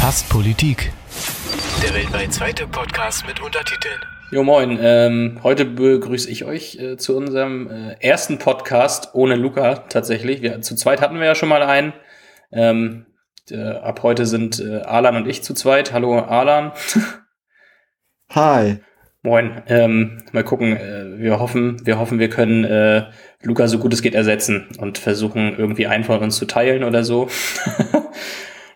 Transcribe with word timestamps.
Fast 0.00 0.30
Politik. 0.30 0.92
Der 1.82 1.92
weltweit 1.92 2.32
zweite 2.32 2.66
Podcast 2.68 3.26
mit 3.26 3.42
Untertiteln. 3.42 4.00
Jo 4.30 4.44
moin, 4.44 4.78
ähm, 4.80 5.40
heute 5.42 5.64
begrüße 5.64 6.30
ich 6.30 6.44
euch 6.44 6.78
äh, 6.78 6.96
zu 6.96 7.16
unserem 7.16 7.68
äh, 7.68 7.96
ersten 8.00 8.38
Podcast 8.38 9.10
ohne 9.14 9.34
Luca 9.34 9.74
tatsächlich. 9.74 10.40
Wir, 10.40 10.62
zu 10.62 10.76
zweit 10.76 11.02
hatten 11.02 11.18
wir 11.18 11.26
ja 11.26 11.34
schon 11.34 11.48
mal 11.48 11.62
einen. 11.62 11.92
Ähm, 12.52 13.06
äh, 13.50 13.60
ab 13.60 14.02
heute 14.04 14.24
sind 14.24 14.60
äh, 14.60 14.82
Alan 14.82 15.16
und 15.16 15.26
ich 15.26 15.42
zu 15.42 15.52
zweit. 15.52 15.92
Hallo 15.92 16.20
Alan. 16.20 16.72
Hi. 18.30 18.78
Moin. 19.22 19.62
Ähm, 19.66 20.22
mal 20.30 20.44
gucken. 20.44 20.76
Äh, 20.76 21.18
wir 21.18 21.40
hoffen, 21.40 21.84
wir 21.84 21.98
hoffen, 21.98 22.20
wir 22.20 22.30
können 22.30 22.64
äh, 22.64 23.10
Luca 23.42 23.66
so 23.66 23.78
gut 23.78 23.92
es 23.92 24.00
geht 24.00 24.14
ersetzen 24.14 24.68
und 24.78 24.96
versuchen 24.96 25.58
irgendwie 25.58 25.88
einen 25.88 26.04
von 26.04 26.20
uns 26.20 26.36
zu 26.36 26.46
teilen 26.46 26.84
oder 26.84 27.02
so. 27.02 27.28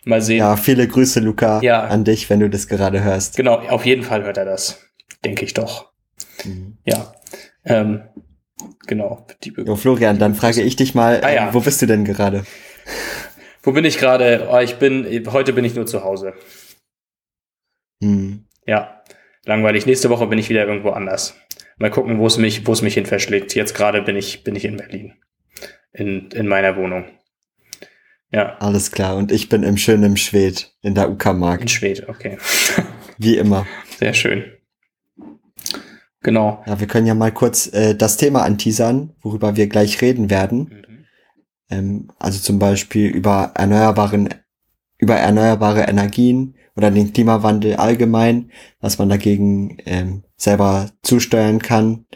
mal 0.05 0.21
sehen. 0.21 0.39
Ja, 0.39 0.57
viele 0.57 0.87
Grüße, 0.87 1.21
Luca, 1.21 1.61
ja. 1.63 1.85
an 1.85 2.05
dich, 2.05 2.29
wenn 2.31 2.41
du 2.41 2.51
das 2.51 2.69
gerade 2.69 3.03
hörst. 3.03 3.37
Genau, 3.37 3.57
auf 3.57 3.87
jeden 3.87 4.03
Fall 4.03 4.25
hört 4.25 4.37
er 4.37 4.45
das. 4.45 4.81
Denke 5.25 5.45
ich 5.45 5.55
doch. 5.55 5.93
Mhm. 6.45 6.79
Ja. 6.85 7.15
Ähm, 7.65 8.03
genau. 8.87 9.27
jo, 9.45 9.77
Florian, 9.77 10.19
dann 10.19 10.35
frage 10.35 10.63
ich 10.63 10.77
dich 10.77 10.95
mal, 10.95 11.23
ah, 11.23 11.33
ja. 11.33 11.55
wo 11.55 11.61
bist 11.61 11.81
du 11.83 11.87
denn 11.87 12.05
gerade? 12.05 12.45
Wo 13.63 13.73
bin 13.73 13.85
ich 13.85 13.99
gerade? 13.99 14.49
Oh, 14.51 14.59
ich 14.59 14.77
bin, 14.77 15.07
heute 15.31 15.53
bin 15.53 15.65
ich 15.65 15.75
nur 15.75 15.87
zu 15.87 16.03
Hause. 16.03 16.35
Hm. 18.03 18.45
Ja, 18.67 19.03
langweilig. 19.45 19.87
Nächste 19.87 20.11
Woche 20.11 20.27
bin 20.27 20.39
ich 20.39 20.49
wieder 20.49 20.67
irgendwo 20.67 20.91
anders. 20.91 21.37
Mal 21.79 21.91
gucken, 21.91 22.19
wo 22.19 22.27
es 22.27 22.39
mich, 22.39 22.67
wo 22.67 22.73
es 22.73 22.83
mich 22.83 22.95
hin 22.95 23.07
verschlägt. 23.07 23.55
Jetzt 23.55 23.75
gerade 23.75 24.03
bin 24.03 24.17
ich, 24.17 24.43
bin 24.43 24.57
ich 24.57 24.65
in 24.65 24.77
Berlin. 24.77 25.15
In, 25.93 26.31
in 26.33 26.49
meiner 26.49 26.77
Wohnung. 26.77 27.05
Ja. 28.33 28.57
Alles 28.59 28.91
klar. 28.91 29.17
Und 29.17 29.31
ich 29.31 29.49
bin 29.49 29.63
im 29.63 29.77
schönen 29.77 30.17
Schwed 30.17 30.73
in 30.81 30.95
der 30.95 31.11
UK-Mark. 31.11 31.61
In 31.61 31.69
Schwed, 31.69 32.09
okay. 32.09 32.39
Wie 33.19 33.37
immer. 33.37 33.67
Sehr 33.99 34.15
schön. 34.15 34.45
Genau. 36.23 36.63
Ja, 36.67 36.81
wir 36.81 36.87
können 36.87 37.07
ja 37.07 37.15
mal 37.15 37.33
kurz 37.33 37.67
äh, 37.73 37.95
das 37.95 38.17
Thema 38.17 38.43
anteasern, 38.43 39.15
worüber 39.21 39.57
wir 39.57 39.67
gleich 39.67 40.01
reden 40.01 40.31
werden. 40.31 40.59
Mhm. 40.59 41.05
Ähm, 41.69 42.09
also 42.19 42.39
zum 42.39 42.59
Beispiel 42.59 43.09
über 43.09 43.53
erneuerbaren, 43.55 44.29
über 44.99 45.17
erneuerbare 45.17 45.83
Energien 45.83 46.55
oder 46.77 46.91
den 46.91 47.13
Klimawandel 47.13 47.77
allgemein, 47.77 48.51
was 48.81 48.99
man 48.99 49.09
dagegen 49.09 49.79
ähm, 49.85 50.23
selber 50.37 50.91
zusteuern 51.03 51.61
kann, 51.61 52.07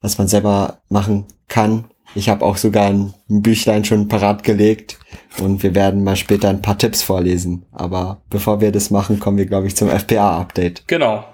was 0.00 0.18
man 0.18 0.26
selber 0.26 0.82
machen 0.88 1.26
kann. 1.48 1.90
Ich 2.14 2.28
habe 2.28 2.44
auch 2.44 2.56
sogar 2.56 2.86
ein 2.86 3.12
Büchlein 3.28 3.84
schon 3.84 4.08
parat 4.08 4.44
gelegt 4.44 4.98
und 5.40 5.62
wir 5.62 5.74
werden 5.74 6.04
mal 6.04 6.16
später 6.16 6.48
ein 6.48 6.62
paar 6.62 6.78
Tipps 6.78 7.02
vorlesen. 7.02 7.66
Aber 7.72 8.22
bevor 8.30 8.60
wir 8.60 8.70
das 8.70 8.90
machen, 8.90 9.18
kommen 9.18 9.38
wir, 9.38 9.46
glaube 9.46 9.66
ich, 9.66 9.76
zum 9.76 9.88
FPA-Update. 9.88 10.86
Genau. 10.86 11.24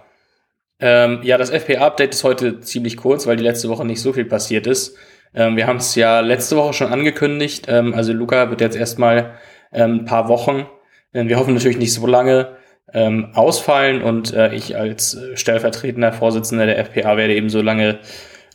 Ähm, 0.81 1.21
ja, 1.23 1.37
das 1.37 1.51
FPA-Update 1.51 2.15
ist 2.15 2.25
heute 2.25 2.61
ziemlich 2.61 2.97
kurz, 2.97 3.27
weil 3.27 3.37
die 3.37 3.43
letzte 3.43 3.69
Woche 3.69 3.85
nicht 3.85 4.01
so 4.01 4.13
viel 4.15 4.25
passiert 4.25 4.67
ist. 4.67 4.97
Ähm, 5.35 5.57
wir 5.57 5.67
haben 5.67 5.77
es 5.77 5.95
ja 5.95 6.21
letzte 6.21 6.57
Woche 6.57 6.73
schon 6.73 6.93
angekündigt. 6.93 7.67
Ähm, 7.69 7.93
also 7.93 8.13
Luca 8.15 8.49
wird 8.49 8.63
jetzt 8.63 8.77
erstmal 8.77 9.35
ähm, 9.73 10.01
ein 10.01 10.05
paar 10.07 10.29
Wochen, 10.29 10.67
wir 11.13 11.41
hoffen 11.41 11.55
natürlich 11.55 11.79
nicht 11.79 11.93
so 11.93 12.07
lange, 12.07 12.57
ähm, 12.93 13.31
ausfallen 13.35 14.03
und 14.03 14.33
äh, 14.33 14.55
ich 14.55 14.77
als 14.77 15.15
äh, 15.15 15.37
stellvertretender 15.37 16.13
Vorsitzender 16.13 16.67
der 16.67 16.79
FPA 16.79 17.17
werde 17.17 17.35
eben 17.35 17.51
so 17.51 17.63
lange 17.63 17.99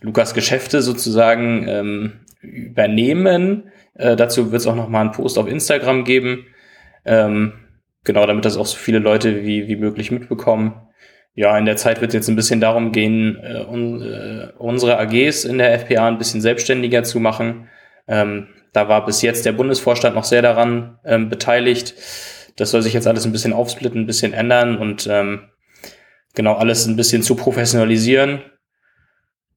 Lukas 0.05 0.35
Geschäfte 0.35 0.81
sozusagen 0.83 1.67
ähm, 1.67 2.13
übernehmen. 2.41 3.71
Äh, 3.95 4.15
dazu 4.15 4.51
wird 4.51 4.61
es 4.61 4.67
auch 4.67 4.75
noch 4.75 4.87
mal 4.87 5.01
einen 5.01 5.11
Post 5.11 5.39
auf 5.39 5.47
Instagram 5.47 6.03
geben. 6.03 6.45
Ähm, 7.05 7.53
genau, 8.03 8.25
damit 8.27 8.45
das 8.45 8.55
auch 8.55 8.67
so 8.67 8.77
viele 8.77 8.99
Leute 8.99 9.43
wie, 9.43 9.67
wie 9.67 9.75
möglich 9.75 10.11
mitbekommen. 10.11 10.75
Ja, 11.33 11.57
in 11.57 11.65
der 11.65 11.75
Zeit 11.75 12.01
wird 12.01 12.09
es 12.09 12.15
jetzt 12.15 12.29
ein 12.29 12.35
bisschen 12.35 12.61
darum 12.61 12.91
gehen, 12.91 13.37
äh, 13.43 13.65
un, 13.65 14.01
äh, 14.01 14.51
unsere 14.57 14.99
AGs 14.99 15.43
in 15.43 15.57
der 15.57 15.73
FPA 15.73 16.07
ein 16.07 16.19
bisschen 16.19 16.39
selbstständiger 16.39 17.03
zu 17.03 17.19
machen. 17.19 17.67
Ähm, 18.07 18.47
da 18.73 18.87
war 18.87 19.05
bis 19.05 19.23
jetzt 19.23 19.45
der 19.45 19.53
Bundesvorstand 19.53 20.15
noch 20.15 20.23
sehr 20.23 20.43
daran 20.43 20.99
ähm, 21.03 21.29
beteiligt. 21.29 21.95
Das 22.57 22.71
soll 22.71 22.83
sich 22.83 22.93
jetzt 22.93 23.07
alles 23.07 23.25
ein 23.25 23.31
bisschen 23.31 23.53
aufsplitten, 23.53 24.01
ein 24.01 24.05
bisschen 24.05 24.33
ändern 24.33 24.77
und 24.77 25.07
ähm, 25.09 25.49
genau 26.35 26.53
alles 26.53 26.85
ein 26.85 26.95
bisschen 26.95 27.23
zu 27.23 27.35
professionalisieren. 27.35 28.41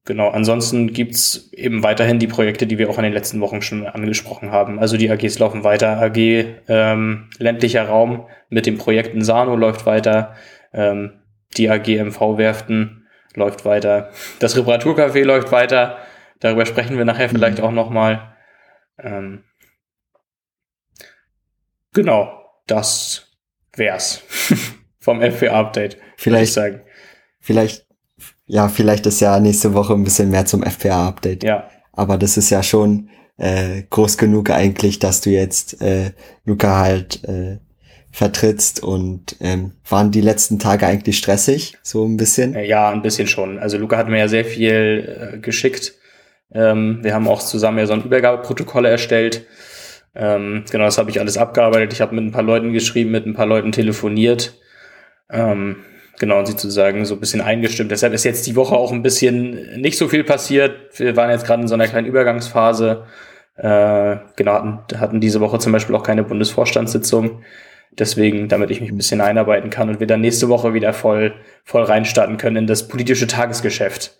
Genau, 0.09 0.29
ansonsten 0.29 0.91
gibt's 0.91 1.51
eben 1.53 1.83
weiterhin 1.83 2.17
die 2.17 2.25
Projekte, 2.25 2.65
die 2.65 2.79
wir 2.79 2.89
auch 2.89 2.97
in 2.97 3.03
den 3.03 3.13
letzten 3.13 3.41
Wochen 3.41 3.61
schon 3.61 3.85
angesprochen 3.85 4.51
haben. 4.51 4.79
Also 4.79 4.97
die 4.97 5.11
AGs 5.11 5.37
laufen 5.37 5.63
weiter. 5.63 6.01
AG 6.01 6.17
ähm, 6.67 7.29
ländlicher 7.37 7.83
Raum 7.83 8.27
mit 8.49 8.65
dem 8.65 8.79
Projekt 8.79 9.13
in 9.13 9.21
Sano 9.21 9.55
läuft 9.55 9.85
weiter. 9.85 10.33
Ähm, 10.73 11.21
die 11.57 11.69
AG 11.69 11.87
MV 11.87 12.39
Werften 12.39 13.07
läuft 13.35 13.65
weiter. 13.65 14.09
Das 14.39 14.57
Reparaturcafé 14.57 15.23
läuft 15.23 15.51
weiter. 15.51 15.99
Darüber 16.39 16.65
sprechen 16.65 16.97
wir 16.97 17.05
nachher 17.05 17.29
vielleicht 17.29 17.59
mhm. 17.59 17.63
auch 17.65 17.71
nochmal. 17.71 18.35
Ähm, 18.97 19.43
genau, 21.93 22.49
das 22.65 23.27
wär's 23.75 24.23
vom 24.99 25.21
FPA-Update. 25.21 25.97
Vielleicht 26.17 26.53
sagen. 26.53 26.81
Vielleicht, 27.39 27.85
ja, 28.49 28.67
vielleicht 28.67 29.05
ist 29.05 29.19
ja 29.19 29.39
nächste 29.39 29.75
Woche 29.75 29.93
ein 29.93 30.03
bisschen 30.03 30.31
mehr 30.31 30.45
zum 30.45 30.63
FPA-Update. 30.63 31.43
Ja. 31.43 31.69
Aber 31.93 32.17
das 32.17 32.35
ist 32.35 32.49
ja 32.49 32.63
schon 32.63 33.09
äh, 33.37 33.83
groß 33.89 34.17
genug 34.17 34.49
eigentlich, 34.49 34.97
dass 34.97 35.21
du 35.21 35.29
jetzt 35.29 35.81
äh, 35.81 36.11
Luca 36.45 36.79
halt 36.79 37.23
äh, 37.25 37.59
vertrittst 38.11 38.81
und 38.81 39.35
ähm, 39.39 39.73
waren 39.87 40.09
die 40.09 40.21
letzten 40.21 40.57
Tage 40.57 40.87
eigentlich 40.87 41.19
stressig, 41.19 41.77
so 41.83 42.03
ein 42.05 42.17
bisschen? 42.17 42.55
Äh, 42.55 42.65
ja, 42.65 42.89
ein 42.89 43.03
bisschen 43.03 43.27
schon. 43.27 43.59
Also 43.59 43.77
Luca 43.77 43.97
hat 43.97 44.09
mir 44.09 44.17
ja 44.17 44.27
sehr 44.27 44.45
viel 44.45 45.33
äh, 45.35 45.37
geschickt. 45.37 45.93
Ähm, 46.51 46.99
wir 47.03 47.13
haben 47.13 47.27
auch 47.27 47.43
zusammen 47.43 47.77
ja 47.77 47.85
so 47.85 47.93
ein 47.93 48.03
Übergabeprotokoll 48.03 48.85
erstellt. 48.85 49.45
Ähm, 50.15 50.63
genau, 50.71 50.85
das 50.85 50.97
habe 50.97 51.11
ich 51.11 51.19
alles 51.19 51.37
abgearbeitet. 51.37 51.93
Ich 51.93 52.01
habe 52.01 52.15
mit 52.15 52.23
ein 52.23 52.31
paar 52.31 52.41
Leuten 52.41 52.73
geschrieben, 52.73 53.11
mit 53.11 53.27
ein 53.27 53.35
paar 53.35 53.45
Leuten 53.45 53.71
telefoniert. 53.71 54.55
Ähm, 55.29 55.83
genau, 56.19 56.39
und 56.39 56.45
sie 56.45 56.55
zu 56.55 56.69
sagen, 56.69 57.05
so 57.05 57.15
ein 57.15 57.19
bisschen 57.19 57.41
eingestimmt. 57.41 57.89
Deshalb 57.89 58.13
ist 58.13 58.25
jetzt 58.25 58.45
die 58.45 58.55
Woche 58.55 58.75
auch 58.75 58.91
ein 58.91 59.01
bisschen 59.01 59.81
nicht 59.81 59.97
so 59.97 60.07
viel 60.07 60.23
passiert. 60.23 60.99
Wir 60.99 61.15
waren 61.15 61.31
jetzt 61.31 61.45
gerade 61.45 61.63
in 61.63 61.67
so 61.67 61.73
einer 61.73 61.87
kleinen 61.87 62.05
Übergangsphase. 62.05 63.05
Äh, 63.55 64.17
genau, 64.35 64.53
hatten, 64.53 64.99
hatten 64.99 65.19
diese 65.19 65.41
Woche 65.41 65.59
zum 65.59 65.71
Beispiel 65.71 65.95
auch 65.95 66.03
keine 66.03 66.23
Bundesvorstandssitzung. 66.23 67.43
Deswegen, 67.91 68.47
damit 68.47 68.69
ich 68.69 68.81
mich 68.81 68.91
ein 68.91 68.97
bisschen 68.97 69.19
einarbeiten 69.19 69.69
kann 69.69 69.89
und 69.89 69.99
wir 69.99 70.07
dann 70.07 70.21
nächste 70.21 70.47
Woche 70.47 70.73
wieder 70.73 70.93
voll, 70.93 71.33
voll 71.63 71.83
reinstarten 71.83 72.37
können 72.37 72.57
in 72.57 72.67
das 72.67 72.87
politische 72.87 73.27
Tagesgeschäft, 73.27 74.17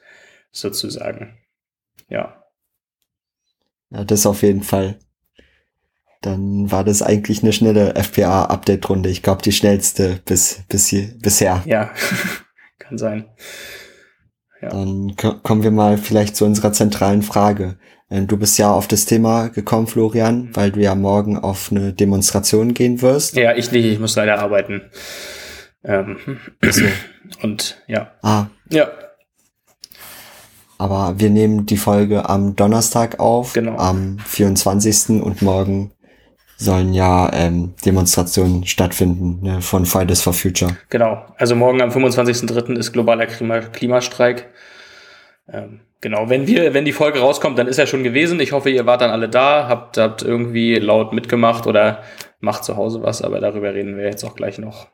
sozusagen. 0.51 1.37
Ja. 2.09 2.43
Ja, 3.91 4.03
das 4.03 4.25
auf 4.25 4.41
jeden 4.41 4.63
Fall. 4.63 4.99
Dann 6.22 6.69
war 6.69 6.84
das 6.84 7.02
eigentlich 7.02 7.44
eine 7.44 7.53
schnelle 7.53 7.96
FPA-Update-Runde. 7.96 9.09
Ich 9.09 9.24
glaube, 9.24 9.41
die 9.41 9.53
schnellste 9.53 10.19
bis, 10.25 10.63
bis 10.68 10.88
hier, 10.88 11.13
bisher. 11.22 11.63
Ja, 11.66 11.91
kann 12.80 12.97
sein. 12.97 13.25
Ja. 14.62 14.69
Dann 14.69 15.16
kommen 15.16 15.63
wir 15.63 15.72
mal 15.72 15.97
vielleicht 15.97 16.35
zu 16.35 16.44
unserer 16.46 16.74
zentralen 16.74 17.22
Frage. 17.22 17.78
Ähm, 18.12 18.28
du 18.28 18.38
bist 18.38 18.58
ja 18.58 18.72
auf 18.72 18.88
das 18.88 19.06
Thema 19.06 19.47
gekommen, 19.47 19.88
Florian, 19.88 20.41
mhm. 20.41 20.56
weil 20.56 20.72
du 20.72 20.81
ja 20.81 20.96
morgen 20.96 21.38
auf 21.38 21.72
eine 21.72 21.94
Demonstration 21.94 22.74
gehen 22.74 23.02
wirst. 23.02 23.35
Ja, 23.35 23.56
ich 23.56 23.72
nicht, 23.72 23.85
ich 23.85 24.00
muss 24.00 24.16
leider 24.16 24.40
arbeiten. 24.40 24.81
Ähm, 25.84 26.18
so. 26.69 26.85
Und 27.41 27.81
ja. 27.88 28.12
Ah. 28.22 28.47
Ja. 28.69 28.90
Aber 30.78 31.19
wir 31.19 31.29
nehmen 31.29 31.66
die 31.66 31.78
Folge 31.78 32.28
am 32.29 32.56
Donnerstag 32.56 33.19
auf, 33.19 33.53
genau. 33.53 33.78
am 33.78 34.18
24. 34.19 35.22
und 35.22 35.41
morgen 35.41 35.91
sollen 36.59 36.94
ja 36.94 37.31
ähm, 37.34 37.74
Demonstrationen 37.86 38.66
stattfinden 38.66 39.40
ne, 39.41 39.61
von 39.61 39.85
Fridays 39.85 40.22
for 40.22 40.34
Future. 40.34 40.78
Genau, 40.90 41.26
also 41.38 41.56
morgen 41.56 41.82
am 41.82 41.90
25.03. 41.90 42.76
ist 42.76 42.91
globaler 42.91 43.28
Klima 43.28 43.61
Klimastreik. 43.61 44.50
Ähm, 45.47 45.79
genau, 46.02 46.29
wenn 46.29 46.47
wir, 46.47 46.73
wenn 46.73 46.84
die 46.84 46.91
Folge 46.91 47.20
rauskommt, 47.20 47.58
dann 47.58 47.67
ist 47.67 47.79
er 47.79 47.88
schon 47.88 48.03
gewesen. 48.03 48.41
Ich 48.41 48.52
hoffe, 48.52 48.70
ihr 48.70 48.85
wart 48.85 49.00
dann 49.00 49.09
alle 49.09 49.29
da, 49.29 49.70
habt, 49.70 49.97
habt 49.97 50.22
irgendwie 50.22 50.76
laut 50.76 51.14
mitgemacht 51.14 51.66
oder 51.66 52.03
macht 52.41 52.66
zu 52.66 52.76
Hause 52.76 53.02
was, 53.02 53.22
aber 53.22 53.40
darüber 53.40 53.73
reden 53.73 53.96
wir 53.96 54.03
jetzt 54.03 54.26
auch 54.26 54.35
gleich 54.35 54.59
noch. 54.59 54.88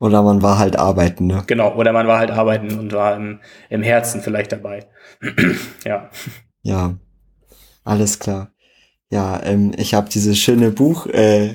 Oder 0.00 0.22
man 0.22 0.42
war 0.42 0.58
halt 0.58 0.76
arbeiten, 0.78 1.28
ne? 1.28 1.44
Genau, 1.46 1.74
oder 1.76 1.92
man 1.92 2.06
war 2.06 2.18
halt 2.18 2.30
arbeiten 2.30 2.78
und 2.78 2.92
war 2.92 3.16
im, 3.16 3.40
im 3.70 3.82
Herzen 3.82 4.20
vielleicht 4.20 4.52
dabei. 4.52 4.86
ja. 5.84 6.10
Ja, 6.62 6.96
alles 7.84 8.18
klar. 8.18 8.51
Ja, 9.12 9.42
ähm, 9.44 9.72
ich 9.76 9.92
habe 9.92 10.08
dieses 10.08 10.38
schöne 10.38 10.70
Buch 10.70 11.06
äh, 11.06 11.54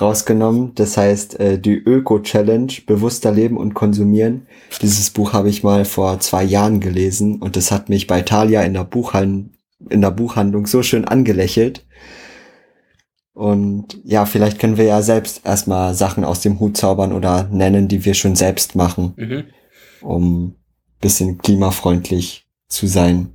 rausgenommen. 0.00 0.74
Das 0.76 0.96
heißt 0.96 1.38
äh, 1.38 1.58
die 1.58 1.76
Öko-Challenge, 1.76 2.72
bewusster 2.86 3.30
leben 3.32 3.58
und 3.58 3.74
konsumieren. 3.74 4.46
Dieses 4.80 5.10
Buch 5.10 5.34
habe 5.34 5.50
ich 5.50 5.62
mal 5.62 5.84
vor 5.84 6.20
zwei 6.20 6.42
Jahren 6.42 6.80
gelesen 6.80 7.36
und 7.42 7.56
das 7.56 7.70
hat 7.70 7.90
mich 7.90 8.06
bei 8.06 8.22
Thalia 8.22 8.62
in 8.62 8.72
der, 8.72 8.84
Buchhand 8.84 9.50
in 9.90 10.00
der 10.00 10.10
Buchhandlung 10.10 10.66
so 10.66 10.82
schön 10.82 11.04
angelächelt. 11.04 11.84
Und 13.34 14.00
ja, 14.02 14.24
vielleicht 14.24 14.58
können 14.58 14.78
wir 14.78 14.86
ja 14.86 15.02
selbst 15.02 15.42
erstmal 15.44 15.92
Sachen 15.94 16.24
aus 16.24 16.40
dem 16.40 16.60
Hut 16.60 16.78
zaubern 16.78 17.12
oder 17.12 17.46
nennen, 17.52 17.88
die 17.88 18.06
wir 18.06 18.14
schon 18.14 18.36
selbst 18.36 18.74
machen, 18.74 19.12
Mhm. 19.16 19.44
um 20.00 20.54
bisschen 20.98 21.36
klimafreundlich 21.36 22.46
zu 22.68 22.86
sein. 22.86 23.34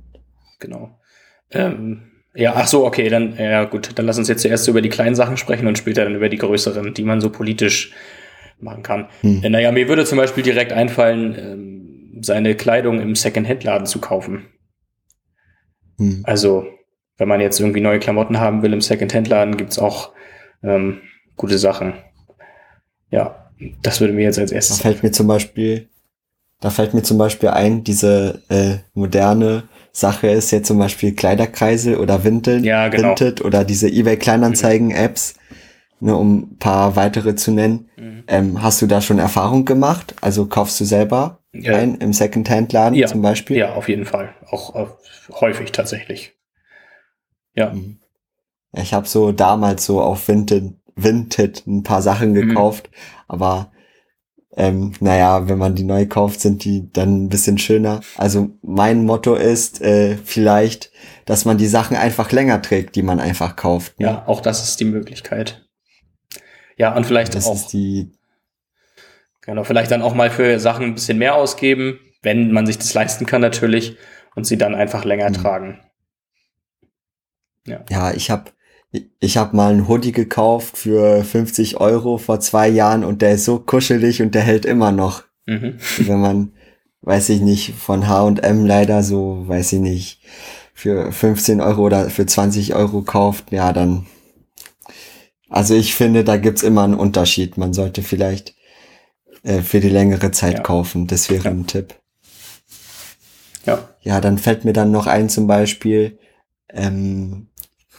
Genau. 0.58 0.98
Ähm, 1.52 2.10
ja, 2.34 2.54
ach 2.56 2.66
so, 2.66 2.84
okay, 2.84 3.08
dann, 3.08 3.36
ja 3.36 3.64
gut, 3.64 3.90
dann 3.94 4.06
lass 4.06 4.18
uns 4.18 4.28
jetzt 4.28 4.42
zuerst 4.42 4.66
über 4.66 4.82
die 4.82 4.88
kleinen 4.88 5.14
Sachen 5.14 5.36
sprechen 5.36 5.66
und 5.66 5.78
später 5.78 6.04
dann 6.04 6.16
über 6.16 6.28
die 6.28 6.38
größeren, 6.38 6.92
die 6.92 7.04
man 7.04 7.20
so 7.20 7.30
politisch 7.30 7.92
machen 8.60 8.82
kann. 8.82 9.08
Hm. 9.20 9.42
Äh, 9.42 9.50
Naja, 9.50 9.72
mir 9.72 9.88
würde 9.88 10.04
zum 10.04 10.18
Beispiel 10.18 10.42
direkt 10.42 10.72
einfallen, 10.72 11.36
ähm, 11.38 12.22
seine 12.22 12.54
Kleidung 12.54 13.00
im 13.00 13.14
Second-Hand-Laden 13.14 13.86
zu 13.86 14.00
kaufen. 14.00 14.46
Hm. 15.98 16.22
Also, 16.24 16.66
wenn 17.18 17.28
man 17.28 17.40
jetzt 17.40 17.60
irgendwie 17.60 17.80
neue 17.80 18.00
Klamotten 18.00 18.40
haben 18.40 18.62
will 18.62 18.72
im 18.72 18.80
Second-Hand-Laden, 18.80 19.56
gibt's 19.56 19.78
auch 19.78 20.12
ähm, 20.62 21.02
gute 21.36 21.58
Sachen. 21.58 21.94
Ja, 23.10 23.50
das 23.82 24.00
würde 24.00 24.12
mir 24.12 24.24
jetzt 24.24 24.38
als 24.38 24.50
Da 24.50 24.56
erstes 24.56 24.80
fällt 24.80 25.02
mir 25.02 25.12
zum 25.12 25.28
Beispiel, 25.28 25.88
da 26.60 26.70
fällt 26.70 26.94
mir 26.94 27.02
zum 27.02 27.18
Beispiel 27.18 27.50
ein, 27.50 27.84
diese 27.84 28.42
äh, 28.48 28.78
moderne 28.94 29.64
Sache 29.96 30.26
ist 30.26 30.50
jetzt 30.50 30.66
zum 30.66 30.78
Beispiel 30.78 31.14
Kleiderkreisel 31.14 31.96
oder 31.98 32.24
Vinted, 32.24 32.64
Ja, 32.64 32.88
genau. 32.88 33.10
Vinted 33.10 33.44
oder 33.44 33.64
diese 33.64 33.88
eBay 33.88 34.16
Kleinanzeigen 34.16 34.90
Apps, 34.90 35.34
ne, 36.00 36.16
um 36.16 36.38
ein 36.54 36.58
paar 36.58 36.96
weitere 36.96 37.36
zu 37.36 37.52
nennen. 37.52 37.88
Mhm. 37.96 38.24
Ähm, 38.26 38.62
hast 38.62 38.82
du 38.82 38.86
da 38.88 39.00
schon 39.00 39.20
Erfahrung 39.20 39.64
gemacht? 39.64 40.16
Also 40.20 40.46
kaufst 40.46 40.80
du 40.80 40.84
selber 40.84 41.38
Ja. 41.52 41.76
ein 41.76 41.94
im 41.98 42.12
Secondhand-Laden 42.12 42.98
Ja. 42.98 43.06
zum 43.06 43.22
Beispiel? 43.22 43.56
Ja, 43.56 43.74
auf 43.74 43.88
jeden 43.88 44.04
Fall. 44.04 44.34
Auch 44.50 44.74
äh, 44.74 44.86
häufig 45.40 45.70
tatsächlich. 45.70 46.34
Ja. 47.54 47.70
Mhm. 47.72 48.00
Ich 48.76 48.92
habe 48.92 49.06
so 49.06 49.30
damals 49.30 49.86
so 49.86 50.00
auf 50.02 50.26
Vinted, 50.26 50.74
Vinted 50.96 51.64
ein 51.68 51.84
paar 51.84 52.02
Sachen 52.02 52.30
Mhm. 52.32 52.48
gekauft, 52.48 52.90
aber 53.28 53.70
ähm, 54.56 54.92
naja, 55.00 55.48
wenn 55.48 55.58
man 55.58 55.74
die 55.74 55.84
neu 55.84 56.06
kauft, 56.06 56.40
sind 56.40 56.64
die 56.64 56.90
dann 56.92 57.24
ein 57.24 57.28
bisschen 57.28 57.58
schöner. 57.58 58.00
Also 58.16 58.50
mein 58.62 59.04
Motto 59.04 59.34
ist 59.34 59.80
äh, 59.80 60.16
vielleicht, 60.16 60.90
dass 61.26 61.44
man 61.44 61.58
die 61.58 61.66
Sachen 61.66 61.96
einfach 61.96 62.30
länger 62.32 62.62
trägt, 62.62 62.94
die 62.96 63.02
man 63.02 63.20
einfach 63.20 63.56
kauft. 63.56 63.98
Ne? 63.98 64.06
Ja, 64.06 64.24
auch 64.26 64.40
das 64.40 64.62
ist 64.62 64.78
die 64.80 64.84
Möglichkeit. 64.84 65.66
Ja, 66.76 66.94
und 66.96 67.04
vielleicht 67.06 67.34
Das 67.34 67.46
auch, 67.46 67.54
ist 67.54 67.68
die, 67.72 68.12
genau, 69.42 69.64
vielleicht 69.64 69.90
dann 69.90 70.02
auch 70.02 70.14
mal 70.14 70.30
für 70.30 70.58
Sachen 70.60 70.86
ein 70.86 70.94
bisschen 70.94 71.18
mehr 71.18 71.34
ausgeben, 71.34 71.98
wenn 72.22 72.52
man 72.52 72.66
sich 72.66 72.78
das 72.78 72.94
leisten 72.94 73.26
kann 73.26 73.40
natürlich, 73.40 73.96
und 74.34 74.44
sie 74.46 74.58
dann 74.58 74.74
einfach 74.74 75.04
länger 75.04 75.30
Mhm. 75.30 75.34
tragen. 75.34 75.80
ja, 77.88 78.12
ich 78.12 78.30
habe 78.30 78.50
ich 79.20 79.36
hab 79.36 79.54
mal 79.54 79.72
einen 79.72 79.88
Hoodie 79.88 80.12
gekauft 80.12 80.76
für 80.76 81.24
50 81.24 81.80
Euro 81.80 82.18
vor 82.18 82.40
zwei 82.40 82.68
Jahren 82.68 83.04
und 83.04 83.22
der 83.22 83.32
ist 83.32 83.44
so 83.44 83.58
kuschelig 83.58 84.22
und 84.22 84.34
der 84.34 84.42
hält 84.42 84.64
immer 84.64 84.92
noch. 84.92 85.24
Mhm. 85.46 85.78
wenn 85.98 86.20
man, 86.20 86.52
weiß 87.02 87.28
ich 87.30 87.40
nicht, 87.40 87.74
von 87.74 88.06
H&M 88.08 88.66
leider 88.66 89.02
so, 89.02 89.44
weiß 89.46 89.72
ich 89.74 89.80
nicht, 89.80 90.20
für 90.74 91.12
15 91.12 91.60
Euro 91.60 91.82
oder 91.82 92.10
für 92.10 92.26
20 92.26 92.74
Euro 92.74 93.02
kauft, 93.02 93.52
ja, 93.52 93.72
dann, 93.72 94.06
also 95.48 95.74
ich 95.74 95.94
finde, 95.94 96.24
da 96.24 96.36
gibt's 96.36 96.62
immer 96.62 96.84
einen 96.84 96.94
Unterschied. 96.94 97.56
Man 97.56 97.72
sollte 97.72 98.02
vielleicht 98.02 98.54
äh, 99.42 99.60
für 99.60 99.80
die 99.80 99.88
längere 99.90 100.30
Zeit 100.30 100.54
Ja. 100.54 100.60
kaufen. 100.62 101.06
Das 101.06 101.30
wäre 101.30 101.44
Ja. 101.44 101.50
ein 101.50 101.66
Tipp. 101.66 101.94
Ja. 103.66 103.88
Ja, 104.02 104.20
dann 104.20 104.38
fällt 104.38 104.64
mir 104.64 104.72
dann 104.72 104.90
noch 104.90 105.06
ein, 105.06 105.28
zum 105.28 105.46
Beispiel, 105.46 106.18
ähm, 106.70 107.48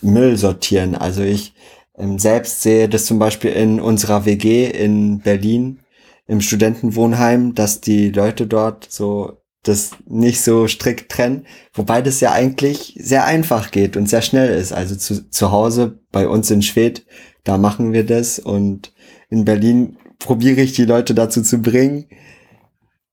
Müll 0.01 0.37
sortieren. 0.37 0.95
Also 0.95 1.23
ich 1.23 1.53
ähm, 1.97 2.19
selbst 2.19 2.61
sehe 2.61 2.89
das 2.89 3.05
zum 3.05 3.19
Beispiel 3.19 3.51
in 3.51 3.79
unserer 3.79 4.25
WG 4.25 4.69
in 4.69 5.19
Berlin 5.19 5.79
im 6.27 6.41
Studentenwohnheim, 6.41 7.53
dass 7.53 7.81
die 7.81 8.09
Leute 8.09 8.47
dort 8.47 8.87
so 8.89 9.41
das 9.63 9.91
nicht 10.05 10.41
so 10.41 10.67
strikt 10.67 11.11
trennen, 11.11 11.47
wobei 11.73 12.01
das 12.01 12.19
ja 12.19 12.31
eigentlich 12.31 12.95
sehr 12.99 13.25
einfach 13.25 13.71
geht 13.71 13.97
und 13.97 14.07
sehr 14.07 14.21
schnell 14.21 14.53
ist. 14.53 14.71
Also 14.71 14.95
zu, 14.95 15.29
zu 15.29 15.51
Hause 15.51 15.99
bei 16.11 16.27
uns 16.27 16.51
in 16.51 16.61
Schwedt, 16.61 17.05
da 17.43 17.57
machen 17.57 17.91
wir 17.91 18.05
das 18.05 18.37
und 18.37 18.93
in 19.29 19.43
Berlin 19.43 19.97
probiere 20.19 20.61
ich 20.61 20.73
die 20.73 20.85
Leute 20.85 21.15
dazu 21.15 21.41
zu 21.41 21.61
bringen. 21.61 22.07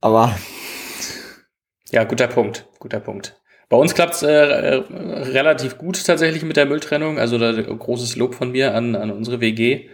Aber 0.01 0.37
Ja, 1.91 2.05
guter 2.05 2.29
Punkt, 2.29 2.69
guter 2.79 3.01
Punkt. 3.01 3.41
Bei 3.73 3.79
uns 3.79 3.95
klappt's 3.95 4.23
äh, 4.23 4.31
äh, 4.31 4.83
relativ 4.91 5.79
gut 5.79 6.05
tatsächlich 6.05 6.43
mit 6.43 6.59
der 6.59 6.67
Mülltrennung. 6.67 7.19
Also 7.19 7.39
da 7.39 7.53
großes 7.53 8.17
Lob 8.17 8.35
von 8.35 8.53
mir 8.53 8.75
an, 8.75 8.95
an 8.95 9.11
unsere 9.11 9.41
WG. 9.41 9.89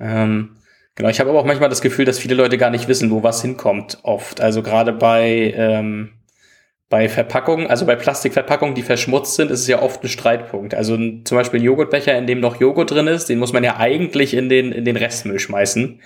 Ähm, 0.00 0.56
genau, 0.96 1.08
ich 1.08 1.20
habe 1.20 1.30
aber 1.30 1.38
auch 1.38 1.44
manchmal 1.44 1.68
das 1.68 1.82
Gefühl, 1.82 2.04
dass 2.04 2.18
viele 2.18 2.34
Leute 2.34 2.58
gar 2.58 2.70
nicht 2.70 2.88
wissen, 2.88 3.12
wo 3.12 3.22
was 3.22 3.42
hinkommt. 3.42 3.98
Oft. 4.02 4.40
Also 4.40 4.60
gerade 4.60 4.92
bei, 4.92 5.54
ähm, 5.56 6.14
bei 6.88 7.08
Verpackungen, 7.08 7.68
also 7.68 7.86
bei 7.86 7.94
Plastikverpackungen, 7.94 8.74
die 8.74 8.82
verschmutzt 8.82 9.36
sind, 9.36 9.52
ist 9.52 9.60
es 9.60 9.68
ja 9.68 9.82
oft 9.82 10.02
ein 10.02 10.08
Streitpunkt. 10.08 10.74
Also 10.74 10.96
zum 10.96 11.38
Beispiel 11.38 11.60
ein 11.60 11.64
Joghurtbecher, 11.64 12.18
in 12.18 12.26
dem 12.26 12.40
noch 12.40 12.60
Joghurt 12.60 12.90
drin 12.90 13.06
ist, 13.06 13.28
den 13.28 13.38
muss 13.38 13.52
man 13.52 13.62
ja 13.62 13.76
eigentlich 13.76 14.34
in 14.34 14.48
den, 14.48 14.72
in 14.72 14.84
den 14.84 14.96
Restmüll 14.96 15.38
schmeißen, 15.38 16.00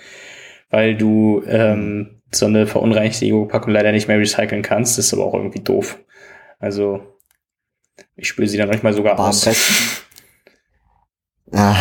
weil 0.69 0.95
du 0.95 1.41
ähm, 1.47 2.21
so 2.29 2.45
eine 2.45 2.67
verunreinigte 2.67 3.25
Joghurtpackung 3.25 3.73
leider 3.73 3.91
nicht 3.91 4.07
mehr 4.07 4.19
recyceln 4.19 4.61
kannst. 4.61 4.99
Das 4.99 5.07
ist 5.07 5.13
aber 5.15 5.25
auch 5.25 5.33
irgendwie 5.33 5.63
doof. 5.63 5.97
Also 6.61 7.01
ich 8.15 8.27
spüle 8.27 8.47
sie 8.47 8.57
dann 8.57 8.69
manchmal 8.69 8.93
sogar 8.93 9.13
Aber 9.13 9.23
am 9.23 9.29
aus. 9.29 9.43
besten. 9.45 9.73
Ja. 11.53 11.75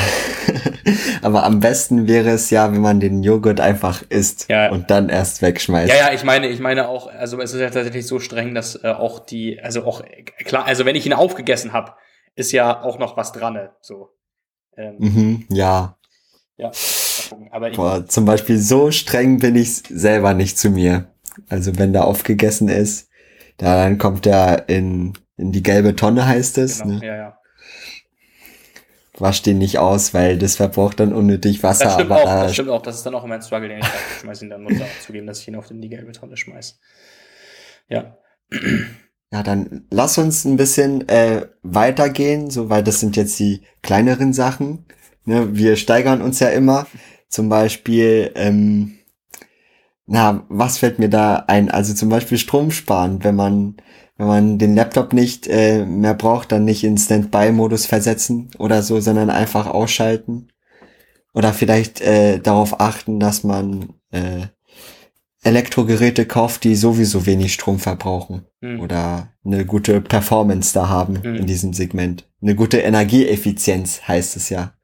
Aber 1.22 1.44
am 1.44 1.60
besten 1.60 2.08
wäre 2.08 2.30
es 2.30 2.50
ja, 2.50 2.72
wenn 2.72 2.80
man 2.80 2.98
den 2.98 3.22
Joghurt 3.22 3.60
einfach 3.60 4.02
isst 4.08 4.46
Ja. 4.48 4.70
und 4.70 4.90
dann 4.90 5.08
erst 5.08 5.42
wegschmeißt. 5.42 5.88
Ja, 5.92 6.08
ja, 6.08 6.12
ich 6.12 6.24
meine, 6.24 6.48
ich 6.48 6.58
meine 6.60 6.88
auch, 6.88 7.06
also 7.06 7.40
es 7.40 7.52
ist 7.54 7.60
ja 7.60 7.70
tatsächlich 7.70 8.06
so 8.06 8.18
streng, 8.18 8.54
dass 8.54 8.82
äh, 8.82 8.88
auch 8.88 9.20
die, 9.20 9.60
also 9.60 9.84
auch 9.84 10.00
äh, 10.00 10.22
klar, 10.44 10.64
also 10.66 10.84
wenn 10.86 10.96
ich 10.96 11.06
ihn 11.06 11.12
aufgegessen 11.12 11.72
habe, 11.72 11.92
ist 12.34 12.52
ja 12.52 12.82
auch 12.82 12.98
noch 12.98 13.16
was 13.16 13.32
dran, 13.32 13.68
so. 13.80 14.08
Ähm, 14.76 14.96
Mhm, 14.98 15.46
ja. 15.50 15.96
Ja, 16.56 16.70
aber 17.52 17.70
ich, 17.70 17.76
Boah, 17.76 18.04
zum 18.06 18.24
Beispiel 18.24 18.58
so 18.58 18.90
streng 18.90 19.38
bin 19.38 19.56
ich 19.56 19.82
selber 19.88 20.34
nicht 20.34 20.58
zu 20.58 20.70
mir. 20.70 21.12
Also 21.48 21.78
wenn 21.78 21.92
da 21.92 22.02
aufgegessen 22.02 22.68
ist, 22.68 23.08
da 23.60 23.84
dann 23.84 23.98
kommt 23.98 24.26
er 24.26 24.68
in, 24.68 25.12
in 25.36 25.52
die 25.52 25.62
gelbe 25.62 25.94
Tonne, 25.94 26.26
heißt 26.26 26.58
es. 26.58 26.80
genau, 26.80 26.98
Ne? 26.98 27.06
ja, 27.06 27.16
ja. 27.16 27.36
Wasch 29.18 29.42
den 29.42 29.58
nicht 29.58 29.78
aus, 29.78 30.14
weil 30.14 30.38
das 30.38 30.56
verbraucht 30.56 30.98
dann 30.98 31.12
unnötig 31.12 31.62
Wasser. 31.62 31.84
Das 31.84 31.94
stimmt 31.94 32.10
aber 32.10 32.22
auch, 32.22 32.24
da 32.24 32.42
das 32.44 32.54
stimmt 32.54 32.70
auch, 32.70 32.80
das 32.80 32.96
ist 32.96 33.04
dann 33.04 33.14
auch 33.14 33.24
immer 33.24 33.34
ein 33.34 33.42
Struggle, 33.42 33.68
den 33.68 33.78
ich 33.80 33.84
habe. 33.84 33.96
Ich 34.14 34.20
schmeiß 34.20 34.42
ihn 34.42 34.50
dann, 34.50 34.62
muss 34.62 34.80
auch 34.80 35.00
zugeben, 35.04 35.26
dass 35.26 35.40
ich 35.40 35.48
ihn 35.48 35.56
auf 35.56 35.70
in 35.70 35.82
die 35.82 35.90
gelbe 35.90 36.12
Tonne 36.12 36.38
schmeiß. 36.38 36.78
Ja. 37.88 38.16
Ja, 39.30 39.42
dann 39.42 39.86
lass 39.90 40.16
uns 40.16 40.44
ein 40.46 40.56
bisschen 40.56 41.06
äh, 41.08 41.46
weitergehen, 41.62 42.50
so 42.50 42.70
weil 42.70 42.82
das 42.82 42.98
sind 43.00 43.14
jetzt 43.16 43.38
die 43.38 43.62
kleineren 43.82 44.32
Sachen. 44.32 44.86
Ne? 45.26 45.54
Wir 45.54 45.76
steigern 45.76 46.22
uns 46.22 46.40
ja 46.40 46.48
immer. 46.48 46.86
Zum 47.28 47.48
Beispiel, 47.50 48.32
ähm, 48.34 48.96
na, 50.10 50.44
was 50.48 50.78
fällt 50.78 50.98
mir 50.98 51.08
da 51.08 51.44
ein? 51.46 51.70
Also 51.70 51.94
zum 51.94 52.08
Beispiel 52.08 52.36
Strom 52.36 52.70
sparen, 52.72 53.22
wenn 53.22 53.36
man 53.36 53.76
wenn 54.16 54.26
man 54.26 54.58
den 54.58 54.74
Laptop 54.74 55.14
nicht 55.14 55.46
äh, 55.46 55.86
mehr 55.86 56.12
braucht, 56.12 56.52
dann 56.52 56.66
nicht 56.66 56.84
in 56.84 56.98
Standby-Modus 56.98 57.86
versetzen 57.86 58.50
oder 58.58 58.82
so, 58.82 59.00
sondern 59.00 59.30
einfach 59.30 59.66
ausschalten. 59.66 60.48
Oder 61.32 61.54
vielleicht 61.54 62.02
äh, 62.02 62.38
darauf 62.38 62.80
achten, 62.80 63.18
dass 63.18 63.44
man 63.44 63.94
äh, 64.10 64.48
Elektrogeräte 65.42 66.26
kauft, 66.26 66.64
die 66.64 66.74
sowieso 66.74 67.24
wenig 67.24 67.54
Strom 67.54 67.78
verbrauchen 67.78 68.44
Hm. 68.60 68.80
oder 68.80 69.28
eine 69.42 69.64
gute 69.64 70.02
Performance 70.02 70.74
da 70.74 70.90
haben 70.90 71.20
Mhm. 71.24 71.36
in 71.36 71.46
diesem 71.46 71.72
Segment. 71.72 72.28
Eine 72.42 72.54
gute 72.54 72.76
Energieeffizienz 72.80 74.02
heißt 74.06 74.36
es 74.36 74.50
ja. 74.50 74.74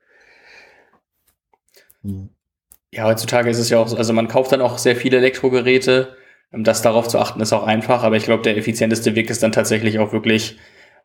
Hm. 2.03 2.31
Ja, 2.97 3.05
heutzutage 3.05 3.51
ist 3.51 3.59
es 3.59 3.69
ja 3.69 3.79
auch 3.79 3.89
so, 3.89 3.97
also 3.99 4.15
man 4.15 4.27
kauft 4.27 4.53
dann 4.53 4.63
auch 4.63 4.79
sehr 4.79 4.97
viele 4.97 5.19
Elektrogeräte. 5.19 6.17
Um 6.51 6.65
das 6.65 6.81
darauf 6.81 7.09
zu 7.09 7.19
achten, 7.19 7.41
ist 7.41 7.53
auch 7.53 7.67
einfach, 7.67 8.03
aber 8.03 8.17
ich 8.17 8.25
glaube, 8.25 8.43
der 8.43 8.57
effizienteste 8.57 9.15
Weg 9.15 9.29
ist 9.29 9.43
dann 9.43 9.53
tatsächlich 9.53 9.99
auch 9.99 10.13
wirklich, 10.13 10.57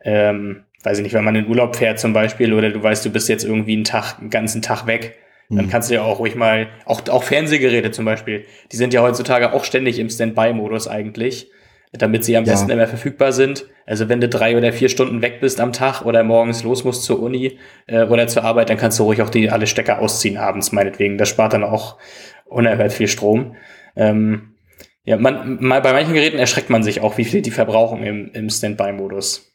ähm, 0.06 0.64
weiß 0.84 1.00
ich 1.00 1.04
nicht, 1.04 1.14
wenn 1.14 1.26
man 1.26 1.36
in 1.36 1.48
Urlaub 1.48 1.76
fährt 1.76 2.00
zum 2.00 2.14
Beispiel 2.14 2.54
oder 2.54 2.70
du 2.70 2.82
weißt, 2.82 3.04
du 3.04 3.10
bist 3.10 3.28
jetzt 3.28 3.44
irgendwie 3.44 3.74
einen 3.74 3.84
Tag, 3.84 4.20
einen 4.20 4.30
ganzen 4.30 4.62
Tag 4.62 4.88
weg, 4.88 5.18
dann 5.50 5.66
Hm. 5.66 5.70
kannst 5.70 5.90
du 5.90 5.96
ja 5.96 6.04
auch 6.04 6.20
ruhig 6.20 6.36
mal, 6.36 6.70
auch, 6.86 7.02
auch 7.10 7.24
Fernsehgeräte 7.24 7.92
zum 7.92 8.06
Beispiel, 8.06 8.46
die 8.72 8.78
sind 8.78 8.94
ja 8.94 9.02
heutzutage 9.02 9.52
auch 9.52 9.66
ständig 9.66 10.00
im 10.00 10.10
Standby-Modus 10.10 10.88
eigentlich, 10.88 11.52
damit 11.92 12.24
sie 12.24 12.38
am 12.38 12.46
Ja. 12.46 12.54
besten 12.54 12.72
immer 12.72 12.88
verfügbar 12.88 13.34
sind. 13.34 13.66
Also 13.86 14.08
wenn 14.08 14.22
du 14.22 14.30
drei 14.30 14.56
oder 14.58 14.72
vier 14.72 14.88
Stunden 14.90 15.22
weg 15.22 15.42
bist 15.42 15.60
am 15.60 15.74
Tag 15.74 16.06
oder 16.06 16.24
morgens 16.24 16.64
los 16.64 16.84
musst 16.84 17.04
zur 17.04 17.22
Uni 17.22 17.58
äh, 17.88 18.04
oder 18.06 18.28
zur 18.28 18.44
Arbeit, 18.44 18.70
dann 18.70 18.78
kannst 18.78 18.98
du 19.00 19.04
ruhig 19.04 19.22
auch 19.22 19.30
die 19.30 19.50
alle 19.50 19.68
Stecker 19.68 20.00
ausziehen 20.00 20.38
abends 20.38 20.72
meinetwegen. 20.72 21.18
Das 21.18 21.28
spart 21.30 21.54
dann 21.54 21.64
auch 21.64 21.98
unerhört 22.46 22.94
viel 22.94 23.08
Strom. 23.10 23.56
Ähm, 23.96 24.56
ja, 25.04 25.18
man, 25.18 25.58
mal 25.62 25.82
bei 25.82 25.92
manchen 25.94 26.14
Geräten 26.14 26.38
erschreckt 26.38 26.70
man 26.70 26.84
sich 26.84 27.02
auch, 27.02 27.18
wie 27.18 27.26
viel 27.26 27.42
die 27.42 27.52
verbrauchen 27.52 28.04
im, 28.04 28.32
im 28.34 28.50
Standby-Modus 28.50 29.52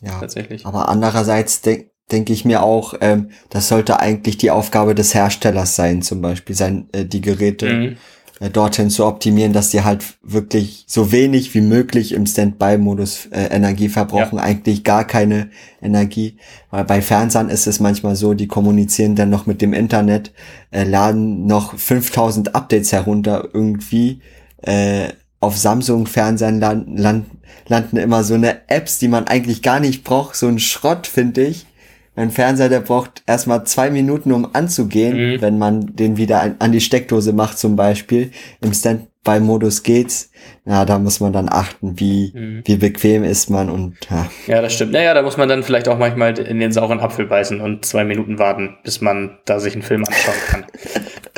Ja. 0.00 0.18
tatsächlich. 0.18 0.66
Aber 0.66 0.88
andererseits 0.88 1.60
denk, 1.60 1.90
denke 2.10 2.32
ich 2.32 2.44
mir 2.44 2.62
auch, 2.62 2.94
ähm, 3.00 3.30
das 3.50 3.68
sollte 3.68 4.00
eigentlich 4.00 4.38
die 4.38 4.50
Aufgabe 4.50 4.94
des 4.94 5.14
Herstellers 5.14 5.76
sein, 5.76 6.02
zum 6.02 6.20
Beispiel 6.20 6.56
sein, 6.56 6.88
äh, 6.92 7.04
die 7.04 7.20
Geräte 7.20 7.66
Mhm. 7.72 7.96
Äh, 8.42 8.50
dorthin 8.50 8.90
zu 8.90 9.06
optimieren, 9.06 9.52
dass 9.52 9.70
die 9.70 9.84
halt 9.84 10.04
wirklich 10.22 10.84
so 10.88 11.12
wenig 11.12 11.54
wie 11.54 11.60
möglich 11.60 12.12
im 12.12 12.26
Standby-Modus 12.26 13.26
äh, 13.26 13.44
Energie 13.54 13.88
verbrauchen, 13.88 14.38
eigentlich 14.40 14.82
gar 14.82 15.06
keine 15.06 15.50
Energie. 15.80 16.38
Weil 16.70 16.84
bei 16.84 17.02
Fernsehern 17.02 17.48
ist 17.48 17.68
es 17.68 17.78
manchmal 17.78 18.16
so, 18.16 18.34
die 18.34 18.48
kommunizieren 18.48 19.14
dann 19.14 19.30
noch 19.30 19.46
mit 19.46 19.62
dem 19.62 19.72
Internet, 19.72 20.32
äh, 20.72 20.82
laden 20.82 21.46
noch 21.46 21.78
5000 21.78 22.56
Updates 22.56 22.90
herunter 22.90 23.48
irgendwie. 23.52 24.20
Äh, 24.60 25.10
auf 25.38 25.56
Samsung-Fernsehern 25.56 26.58
land, 26.58 26.98
land, 26.98 27.26
landen 27.68 27.96
immer 27.96 28.24
so 28.24 28.34
eine 28.34 28.68
Apps, 28.68 28.98
die 28.98 29.08
man 29.08 29.28
eigentlich 29.28 29.62
gar 29.62 29.78
nicht 29.78 30.02
braucht, 30.02 30.34
so 30.34 30.48
ein 30.48 30.58
Schrott, 30.58 31.06
finde 31.06 31.44
ich. 31.44 31.66
Ein 32.14 32.30
Fernseher, 32.30 32.68
der 32.68 32.80
braucht 32.80 33.22
erstmal 33.26 33.64
zwei 33.64 33.88
Minuten, 33.90 34.32
um 34.32 34.48
anzugehen, 34.54 35.16
Mhm. 35.36 35.40
wenn 35.40 35.58
man 35.58 35.96
den 35.96 36.16
wieder 36.18 36.42
an, 36.42 36.56
an 36.58 36.70
die 36.72 36.80
Steckdose 36.82 37.32
macht 37.32 37.58
zum 37.58 37.74
Beispiel. 37.74 38.32
Im 38.60 38.74
Standby-Modus 38.74 39.82
geht's. 39.82 40.30
Ja, 40.66 40.84
da 40.84 40.98
muss 40.98 41.20
man 41.20 41.32
dann 41.32 41.48
achten, 41.48 41.98
wie, 41.98 42.32
Mhm. 42.34 42.62
wie 42.66 42.76
bequem 42.76 43.24
ist 43.24 43.48
man 43.48 43.70
und 43.70 43.96
ja. 44.10 44.26
Ja, 44.46 44.60
das 44.60 44.74
stimmt. 44.74 44.92
Naja, 44.92 45.14
da 45.14 45.22
muss 45.22 45.36
man 45.38 45.48
dann 45.48 45.62
vielleicht 45.62 45.88
auch 45.88 45.96
manchmal 45.98 46.38
in 46.38 46.60
den 46.60 46.70
sauren 46.72 47.00
Apfel 47.00 47.24
beißen 47.26 47.60
und 47.62 47.84
zwei 47.86 48.04
Minuten 48.04 48.38
warten, 48.38 48.76
bis 48.84 49.00
man 49.00 49.38
da 49.46 49.58
sich 49.58 49.72
einen 49.72 49.82
Film 49.82 50.04
anschauen 50.04 50.34
kann. 50.48 50.64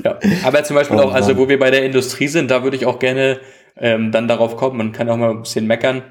ja. 0.05 0.19
Aber 0.45 0.65
zum 0.65 0.75
Beispiel 0.77 0.97
Oh 0.99 1.03
auch, 1.03 1.15
also 1.15 1.31
Mann. 1.35 1.39
wo 1.39 1.49
wir 1.49 1.59
bei 1.59 1.71
der 1.71 1.85
Industrie 1.85 2.27
sind, 2.29 2.51
da 2.51 2.65
würde 2.65 2.77
ich 2.77 2.87
auch 2.87 2.99
gerne 2.99 3.39
ähm, 3.77 4.11
dann 4.13 4.27
darauf 4.29 4.57
kommen. 4.57 4.77
Man 4.79 4.93
kann 4.93 5.09
auch 5.09 5.17
mal 5.17 5.31
ein 5.31 5.43
bisschen 5.43 5.67
meckern. 5.67 6.03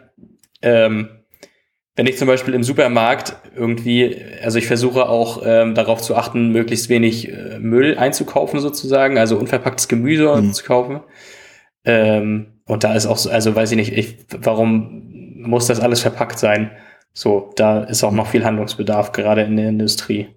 Ähm, 0.62 1.10
wenn 1.96 2.08
ich 2.08 2.18
zum 2.18 2.28
Beispiel 2.28 2.54
im 2.56 2.64
Supermarkt 2.64 3.36
irgendwie, 3.56 4.20
also 4.44 4.58
ich 4.58 4.66
versuche 4.66 5.08
auch 5.08 5.44
ähm, 5.46 5.76
darauf 5.76 6.02
zu 6.02 6.16
achten, 6.16 6.50
möglichst 6.52 6.90
wenig 6.90 7.32
äh, 7.32 7.60
Müll 7.60 7.98
einzukaufen 7.98 8.60
sozusagen, 8.60 9.18
also 9.18 9.38
unverpacktes 9.38 9.88
Gemüse 9.88 10.36
Mhm. 10.36 10.54
zu 10.54 10.64
kaufen. 10.64 11.02
Ähm, 11.86 12.62
und 12.66 12.84
da 12.84 12.96
ist 12.96 13.06
auch 13.06 13.18
so, 13.18 13.30
also 13.30 13.56
weiß 13.56 13.72
ich 13.72 13.78
nicht, 13.78 13.94
ich, 13.96 14.18
warum 14.40 15.12
muss 15.36 15.68
das 15.68 15.80
alles 15.82 16.02
verpackt 16.02 16.40
sein? 16.40 16.72
So, 17.14 17.52
da 17.58 17.84
ist 17.84 18.04
auch 18.04 18.12
noch 18.12 18.28
viel 18.28 18.44
Handlungsbedarf, 18.44 19.12
gerade 19.12 19.44
in 19.44 19.58
der 19.58 19.70
Industrie. 19.70 20.30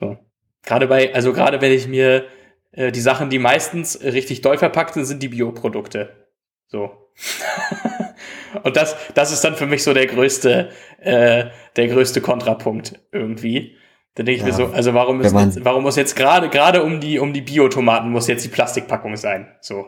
So. 0.00 0.18
Gerade 0.66 0.86
bei, 0.86 1.14
also 1.14 1.32
gerade 1.32 1.60
wenn 1.62 1.72
ich 1.72 1.88
mir 1.88 2.24
äh, 2.72 2.92
die 2.92 3.00
Sachen, 3.00 3.30
die 3.30 3.38
meistens 3.38 4.02
richtig 4.02 4.42
doll 4.42 4.58
verpackt 4.58 4.94
sind, 4.94 5.06
sind 5.06 5.22
die 5.22 5.28
Bioprodukte. 5.28 6.10
So. 6.66 6.90
Und 8.62 8.76
das, 8.76 8.96
das 9.14 9.32
ist 9.32 9.42
dann 9.44 9.54
für 9.56 9.66
mich 9.66 9.82
so 9.82 9.92
der 9.94 10.06
größte, 10.06 10.70
äh, 11.00 11.46
der 11.76 11.88
größte 11.88 12.20
Kontrapunkt 12.20 13.00
irgendwie. 13.12 13.76
Da 14.14 14.22
denke 14.22 14.38
ich 14.38 14.44
mir 14.44 14.50
Ja. 14.50 14.56
so, 14.56 14.66
also 14.66 14.94
warum, 14.94 15.20
ist 15.20 15.34
jetzt, 15.34 15.64
warum 15.64 15.82
muss 15.82 15.96
jetzt 15.96 16.14
gerade, 16.14 16.48
gerade 16.48 16.82
um 16.84 17.00
die, 17.00 17.18
um 17.18 17.32
die 17.32 17.40
Biotomaten 17.40 18.10
muss 18.10 18.28
jetzt 18.28 18.44
die 18.44 18.48
Plastikpackung 18.48 19.16
sein? 19.16 19.48
So. 19.60 19.86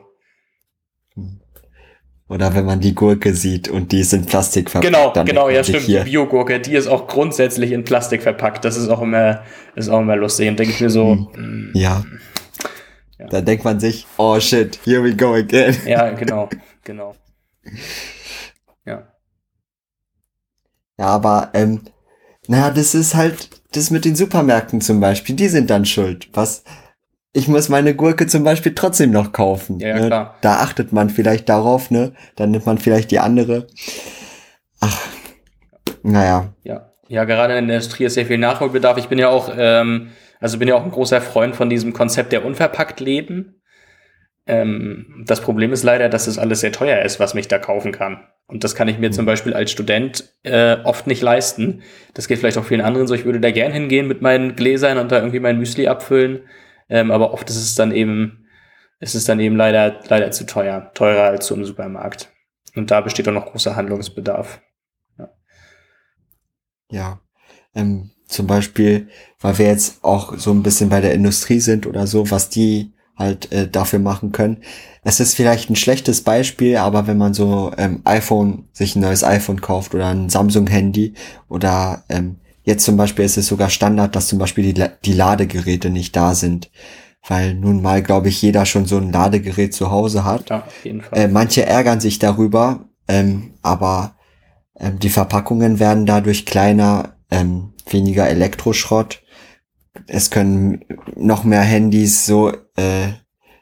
Oder 2.29 2.53
wenn 2.57 2.65
man 2.65 2.81
die 2.81 2.93
Gurke 2.95 3.33
sieht 3.35 3.69
und 3.69 3.93
die 3.93 4.01
ist 4.01 4.13
in 4.13 4.27
Plastik 4.27 4.69
verpackt. 4.69 4.93
Genau, 4.93 5.13
dann 5.13 5.27
genau, 5.27 5.49
ja 5.49 5.63
stimmt. 5.63 5.83
Hier, 5.83 6.03
Die 6.03 6.11
Biogurke, 6.11 6.59
die 6.59 6.75
ist 6.75 6.89
auch 6.89 7.07
grundsätzlich 7.07 7.71
in 7.71 7.85
Plastik 7.85 8.23
verpackt. 8.23 8.65
Das 8.65 8.77
ist 8.77 8.89
auch 8.89 9.01
immer, 9.01 9.45
ist 9.77 9.89
auch 9.89 10.01
immer 10.01 10.17
lustig. 10.17 10.49
Und 10.49 10.59
denke 10.59 10.73
ich 10.73 10.81
mir 10.81 10.91
so, 10.91 11.15
mm, 11.15 11.71
ja. 11.75 12.03
Ja. 13.19 13.27
Da 13.29 13.41
denkt 13.41 13.65
man 13.65 13.79
sich, 13.79 14.07
oh 14.17 14.41
shit, 14.41 14.79
here 14.85 15.05
we 15.05 15.15
go 15.15 15.35
again. 15.35 15.77
ja, 15.87 16.11
genau, 16.19 16.49
genau. 16.83 17.15
Ja. 20.99 21.07
Aber, 21.07 21.51
ähm, 21.55 21.83
naja, 22.49 22.71
das 22.71 22.95
ist 22.95 23.15
halt, 23.15 23.51
das 23.73 23.91
mit 23.91 24.05
den 24.05 24.17
Supermärkten 24.17 24.81
zum 24.81 25.01
Beispiel, 25.01 25.35
die 25.35 25.49
sind 25.49 25.71
dann 25.71 25.85
schuld. 25.85 26.29
Was, 26.33 26.65
ich 27.33 27.49
muss 27.49 27.69
meine 27.69 27.95
Gurke 27.95 28.27
zum 28.27 28.45
Beispiel 28.45 28.75
trotzdem 28.75 29.11
noch 29.11 29.33
kaufen. 29.33 29.79
Ja, 29.81 29.99
ne? 29.99 30.07
klar. 30.07 30.37
Da 30.41 30.61
achtet 30.61 30.93
man 30.93 31.11
vielleicht 31.11 31.49
darauf, 31.49 31.91
ne? 31.91 32.13
Dann 32.37 32.51
nimmt 32.51 32.67
man 32.67 32.79
vielleicht 32.79 33.11
die 33.11 33.19
andere. 33.19 33.67
Ach, 34.81 34.99
naja, 36.03 36.53
Ja, 36.63 36.93
ja, 37.09 37.25
gerade 37.25 37.57
in 37.59 37.69
der 37.69 37.77
Industrie 37.77 38.05
ist 38.05 38.15
sehr 38.15 38.27
viel 38.27 38.39
Nachholbedarf. 38.39 38.97
Ich 38.99 39.09
bin 39.09 39.19
ja 39.19 39.29
auch, 39.29 39.53
ähm, 39.57 40.11
also 40.41 40.59
bin 40.59 40.69
ja 40.69 40.75
auch 40.75 40.85
ein 40.85 40.91
großer 40.91 41.21
Freund 41.21 41.57
von 41.57 41.71
diesem 41.71 41.93
Konzept 41.93 42.33
der 42.33 42.45
unverpackt 42.45 43.01
Läden. 43.01 43.61
Ähm, 44.47 45.25
das 45.27 45.41
Problem 45.41 45.73
ist 45.73 45.83
leider, 45.83 46.09
dass 46.09 46.29
es 46.29 46.39
alles 46.39 46.61
sehr 46.61 46.73
teuer 46.73 47.03
ist, 47.03 47.19
was 47.19 47.35
mich 47.35 47.49
da 47.49 47.59
kaufen 47.59 47.93
kann. 47.93 48.27
Und 48.47 48.63
das 48.63 48.77
kann 48.77 48.87
ich 48.87 48.99
mir 48.99 49.11
zum 49.11 49.27
Beispiel 49.27 49.55
als 49.55 49.73
Student 49.73 50.33
äh, 50.45 50.77
oft 50.85 51.09
nicht 51.09 51.21
leisten. 51.21 51.83
Das 52.15 52.29
geht 52.29 52.39
vielleicht 52.39 52.59
auch 52.59 52.65
vielen 52.65 52.81
anderen 52.81 53.09
so. 53.09 53.15
Ich 53.15 53.25
würde 53.25 53.41
da 53.41 53.51
gern 53.51 53.73
hingehen 53.73 54.07
mit 54.07 54.23
meinen 54.23 54.55
Gläsern 54.55 54.99
und 54.99 55.11
da 55.11 55.19
irgendwie 55.19 55.41
mein 55.41 55.59
Müsli 55.59 55.89
abfüllen. 55.89 56.43
Ähm, 56.89 57.11
aber 57.11 57.33
oft 57.33 57.51
ist 57.51 57.57
es 57.57 57.75
dann 57.75 57.91
eben, 57.91 58.47
ist 59.01 59.17
es 59.17 59.25
dann 59.25 59.41
eben 59.41 59.57
leider, 59.57 60.01
leider 60.09 60.31
zu 60.31 60.47
teuer. 60.47 60.93
Teurer 60.95 61.25
als 61.25 61.47
so 61.47 61.57
im 61.57 61.65
Supermarkt. 61.65 62.33
Und 62.77 62.93
da 62.93 63.01
besteht 63.01 63.29
auch 63.29 63.33
noch 63.33 63.47
großer 63.47 63.75
Handlungsbedarf. 63.75 64.61
ja. 66.89 67.21
Ähm, 67.75 68.13
zum 68.29 68.47
Beispiel, 68.47 69.09
weil 69.41 69.59
wir 69.59 69.67
jetzt 69.67 70.03
auch 70.03 70.37
so 70.39 70.53
ein 70.53 70.63
bisschen 70.63 70.89
bei 70.89 71.01
der 71.01 71.15
Industrie 71.15 71.61
sind 71.61 71.87
oder 71.87 72.07
so, 72.07 72.31
was 72.31 72.49
die 72.49 72.96
halt 73.17 73.51
äh, 73.53 73.69
dafür 73.69 73.99
machen 73.99 74.33
können. 74.33 74.59
Es 75.03 75.21
ist 75.21 75.35
vielleicht 75.35 75.71
ein 75.71 75.77
schlechtes 75.77 76.23
Beispiel, 76.23 76.77
aber 76.77 77.07
wenn 77.07 77.19
man 77.19 77.35
so 77.35 77.73
ähm, 77.79 78.01
iPhone, 78.05 78.69
sich 78.73 78.97
ein 78.97 79.01
neues 79.01 79.25
iPhone 79.25 79.61
kauft 79.61 79.95
oder 79.95 80.09
ein 80.09 80.29
Samsung-Handy 80.29 81.15
oder 81.49 82.05
ähm, 82.09 82.37
jetzt 82.65 82.85
zum 82.85 82.97
Beispiel 82.97 83.25
ist 83.25 83.39
es 83.39 83.47
sogar 83.47 83.71
Standard, 83.71 84.15
dass 84.15 84.29
zum 84.29 84.39
Beispiel 84.39 84.73
die, 84.73 84.85
die 85.05 85.13
Ladegeräte 85.13 85.91
nicht 85.91 86.15
da 86.15 86.35
sind. 86.35 86.71
Weil 87.29 87.55
nun 87.55 87.83
mal, 87.83 88.03
glaube 88.03 88.29
ich, 88.29 88.41
jeder 88.41 88.67
schon 88.67 88.87
so 88.87 88.99
ein 88.99 89.11
Ladegerät 89.11 89.75
zu 89.75 89.91
Hause 89.91 90.25
hat. 90.25 90.51
Ja, 90.51 90.59
auf 90.65 90.85
jeden 90.85 91.01
Fall. 91.01 91.19
Äh, 91.19 91.29
manche 91.29 91.67
ärgern 91.67 91.99
sich 91.99 92.21
darüber, 92.21 92.85
ähm, 93.09 93.55
aber 93.63 94.15
ähm, 94.79 94.99
die 94.99 95.09
Verpackungen 95.09 95.81
werden 95.81 96.07
dadurch 96.07 96.47
kleiner, 96.47 97.17
ähm, 97.31 97.73
weniger 97.89 98.29
Elektroschrott. 98.29 99.23
Es 100.07 100.31
können 100.31 100.85
noch 101.15 101.45
mehr 101.45 101.63
Handys 101.63 102.27
so 102.27 102.51
äh, 102.77 103.09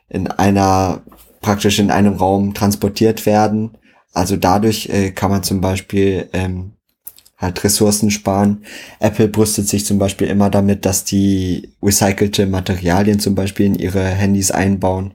in 0.09 0.29
einer 0.29 1.03
praktisch 1.41 1.79
in 1.79 1.91
einem 1.91 2.15
Raum 2.15 2.55
transportiert 2.55 3.27
werden. 3.27 3.77
Also 4.13 4.37
dadurch 4.37 4.89
äh, 4.89 5.11
kann 5.11 5.31
man 5.31 5.43
zum 5.43 5.61
Beispiel 5.61 6.29
ähm, 6.33 6.73
halt 7.37 7.63
Ressourcen 7.65 8.11
sparen. 8.11 8.65
Apple 9.01 9.29
brüstet 9.29 9.69
sich 9.69 9.85
zum 9.85 9.99
Beispiel 9.99 10.29
immer 10.29 10.51
damit, 10.51 10.87
dass 10.87 11.05
die 11.05 11.75
recycelte 11.83 12.47
Materialien 12.47 13.21
zum 13.21 13.35
Beispiel 13.35 13.67
in 13.67 13.75
ihre 13.75 14.05
Handys 14.05 14.51
einbauen. 14.51 15.15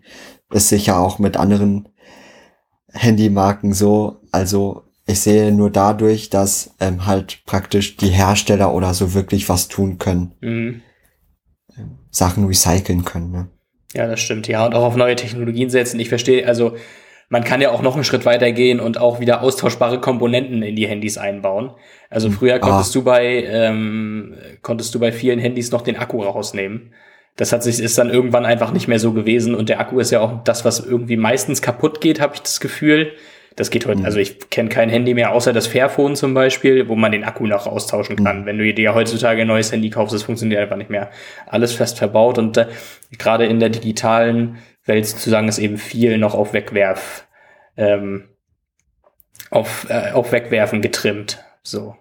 Ist 0.52 0.70
sicher 0.70 1.00
auch 1.00 1.20
mit 1.20 1.38
anderen 1.38 1.90
Handymarken 2.92 3.74
so. 3.74 4.18
Also 4.32 4.84
ich 5.06 5.22
sehe 5.22 5.52
nur 5.52 5.72
dadurch, 5.72 6.30
dass 6.30 6.76
ähm, 6.80 7.06
halt 7.08 7.40
praktisch 7.46 7.98
die 7.98 8.10
Hersteller 8.10 8.74
oder 8.74 8.94
so 8.94 9.14
wirklich 9.14 9.50
was 9.50 9.68
tun 9.68 9.98
können, 9.98 10.34
Mhm. 10.42 10.82
Sachen 12.12 12.46
recyceln 12.46 13.06
können. 13.06 13.32
Ne? 13.32 13.48
Ja, 13.94 14.08
das 14.08 14.20
stimmt. 14.20 14.48
Ja, 14.48 14.66
und 14.66 14.76
auch 14.76 14.84
auf 14.84 14.96
neue 14.96 15.16
Technologien 15.16 15.70
setzen. 15.70 16.00
Ich 16.00 16.10
verstehe, 16.10 16.48
also 16.48 16.76
man 17.30 17.44
kann 17.44 17.62
ja 17.62 17.72
auch 17.72 17.82
noch 17.82 17.94
einen 17.94 18.04
Schritt 18.04 18.26
weiter 18.26 18.52
gehen 18.52 18.80
und 18.80 18.98
auch 18.98 19.20
wieder 19.20 19.42
austauschbare 19.42 20.00
Komponenten 20.00 20.64
in 20.64 20.76
die 20.76 20.88
Handys 20.88 21.18
einbauen. 21.18 21.72
Also 22.10 22.32
früher 22.32 22.60
konntest 22.60 22.94
du 22.96 23.04
bei 23.04 23.44
ähm, 23.44 24.36
konntest 24.64 24.96
du 24.96 25.00
bei 25.00 25.12
vielen 25.12 25.40
Handys 25.40 25.72
noch 25.72 25.84
den 25.84 25.98
Akku 25.98 26.24
rausnehmen. 26.24 26.94
Das 27.40 27.54
hat 27.54 27.64
sich 27.64 27.80
ist 27.80 27.98
dann 27.98 28.10
irgendwann 28.10 28.46
einfach 28.46 28.74
nicht 28.74 28.90
mehr 28.90 29.00
so 29.00 29.14
gewesen 29.14 29.56
und 29.56 29.70
der 29.70 29.80
Akku 29.80 29.98
ist 30.02 30.12
ja 30.12 30.20
auch 30.20 30.44
das, 30.44 30.66
was 30.66 30.82
irgendwie 30.82 31.16
meistens 31.16 31.62
kaputt 31.62 32.02
geht, 32.02 32.20
habe 32.20 32.36
ich 32.36 32.42
das 32.42 32.60
Gefühl. 32.60 33.14
Das 33.56 33.70
geht 33.70 33.86
heute, 33.86 34.04
also 34.04 34.20
ich 34.20 34.50
kenne 34.50 34.68
kein 34.68 34.90
Handy 34.90 35.14
mehr, 35.14 35.32
außer 35.32 35.54
das 35.54 35.66
Fairphone 35.66 36.18
zum 36.18 36.34
Beispiel, 36.34 36.90
wo 36.90 36.98
man 36.98 37.14
den 37.14 37.24
Akku 37.24 37.48
noch 37.48 37.66
austauschen 37.66 38.18
kann. 38.18 38.46
Wenn 38.46 38.58
du 38.58 38.74
dir 38.74 38.94
heutzutage 38.94 39.44
ein 39.44 39.48
neues 39.48 39.72
Handy 39.72 39.90
kaufst, 39.90 40.14
das 40.14 40.24
funktioniert 40.24 40.60
einfach 40.60 40.76
nicht 40.76 40.90
mehr. 40.90 41.12
Alles 41.48 41.72
fest 41.72 41.98
verbaut 41.98 42.38
und 42.38 42.58
äh, 42.58 42.68
gerade 43.18 43.46
in 43.46 43.62
der 43.62 43.70
digitalen 43.70 44.58
Welt 44.84 45.06
sozusagen 45.06 45.48
ist 45.48 45.60
eben 45.60 45.78
viel 45.78 46.18
noch 46.18 46.36
auf 46.36 46.52
Wegwerf, 46.52 47.26
ähm, 47.78 48.28
auf, 49.50 49.88
äh, 49.90 50.12
auf 50.12 50.34
Wegwerfen 50.34 50.82
getrimmt. 50.82 51.42
So. 51.64 51.96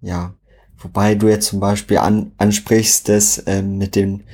Ja. 0.00 0.34
Wobei 0.78 1.14
du 1.14 1.28
jetzt 1.28 1.46
zum 1.48 1.60
Beispiel 1.60 1.98
an, 1.98 2.32
ansprichst, 2.38 3.08
dass 3.08 3.42
ähm, 3.46 3.78
mit 3.78 3.96
den 3.96 4.24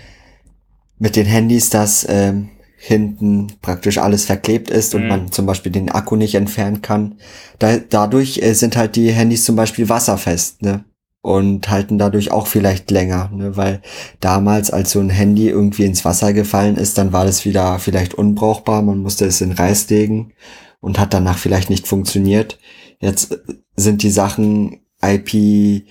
mit 0.99 1.17
den 1.17 1.27
Handys, 1.27 1.69
dass 1.71 2.07
ähm, 2.09 2.51
hinten 2.77 3.49
praktisch 3.61 3.99
alles 3.99 4.25
verklebt 4.25 4.71
ist 4.71 4.95
und 4.95 5.03
Mhm. 5.03 5.09
man 5.09 5.33
zum 5.33 5.47
Beispiel 5.47 5.71
den 5.73 5.89
Akku 5.91 6.17
nicht 6.17 6.35
entfernen 6.35 6.83
kann. 6.83 7.17
Da, 7.59 7.77
dadurch 7.79 8.39
äh, 8.43 8.55
sind 8.55 8.77
halt 8.77 8.97
die 8.97 9.13
Handys 9.13 9.45
zum 9.45 9.57
Beispiel 9.57 9.89
wasserfest, 9.89 10.63
ne? 10.63 10.85
Und 11.25 11.71
halten 11.71 11.99
dadurch 11.99 12.33
auch 12.33 12.49
vielleicht 12.49 12.91
länger, 12.91 13.31
ne? 13.33 13.57
Weil 13.57 13.83
damals, 14.19 14.73
als 14.73 14.91
so 14.93 14.99
ein 15.01 15.11
Handy 15.11 15.49
irgendwie 15.49 15.85
ins 15.85 16.05
Wasser 16.05 16.33
gefallen 16.33 16.77
ist, 16.77 16.99
dann 16.99 17.13
war 17.13 17.25
das 17.25 17.45
wieder 17.45 17.79
vielleicht 17.79 18.15
unbrauchbar. 18.15 18.83
Man 18.83 18.99
musste 18.99 19.27
es 19.27 19.41
in 19.41 19.53
Reis 19.53 19.89
legen 19.89 20.33
und 20.81 20.99
hat 20.99 21.15
danach 21.15 21.39
vielleicht 21.39 21.71
nicht 21.71 21.87
funktioniert. 21.87 22.59
Jetzt 23.01 23.33
äh, 23.33 23.39
sind 23.77 24.03
die 24.03 24.11
Sachen 24.11 24.81
IP 25.01 25.85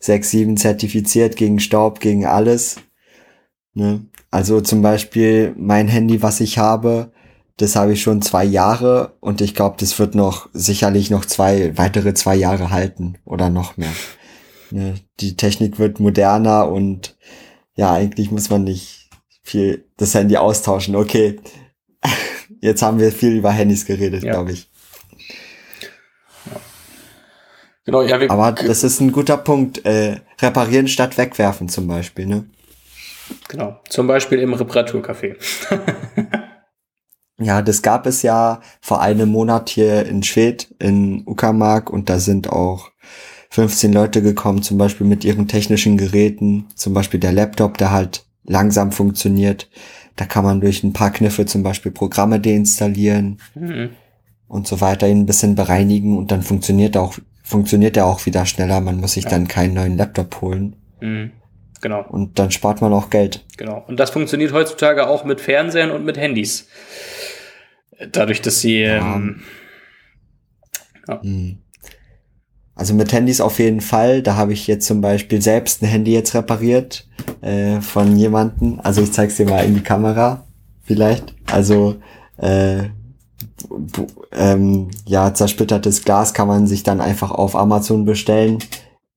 6, 0.00 0.30
7 0.30 0.56
zertifiziert 0.56 1.36
gegen 1.36 1.60
Staub, 1.60 2.00
gegen 2.00 2.26
alles. 2.26 2.76
Ne? 3.74 4.06
Also 4.30 4.60
zum 4.60 4.82
Beispiel 4.82 5.54
mein 5.56 5.88
Handy, 5.88 6.22
was 6.22 6.40
ich 6.40 6.58
habe, 6.58 7.12
das 7.56 7.76
habe 7.76 7.92
ich 7.92 8.02
schon 8.02 8.22
zwei 8.22 8.44
Jahre 8.44 9.16
und 9.20 9.40
ich 9.40 9.54
glaube, 9.54 9.76
das 9.78 9.98
wird 9.98 10.14
noch 10.14 10.48
sicherlich 10.54 11.10
noch 11.10 11.24
zwei 11.26 11.76
weitere 11.76 12.14
zwei 12.14 12.34
Jahre 12.34 12.70
halten 12.70 13.18
oder 13.24 13.50
noch 13.50 13.76
mehr. 13.76 13.92
Ne? 14.70 14.94
Die 15.20 15.36
Technik 15.36 15.78
wird 15.78 16.00
moderner 16.00 16.68
und 16.68 17.16
ja, 17.76 17.92
eigentlich 17.92 18.30
muss 18.30 18.48
man 18.50 18.64
nicht 18.64 19.10
viel 19.42 19.84
das 19.96 20.14
Handy 20.14 20.36
austauschen. 20.36 20.96
Okay, 20.96 21.40
jetzt 22.60 22.82
haben 22.82 22.98
wir 22.98 23.12
viel 23.12 23.36
über 23.36 23.50
Handys 23.50 23.84
geredet, 23.84 24.22
ja. 24.22 24.32
glaube 24.32 24.52
ich. 24.52 24.69
Genau, 27.84 28.02
ja, 28.02 28.20
wir 28.20 28.30
Aber 28.30 28.52
das 28.52 28.84
ist 28.84 29.00
ein 29.00 29.12
guter 29.12 29.36
Punkt. 29.36 29.84
Äh, 29.84 30.20
reparieren 30.40 30.88
statt 30.88 31.16
wegwerfen 31.16 31.68
zum 31.68 31.86
Beispiel, 31.86 32.26
ne? 32.26 32.44
Genau. 33.48 33.80
Zum 33.88 34.06
Beispiel 34.06 34.40
im 34.40 34.54
Reparaturcafé. 34.54 35.36
ja, 37.38 37.62
das 37.62 37.82
gab 37.82 38.06
es 38.06 38.22
ja 38.22 38.60
vor 38.80 39.00
einem 39.00 39.30
Monat 39.30 39.70
hier 39.70 40.06
in 40.06 40.22
Schwedt, 40.22 40.74
in 40.78 41.22
Uckermark, 41.26 41.90
und 41.90 42.10
da 42.10 42.18
sind 42.18 42.50
auch 42.50 42.90
15 43.50 43.92
Leute 43.92 44.22
gekommen, 44.22 44.62
zum 44.62 44.78
Beispiel 44.78 45.06
mit 45.06 45.24
ihren 45.24 45.48
technischen 45.48 45.96
Geräten, 45.96 46.66
zum 46.74 46.94
Beispiel 46.94 47.20
der 47.20 47.32
Laptop, 47.32 47.78
der 47.78 47.90
halt 47.90 48.24
langsam 48.44 48.92
funktioniert. 48.92 49.68
Da 50.16 50.26
kann 50.26 50.44
man 50.44 50.60
durch 50.60 50.84
ein 50.84 50.92
paar 50.92 51.10
Kniffe 51.10 51.46
zum 51.46 51.62
Beispiel 51.62 51.92
Programme 51.92 52.40
deinstallieren 52.40 53.40
mhm. 53.54 53.90
und 54.48 54.66
so 54.66 54.80
weiter, 54.80 55.08
ihn 55.08 55.20
ein 55.20 55.26
bisschen 55.26 55.54
bereinigen 55.54 56.18
und 56.18 56.30
dann 56.30 56.42
funktioniert 56.42 56.96
auch 56.96 57.16
funktioniert 57.50 57.96
er 57.96 58.06
auch 58.06 58.24
wieder 58.24 58.46
schneller. 58.46 58.80
Man 58.80 58.98
muss 58.98 59.14
sich 59.14 59.24
ja. 59.24 59.30
dann 59.30 59.48
keinen 59.48 59.74
neuen 59.74 59.96
Laptop 59.96 60.40
holen. 60.40 60.76
Mhm. 61.00 61.32
Genau. 61.82 62.04
Und 62.08 62.38
dann 62.38 62.50
spart 62.50 62.80
man 62.80 62.92
auch 62.92 63.10
Geld. 63.10 63.44
Genau. 63.56 63.84
Und 63.86 63.98
das 63.98 64.10
funktioniert 64.10 64.52
heutzutage 64.52 65.08
auch 65.08 65.24
mit 65.24 65.40
Fernsehern 65.40 65.90
und 65.90 66.04
mit 66.04 66.16
Handys. 66.16 66.68
Dadurch, 68.12 68.40
dass 68.40 68.60
sie. 68.60 68.80
Ja. 68.80 69.16
Ähm, 69.16 69.42
ja. 71.08 71.22
Hm. 71.22 71.58
Also 72.74 72.94
mit 72.94 73.12
Handys 73.12 73.40
auf 73.40 73.58
jeden 73.58 73.80
Fall. 73.80 74.22
Da 74.22 74.36
habe 74.36 74.52
ich 74.52 74.66
jetzt 74.66 74.86
zum 74.86 75.00
Beispiel 75.00 75.42
selbst 75.42 75.82
ein 75.82 75.86
Handy 75.86 76.14
jetzt 76.14 76.34
repariert 76.34 77.06
äh, 77.42 77.80
von 77.80 78.16
jemanden. 78.16 78.80
Also 78.80 79.02
ich 79.02 79.12
zeig's 79.12 79.36
dir 79.36 79.46
mal 79.46 79.64
in 79.64 79.74
die 79.74 79.82
Kamera 79.82 80.46
vielleicht. 80.82 81.34
Also 81.50 82.00
äh, 82.38 82.84
ähm, 84.32 84.88
ja, 85.06 85.32
zersplittertes 85.34 86.04
Glas 86.04 86.34
kann 86.34 86.48
man 86.48 86.66
sich 86.66 86.82
dann 86.82 87.00
einfach 87.00 87.30
auf 87.30 87.56
Amazon 87.56 88.04
bestellen. 88.04 88.58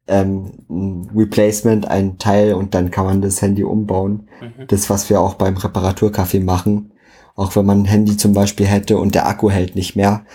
Ähm, 0.08 0.52
ein 0.70 1.10
Replacement, 1.16 1.88
ein 1.88 2.18
Teil 2.18 2.54
und 2.54 2.74
dann 2.74 2.92
kann 2.92 3.06
man 3.06 3.22
das 3.22 3.42
Handy 3.42 3.64
umbauen. 3.64 4.28
Mhm. 4.42 4.68
Das, 4.68 4.90
was 4.90 5.10
wir 5.10 5.22
auch 5.22 5.36
beim 5.36 5.56
Reparaturcafé 5.56 6.44
machen. 6.44 6.92
Auch 7.36 7.56
wenn 7.56 7.66
man 7.66 7.84
ein 7.84 7.86
Handy 7.86 8.18
zum 8.18 8.34
Beispiel 8.34 8.68
hätte 8.68 8.98
und 8.98 9.16
der 9.16 9.28
Akku 9.28 9.50
hält 9.50 9.76
nicht 9.76 9.96
mehr. 9.96 10.26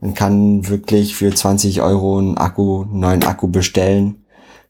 Man 0.00 0.14
kann 0.14 0.68
wirklich 0.68 1.14
für 1.14 1.32
20 1.32 1.82
Euro 1.82 2.18
einen 2.18 2.38
Akku, 2.38 2.82
einen 2.82 3.00
neuen 3.00 3.24
Akku 3.24 3.48
bestellen. 3.48 4.24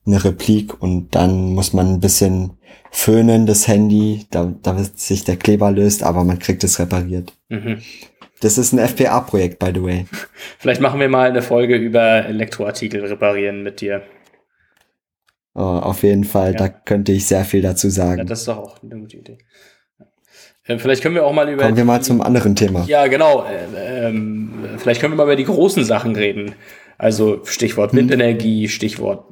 Eine 0.06 0.24
Replik 0.24 0.82
und 0.82 1.14
dann 1.14 1.54
muss 1.54 1.72
man 1.72 1.94
ein 1.94 2.00
bisschen 2.00 2.58
föhnen, 2.90 3.46
das 3.46 3.68
Handy, 3.68 4.26
damit 4.30 4.98
sich 4.98 5.24
der 5.24 5.36
Kleber 5.36 5.70
löst, 5.70 6.02
aber 6.02 6.24
man 6.24 6.38
kriegt 6.38 6.64
es 6.64 6.78
repariert. 6.78 7.34
Mhm. 7.48 7.78
Das 8.40 8.58
ist 8.58 8.72
ein 8.72 8.78
FPA-Projekt, 8.78 9.58
by 9.58 9.72
the 9.74 9.82
way. 9.82 10.06
Vielleicht 10.58 10.80
machen 10.80 11.00
wir 11.00 11.08
mal 11.08 11.30
eine 11.30 11.42
Folge 11.42 11.76
über 11.76 12.24
Elektroartikel 12.26 13.04
reparieren 13.04 13.62
mit 13.62 13.80
dir. 13.80 14.02
Oh, 15.54 15.60
auf 15.60 16.04
jeden 16.04 16.24
Fall, 16.24 16.52
ja. 16.52 16.58
da 16.58 16.68
könnte 16.68 17.12
ich 17.12 17.26
sehr 17.26 17.44
viel 17.44 17.62
dazu 17.62 17.90
sagen. 17.90 18.18
Ja, 18.18 18.24
das 18.24 18.40
ist 18.40 18.48
doch 18.48 18.58
auch 18.58 18.82
eine 18.82 19.00
gute 19.00 19.16
Idee. 19.16 19.38
Äh, 20.68 20.78
vielleicht 20.78 21.02
können 21.02 21.16
wir 21.16 21.24
auch 21.24 21.32
mal 21.32 21.48
über. 21.48 21.64
Kommen 21.64 21.76
wir 21.76 21.84
mal 21.84 22.00
zum 22.00 22.20
anderen 22.20 22.54
Thema. 22.54 22.84
Ja, 22.86 23.08
genau. 23.08 23.44
Äh, 23.44 24.08
ähm, 24.08 24.50
vielleicht 24.76 25.00
können 25.00 25.14
wir 25.14 25.16
mal 25.16 25.24
über 25.24 25.36
die 25.36 25.44
großen 25.44 25.84
Sachen 25.84 26.14
reden. 26.14 26.54
Also 26.98 27.44
Stichwort 27.44 27.92
hm. 27.92 27.98
Windenergie, 27.98 28.68
Stichwort 28.68 29.24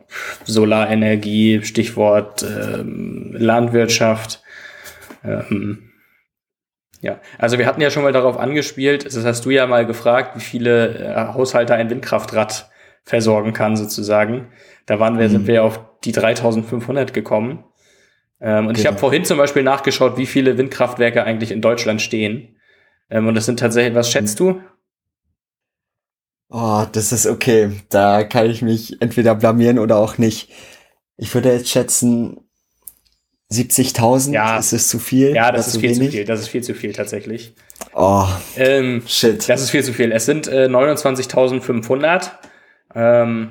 Solarenergie, 0.44 1.62
Stichwort 1.62 2.44
ähm, 2.44 3.34
Landwirtschaft. 3.38 4.42
Ähm, 5.24 5.85
ja, 7.00 7.20
also 7.38 7.58
wir 7.58 7.66
hatten 7.66 7.80
ja 7.80 7.90
schon 7.90 8.02
mal 8.02 8.12
darauf 8.12 8.38
angespielt, 8.38 9.06
das 9.06 9.24
hast 9.24 9.44
du 9.44 9.50
ja 9.50 9.66
mal 9.66 9.86
gefragt, 9.86 10.36
wie 10.36 10.40
viele 10.40 10.98
äh, 10.98 11.34
Haushalte 11.34 11.74
ein 11.74 11.90
Windkraftrad 11.90 12.70
versorgen 13.04 13.52
kann 13.52 13.76
sozusagen. 13.76 14.48
Da 14.86 14.98
waren 15.00 15.18
wir, 15.18 15.28
mhm. 15.28 15.32
sind 15.32 15.46
wir 15.46 15.64
auf 15.64 15.80
die 16.04 16.12
3500 16.12 17.12
gekommen. 17.12 17.64
Ähm, 18.40 18.66
und 18.66 18.74
genau. 18.74 18.78
ich 18.78 18.86
habe 18.86 18.98
vorhin 18.98 19.24
zum 19.24 19.38
Beispiel 19.38 19.62
nachgeschaut, 19.62 20.16
wie 20.16 20.26
viele 20.26 20.58
Windkraftwerke 20.58 21.24
eigentlich 21.24 21.50
in 21.50 21.60
Deutschland 21.60 22.02
stehen. 22.02 22.56
Ähm, 23.10 23.26
und 23.26 23.34
das 23.34 23.46
sind 23.46 23.58
tatsächlich, 23.58 23.94
was 23.94 24.10
schätzt 24.10 24.40
mhm. 24.40 24.44
du? 24.44 24.60
Oh, 26.48 26.84
das 26.92 27.12
ist 27.12 27.26
okay. 27.26 27.70
Da 27.88 28.24
kann 28.24 28.48
ich 28.48 28.62
mich 28.62 29.00
entweder 29.00 29.34
blamieren 29.34 29.78
oder 29.78 29.96
auch 29.96 30.18
nicht. 30.18 30.50
Ich 31.16 31.34
würde 31.34 31.52
jetzt 31.52 31.68
schätzen 31.68 32.45
70.000 33.50 34.32
ja. 34.32 34.58
ist 34.58 34.72
es 34.72 34.88
zu 34.88 34.98
viel? 34.98 35.34
Ja, 35.34 35.52
das, 35.52 35.66
das 35.66 35.74
ist 35.74 35.80
viel 35.80 35.90
wenig? 35.90 36.10
zu 36.10 36.16
viel. 36.16 36.24
Das 36.24 36.40
ist 36.40 36.48
viel 36.48 36.62
zu 36.62 36.74
viel 36.74 36.92
tatsächlich. 36.92 37.54
Oh, 37.94 38.26
ähm, 38.56 39.02
shit. 39.06 39.48
Das 39.48 39.62
ist 39.62 39.70
viel 39.70 39.84
zu 39.84 39.92
viel. 39.92 40.12
Es 40.12 40.26
sind 40.26 40.48
äh, 40.48 40.66
29.500. 40.66 42.30
Ähm, 42.94 43.50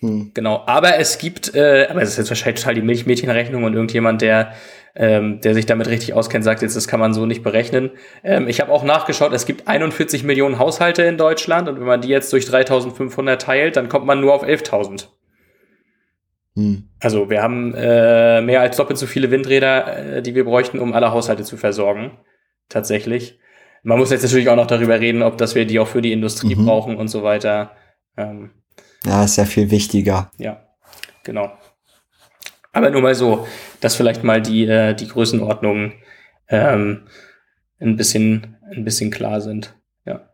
hm. 0.00 0.32
Genau. 0.34 0.64
Aber 0.66 0.98
es 0.98 1.18
gibt, 1.18 1.54
äh, 1.54 1.86
aber 1.88 2.02
es 2.02 2.10
ist 2.10 2.18
jetzt 2.18 2.28
wahrscheinlich 2.30 2.60
total 2.60 2.74
die 2.74 2.82
Milchmädchenrechnung 2.82 3.64
und 3.64 3.74
irgendjemand, 3.74 4.20
der, 4.20 4.52
ähm, 4.96 5.40
der 5.40 5.54
sich 5.54 5.66
damit 5.66 5.88
richtig 5.88 6.12
auskennt, 6.12 6.44
sagt 6.44 6.62
jetzt, 6.62 6.76
das 6.76 6.88
kann 6.88 7.00
man 7.00 7.14
so 7.14 7.24
nicht 7.24 7.42
berechnen. 7.42 7.90
Ähm, 8.22 8.48
ich 8.48 8.60
habe 8.60 8.72
auch 8.72 8.84
nachgeschaut, 8.84 9.32
es 9.32 9.46
gibt 9.46 9.68
41 9.68 10.24
Millionen 10.24 10.58
Haushalte 10.58 11.04
in 11.04 11.16
Deutschland 11.16 11.68
und 11.68 11.78
wenn 11.78 11.86
man 11.86 12.00
die 12.00 12.08
jetzt 12.08 12.32
durch 12.32 12.44
3.500 12.44 13.36
teilt, 13.36 13.76
dann 13.76 13.88
kommt 13.88 14.06
man 14.06 14.20
nur 14.20 14.34
auf 14.34 14.44
11.000. 14.44 15.06
Hm. 16.56 16.88
Also 17.00 17.30
wir 17.30 17.42
haben 17.42 17.74
äh, 17.74 18.40
mehr 18.40 18.60
als 18.60 18.76
doppelt 18.76 18.98
so 18.98 19.06
viele 19.06 19.30
Windräder, 19.30 20.16
äh, 20.16 20.22
die 20.22 20.34
wir 20.34 20.44
bräuchten, 20.44 20.78
um 20.78 20.92
alle 20.92 21.10
Haushalte 21.10 21.44
zu 21.44 21.56
versorgen. 21.56 22.18
Tatsächlich. 22.68 23.38
Man 23.82 23.98
muss 23.98 24.10
jetzt 24.10 24.22
natürlich 24.22 24.48
auch 24.48 24.56
noch 24.56 24.66
darüber 24.66 24.98
reden, 24.98 25.22
ob 25.22 25.36
dass 25.36 25.54
wir 25.54 25.66
die 25.66 25.78
auch 25.78 25.88
für 25.88 26.00
die 26.00 26.12
Industrie 26.12 26.54
mhm. 26.54 26.64
brauchen 26.64 26.96
und 26.96 27.08
so 27.08 27.22
weiter. 27.22 27.72
Ähm, 28.16 28.50
ja, 29.04 29.24
ist 29.24 29.36
ja 29.36 29.44
viel 29.44 29.70
wichtiger. 29.70 30.30
Ja, 30.38 30.66
genau. 31.22 31.52
Aber 32.72 32.90
nur 32.90 33.02
mal 33.02 33.14
so, 33.14 33.46
dass 33.80 33.94
vielleicht 33.94 34.24
mal 34.24 34.40
die, 34.40 34.66
äh, 34.66 34.94
die 34.94 35.08
Größenordnungen 35.08 35.92
ähm, 36.48 37.06
ein 37.78 37.96
bisschen, 37.96 38.56
ein 38.74 38.84
bisschen 38.84 39.10
klar 39.10 39.40
sind. 39.40 39.74
Ja. 40.06 40.28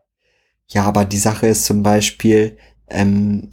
Ja, 0.67 0.83
aber 0.83 1.05
die 1.05 1.17
Sache 1.17 1.47
ist 1.47 1.65
zum 1.65 1.83
Beispiel, 1.83 2.57
ähm, 2.89 3.51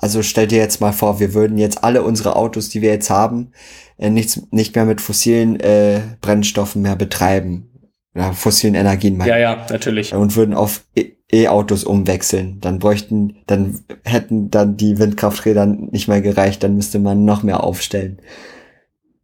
also 0.00 0.22
stell 0.22 0.46
dir 0.46 0.58
jetzt 0.58 0.80
mal 0.80 0.92
vor, 0.92 1.20
wir 1.20 1.34
würden 1.34 1.58
jetzt 1.58 1.82
alle 1.84 2.02
unsere 2.02 2.36
Autos, 2.36 2.68
die 2.68 2.82
wir 2.82 2.90
jetzt 2.90 3.10
haben, 3.10 3.52
äh, 3.96 4.10
nichts, 4.10 4.40
nicht 4.50 4.74
mehr 4.74 4.84
mit 4.84 5.00
fossilen 5.00 5.58
äh, 5.60 6.00
Brennstoffen 6.20 6.82
mehr 6.82 6.96
betreiben. 6.96 7.70
Oder 8.14 8.32
fossilen 8.32 8.74
Energien 8.74 9.16
meinen. 9.16 9.28
Ja, 9.28 9.38
ja, 9.38 9.66
natürlich. 9.70 10.14
Und 10.14 10.34
würden 10.36 10.54
auf 10.54 10.84
e- 10.96 11.12
E-Autos 11.30 11.84
umwechseln. 11.84 12.58
Dann 12.60 12.78
bräuchten, 12.78 13.36
dann 13.46 13.80
hätten 14.04 14.50
dann 14.50 14.76
die 14.76 14.98
Windkrafträder 14.98 15.66
nicht 15.66 16.08
mehr 16.08 16.22
gereicht, 16.22 16.62
dann 16.62 16.74
müsste 16.74 16.98
man 16.98 17.24
noch 17.24 17.42
mehr 17.42 17.62
aufstellen. 17.62 18.18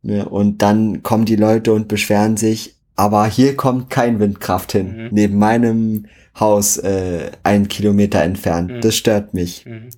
Ja, 0.03 0.25
und 0.25 0.61
dann 0.61 1.03
kommen 1.03 1.25
die 1.25 1.37
Leute 1.37 1.73
und 1.73 1.89
beschweren 1.89 2.37
sich, 2.37 2.77
aber 2.97 3.27
hier 3.27 3.57
kommt 3.57 3.91
kein 3.91 4.21
Windkraft 4.21 4.73
hin. 4.73 4.97
Mhm. 4.97 5.09
Neben 5.11 5.39
meinem 5.39 6.07
Haus 6.39 6.77
äh, 6.79 7.31
einen 7.43 7.69
Kilometer 7.69 8.23
entfernt. 8.23 8.71
Mhm. 8.71 8.81
Das 8.81 8.97
stört 8.97 9.35
mich. 9.35 9.67
Mhm. 9.67 9.91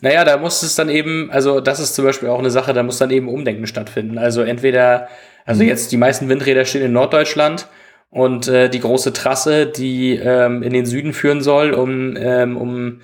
Naja, 0.00 0.24
da 0.24 0.36
muss 0.36 0.62
es 0.62 0.76
dann 0.76 0.88
eben, 0.88 1.30
also 1.30 1.60
das 1.60 1.80
ist 1.80 1.94
zum 1.94 2.04
Beispiel 2.04 2.28
auch 2.28 2.38
eine 2.38 2.50
Sache, 2.50 2.72
da 2.72 2.82
muss 2.82 2.98
dann 2.98 3.10
eben 3.10 3.28
Umdenken 3.28 3.66
stattfinden. 3.66 4.16
Also 4.18 4.42
entweder, 4.42 5.08
also 5.44 5.62
mhm. 5.62 5.68
jetzt 5.68 5.90
die 5.90 5.96
meisten 5.96 6.28
Windräder 6.28 6.64
stehen 6.64 6.82
in 6.82 6.92
Norddeutschland 6.92 7.66
und 8.10 8.48
äh, 8.48 8.68
die 8.68 8.80
große 8.80 9.12
Trasse, 9.12 9.66
die 9.66 10.14
ähm, 10.14 10.62
in 10.62 10.72
den 10.72 10.86
Süden 10.86 11.12
führen 11.12 11.42
soll, 11.42 11.72
um, 11.72 12.16
ähm, 12.16 12.56
um 12.56 13.00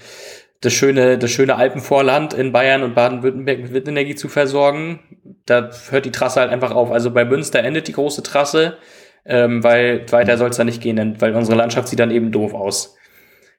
das 0.61 0.73
schöne, 0.73 1.19
das 1.19 1.31
schöne 1.31 1.57
Alpenvorland 1.57 2.33
in 2.33 2.53
Bayern 2.53 2.83
und 2.83 2.95
Baden-Württemberg 2.95 3.61
mit 3.61 3.73
Windenergie 3.75 4.15
zu 4.15 4.29
versorgen. 4.29 5.01
Da 5.47 5.71
hört 5.91 6.07
die 6.07 6.13
Trasse 6.13 6.41
halt 6.41 6.51
einfach 6.51 6.71
auf. 6.71 6.91
Also 6.91 7.11
bei 7.11 7.25
Münster 7.25 7.63
endet 7.63 7.89
die 7.89 7.93
große 7.93 8.23
Trasse, 8.23 8.79
ähm, 9.25 9.63
weil 9.65 10.05
weiter 10.11 10.39
soll 10.39 10.51
es 10.51 10.57
da 10.57 10.65
nicht 10.65 10.83
gehen, 10.83 11.21
weil 11.21 11.35
unsere 11.35 11.57
Landschaft 11.57 11.89
sieht 11.89 12.01
dann 12.01 12.11
eben 12.11 12.33
doof 12.33 12.55
aus. 12.55 12.97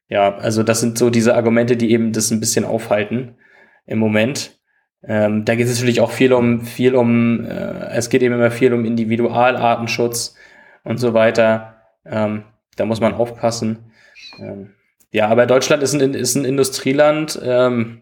Ja, 0.08 0.36
also 0.36 0.64
das 0.64 0.82
sind 0.82 0.98
so 0.98 1.10
diese 1.10 1.36
Argumente, 1.36 1.78
die 1.78 1.92
eben 1.92 2.12
das 2.12 2.32
ein 2.32 2.40
bisschen 2.40 2.66
aufhalten 2.66 3.38
im 3.86 3.98
Moment. 4.00 4.60
Ähm, 5.04 5.46
da 5.46 5.56
geht 5.56 5.68
es 5.68 5.78
natürlich 5.78 6.02
auch 6.02 6.12
viel 6.12 6.34
um, 6.34 6.62
viel 6.62 6.96
um, 6.96 7.46
äh, 7.46 7.90
es 7.92 8.10
geht 8.10 8.24
eben 8.24 8.36
immer 8.36 8.52
viel 8.52 8.74
um 8.74 8.86
Individualartenschutz 8.86 10.36
und 10.84 10.98
so 10.98 11.14
weiter. 11.14 11.82
Ähm, 12.06 12.44
da 12.76 12.86
muss 12.86 13.02
man 13.02 13.14
aufpassen. 13.14 13.92
Ähm, 14.40 14.74
ja, 15.12 15.28
aber 15.28 15.46
Deutschland 15.46 15.82
ist 15.82 15.94
ein, 15.94 16.14
ist 16.14 16.36
ein 16.36 16.46
Industrieland. 16.46 17.40
Ähm, 17.44 18.02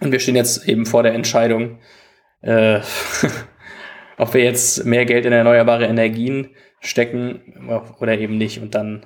Und 0.00 0.12
wir 0.12 0.20
stehen 0.20 0.36
jetzt 0.36 0.68
eben 0.68 0.84
vor 0.84 1.02
der 1.02 1.14
Entscheidung, 1.14 1.78
äh, 2.42 2.80
ob 4.18 4.34
wir 4.34 4.42
jetzt 4.44 4.84
mehr 4.84 5.06
Geld 5.06 5.26
in 5.26 5.32
erneuerbare 5.32 5.86
Energien 5.86 6.50
stecken 6.86 7.68
oder 8.00 8.18
eben 8.18 8.38
nicht. 8.38 8.60
Und 8.60 8.74
dann, 8.74 9.04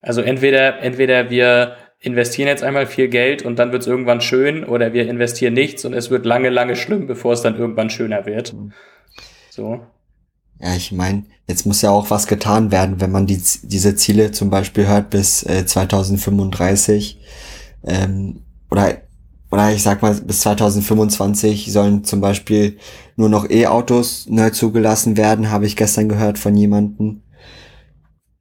also 0.00 0.20
entweder, 0.20 0.80
entweder 0.80 1.30
wir 1.30 1.76
investieren 2.00 2.48
jetzt 2.48 2.64
einmal 2.64 2.86
viel 2.86 3.08
Geld 3.08 3.42
und 3.42 3.58
dann 3.58 3.72
wird 3.72 3.82
es 3.82 3.88
irgendwann 3.88 4.20
schön 4.20 4.64
oder 4.64 4.92
wir 4.92 5.08
investieren 5.08 5.54
nichts 5.54 5.84
und 5.84 5.94
es 5.94 6.10
wird 6.10 6.26
lange, 6.26 6.50
lange 6.50 6.74
schlimm, 6.74 7.06
bevor 7.06 7.32
es 7.32 7.42
dann 7.42 7.56
irgendwann 7.56 7.90
schöner 7.90 8.26
wird. 8.26 8.52
Mhm. 8.52 8.72
So. 9.50 9.80
Ja, 10.60 10.74
ich 10.74 10.92
meine, 10.92 11.24
jetzt 11.46 11.64
muss 11.64 11.82
ja 11.82 11.90
auch 11.90 12.10
was 12.10 12.26
getan 12.26 12.72
werden, 12.72 13.00
wenn 13.00 13.12
man 13.12 13.26
die, 13.26 13.40
diese 13.62 13.94
Ziele 13.94 14.32
zum 14.32 14.50
Beispiel 14.50 14.86
hört 14.86 15.10
bis 15.10 15.44
äh, 15.44 15.64
2035 15.64 17.20
ähm, 17.84 18.42
oder 18.70 19.02
oder 19.52 19.70
ich 19.70 19.82
sag 19.82 20.00
mal 20.00 20.14
bis 20.14 20.40
2025 20.40 21.70
sollen 21.70 22.04
zum 22.04 22.22
Beispiel 22.22 22.78
nur 23.16 23.28
noch 23.28 23.50
E-Autos 23.50 24.26
neu 24.30 24.48
zugelassen 24.48 25.18
werden, 25.18 25.50
habe 25.50 25.66
ich 25.66 25.76
gestern 25.76 26.08
gehört 26.08 26.38
von 26.38 26.56
jemanden. 26.56 27.22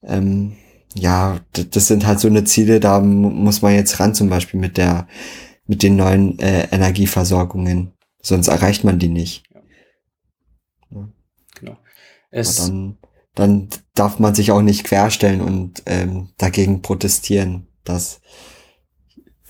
Ähm, 0.04 0.54
ja, 0.96 1.42
das 1.52 1.88
sind 1.88 2.08
halt 2.08 2.22
so 2.22 2.30
eine 2.30 2.46
Ziele, 2.46 2.80
da 2.80 3.02
muss 3.02 3.62
man 3.62 3.74
jetzt 3.74 4.00
ran, 4.00 4.16
zum 4.16 4.30
Beispiel 4.30 4.58
mit 4.58 4.78
der, 4.78 5.06
mit 5.68 5.84
den 5.84 5.98
neuen 5.98 6.40
äh, 6.40 6.70
Energieversorgungen. 6.72 7.92
Sonst 8.22 8.48
erreicht 8.48 8.86
man 8.86 8.98
die 8.98 9.10
nicht. 9.10 9.44
Ja. 10.92 11.10
Genau. 11.60 11.78
Es 12.30 12.56
dann, 12.56 12.98
dann 13.36 13.68
darf 13.96 14.18
man 14.20 14.34
sich 14.34 14.54
auch 14.54 14.62
nicht 14.62 14.86
querstellen 14.86 15.42
und 15.42 15.84
ähm, 15.88 16.30
dagegen 16.38 16.82
protestieren. 16.82 17.68
Das, 17.84 18.22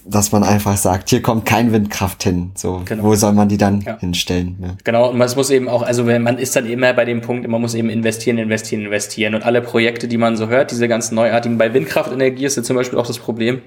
dass 0.05 0.31
man 0.31 0.43
einfach 0.43 0.77
sagt, 0.77 1.09
hier 1.09 1.21
kommt 1.21 1.45
kein 1.45 1.71
Windkraft 1.71 2.23
hin. 2.23 2.51
So, 2.55 2.81
genau. 2.85 3.03
wo 3.03 3.15
soll 3.15 3.33
man 3.33 3.49
die 3.49 3.57
dann 3.57 3.81
ja. 3.81 3.97
hinstellen? 3.99 4.57
Ja. 4.61 4.75
Genau, 4.83 5.09
und 5.09 5.17
man 5.17 5.29
muss 5.35 5.49
eben 5.49 5.67
auch, 5.67 5.81
also 5.83 6.07
wenn 6.07 6.23
man 6.23 6.37
ist 6.37 6.55
dann 6.55 6.65
immer 6.65 6.93
bei 6.93 7.05
dem 7.05 7.21
Punkt, 7.21 7.47
man 7.47 7.61
muss 7.61 7.73
eben 7.73 7.89
investieren, 7.89 8.37
investieren, 8.37 8.85
investieren. 8.85 9.35
Und 9.35 9.43
alle 9.43 9.61
Projekte, 9.61 10.07
die 10.07 10.17
man 10.17 10.35
so 10.37 10.47
hört, 10.47 10.71
diese 10.71 10.87
ganzen 10.87 11.15
neuartigen, 11.15 11.57
bei 11.57 11.73
Windkraftenergie 11.73 12.45
ist 12.45 12.57
ja 12.57 12.63
zum 12.63 12.75
Beispiel 12.75 12.99
auch 12.99 13.07
das 13.07 13.19
Problem, 13.19 13.61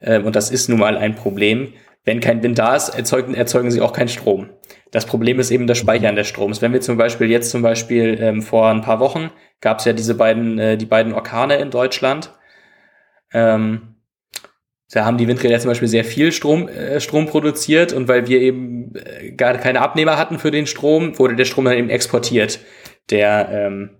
äh, 0.00 0.20
und 0.20 0.36
das 0.36 0.50
ist 0.50 0.68
nun 0.68 0.78
mal 0.78 0.96
ein 0.96 1.14
Problem, 1.14 1.72
wenn 2.04 2.20
kein 2.20 2.42
Wind 2.42 2.58
da 2.58 2.74
ist, 2.74 2.90
erzeugen, 2.90 3.34
erzeugen 3.34 3.70
sie 3.70 3.80
auch 3.80 3.92
keinen 3.92 4.08
Strom. 4.08 4.48
Das 4.90 5.06
Problem 5.06 5.40
ist 5.40 5.50
eben 5.50 5.66
das 5.66 5.78
Speichern 5.78 6.16
des 6.16 6.26
Stroms. 6.26 6.60
Wenn 6.60 6.72
wir 6.72 6.80
zum 6.80 6.98
Beispiel 6.98 7.30
jetzt 7.30 7.50
zum 7.50 7.62
Beispiel 7.62 8.18
ähm, 8.20 8.42
vor 8.42 8.68
ein 8.68 8.82
paar 8.82 9.00
Wochen 9.00 9.30
gab 9.60 9.78
es 9.78 9.86
ja 9.86 9.92
diese 9.92 10.14
beiden, 10.14 10.58
äh, 10.58 10.76
die 10.76 10.86
beiden 10.86 11.14
Orkane 11.14 11.56
in 11.56 11.70
Deutschland. 11.70 12.32
Ähm, 13.32 13.91
da 14.92 15.06
haben 15.06 15.16
die 15.16 15.26
Windräder 15.26 15.58
zum 15.58 15.70
Beispiel 15.70 15.88
sehr 15.88 16.04
viel 16.04 16.32
Strom, 16.32 16.68
äh, 16.68 17.00
Strom 17.00 17.26
produziert 17.26 17.94
und 17.94 18.08
weil 18.08 18.26
wir 18.28 18.40
eben 18.40 18.92
äh, 18.94 19.32
gar 19.32 19.54
keine 19.54 19.80
Abnehmer 19.80 20.18
hatten 20.18 20.38
für 20.38 20.50
den 20.50 20.66
Strom, 20.66 21.18
wurde 21.18 21.34
der 21.34 21.46
Strom 21.46 21.64
dann 21.64 21.78
eben 21.78 21.88
exportiert, 21.88 22.60
der, 23.10 23.48
ähm, 23.50 23.90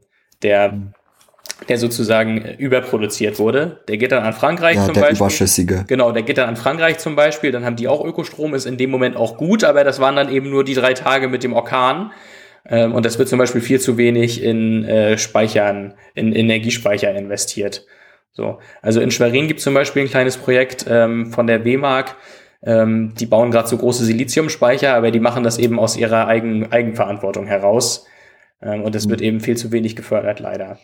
der, 0.42 0.92
der 1.66 1.78
sozusagen 1.78 2.42
äh, 2.42 2.55
überproduziert 2.57 3.38
wurde. 3.38 3.81
Der 3.88 3.96
geht 3.96 4.12
dann 4.12 4.22
an 4.22 4.35
Frankreich 4.35 4.76
ja, 4.76 4.85
zum 4.85 4.92
der 4.92 5.00
Beispiel. 5.00 5.16
Überschüssige. 5.16 5.85
Genau, 5.88 6.12
der 6.12 6.24
geht 6.24 6.37
dann 6.37 6.50
an 6.50 6.57
Frankreich 6.57 6.98
zum 6.98 7.16
Beispiel, 7.16 7.52
dann 7.52 7.64
haben 7.64 7.76
die 7.76 7.88
auch 7.88 8.05
Ökostrom, 8.05 8.52
ist 8.52 8.66
in 8.66 8.76
dem 8.76 8.90
Moment 8.90 9.16
auch 9.16 9.38
gut, 9.38 9.64
aber 9.64 9.85
das 9.85 9.98
waren 9.98 10.14
dann 10.14 10.31
eben 10.31 10.50
nur 10.50 10.62
die 10.62 10.74
drei 10.74 10.92
Tage 10.92 11.28
mit 11.28 11.42
dem 11.42 11.55
Orkan. 11.55 12.12
Ähm, 12.68 12.92
und 12.92 13.07
das 13.07 13.18
wird 13.18 13.31
zum 13.31 13.38
Beispiel 13.38 13.62
viel 13.62 13.81
zu 13.81 13.96
wenig 13.96 14.42
in 14.42 14.85
äh, 14.85 15.16
Speichern, 15.16 15.94
in 16.14 16.35
Energiespeicher 16.35 17.14
investiert. 17.14 17.87
So, 18.33 18.59
also 18.81 19.01
in 19.01 19.11
Schwerin 19.11 19.47
gibt 19.47 19.59
es 19.59 19.64
zum 19.64 19.75
Beispiel 19.75 20.03
ein 20.03 20.09
kleines 20.09 20.38
Projekt 20.38 20.87
ähm, 20.88 21.33
von 21.33 21.47
der 21.47 21.64
WMAG. 21.64 22.16
Ähm, 22.64 23.12
die 23.18 23.27
bauen 23.27 23.51
gerade 23.51 23.68
so 23.68 23.77
große 23.77 24.05
Siliziumspeicher, 24.05 24.95
aber 24.95 25.11
die 25.11 25.21
machen 25.21 25.42
das 25.42 25.59
eben 25.59 25.79
aus 25.79 25.97
ihrer 25.97 26.29
Eigen 26.29 26.71
Eigenverantwortung 26.73 27.47
heraus. 27.47 28.07
Ähm, 28.62 28.83
und 28.83 28.95
es 28.95 29.07
mhm. 29.07 29.11
wird 29.11 29.21
eben 29.21 29.40
viel 29.40 29.57
zu 29.57 29.73
wenig 29.73 29.97
gefördert, 29.97 30.40
leider. 30.40 30.79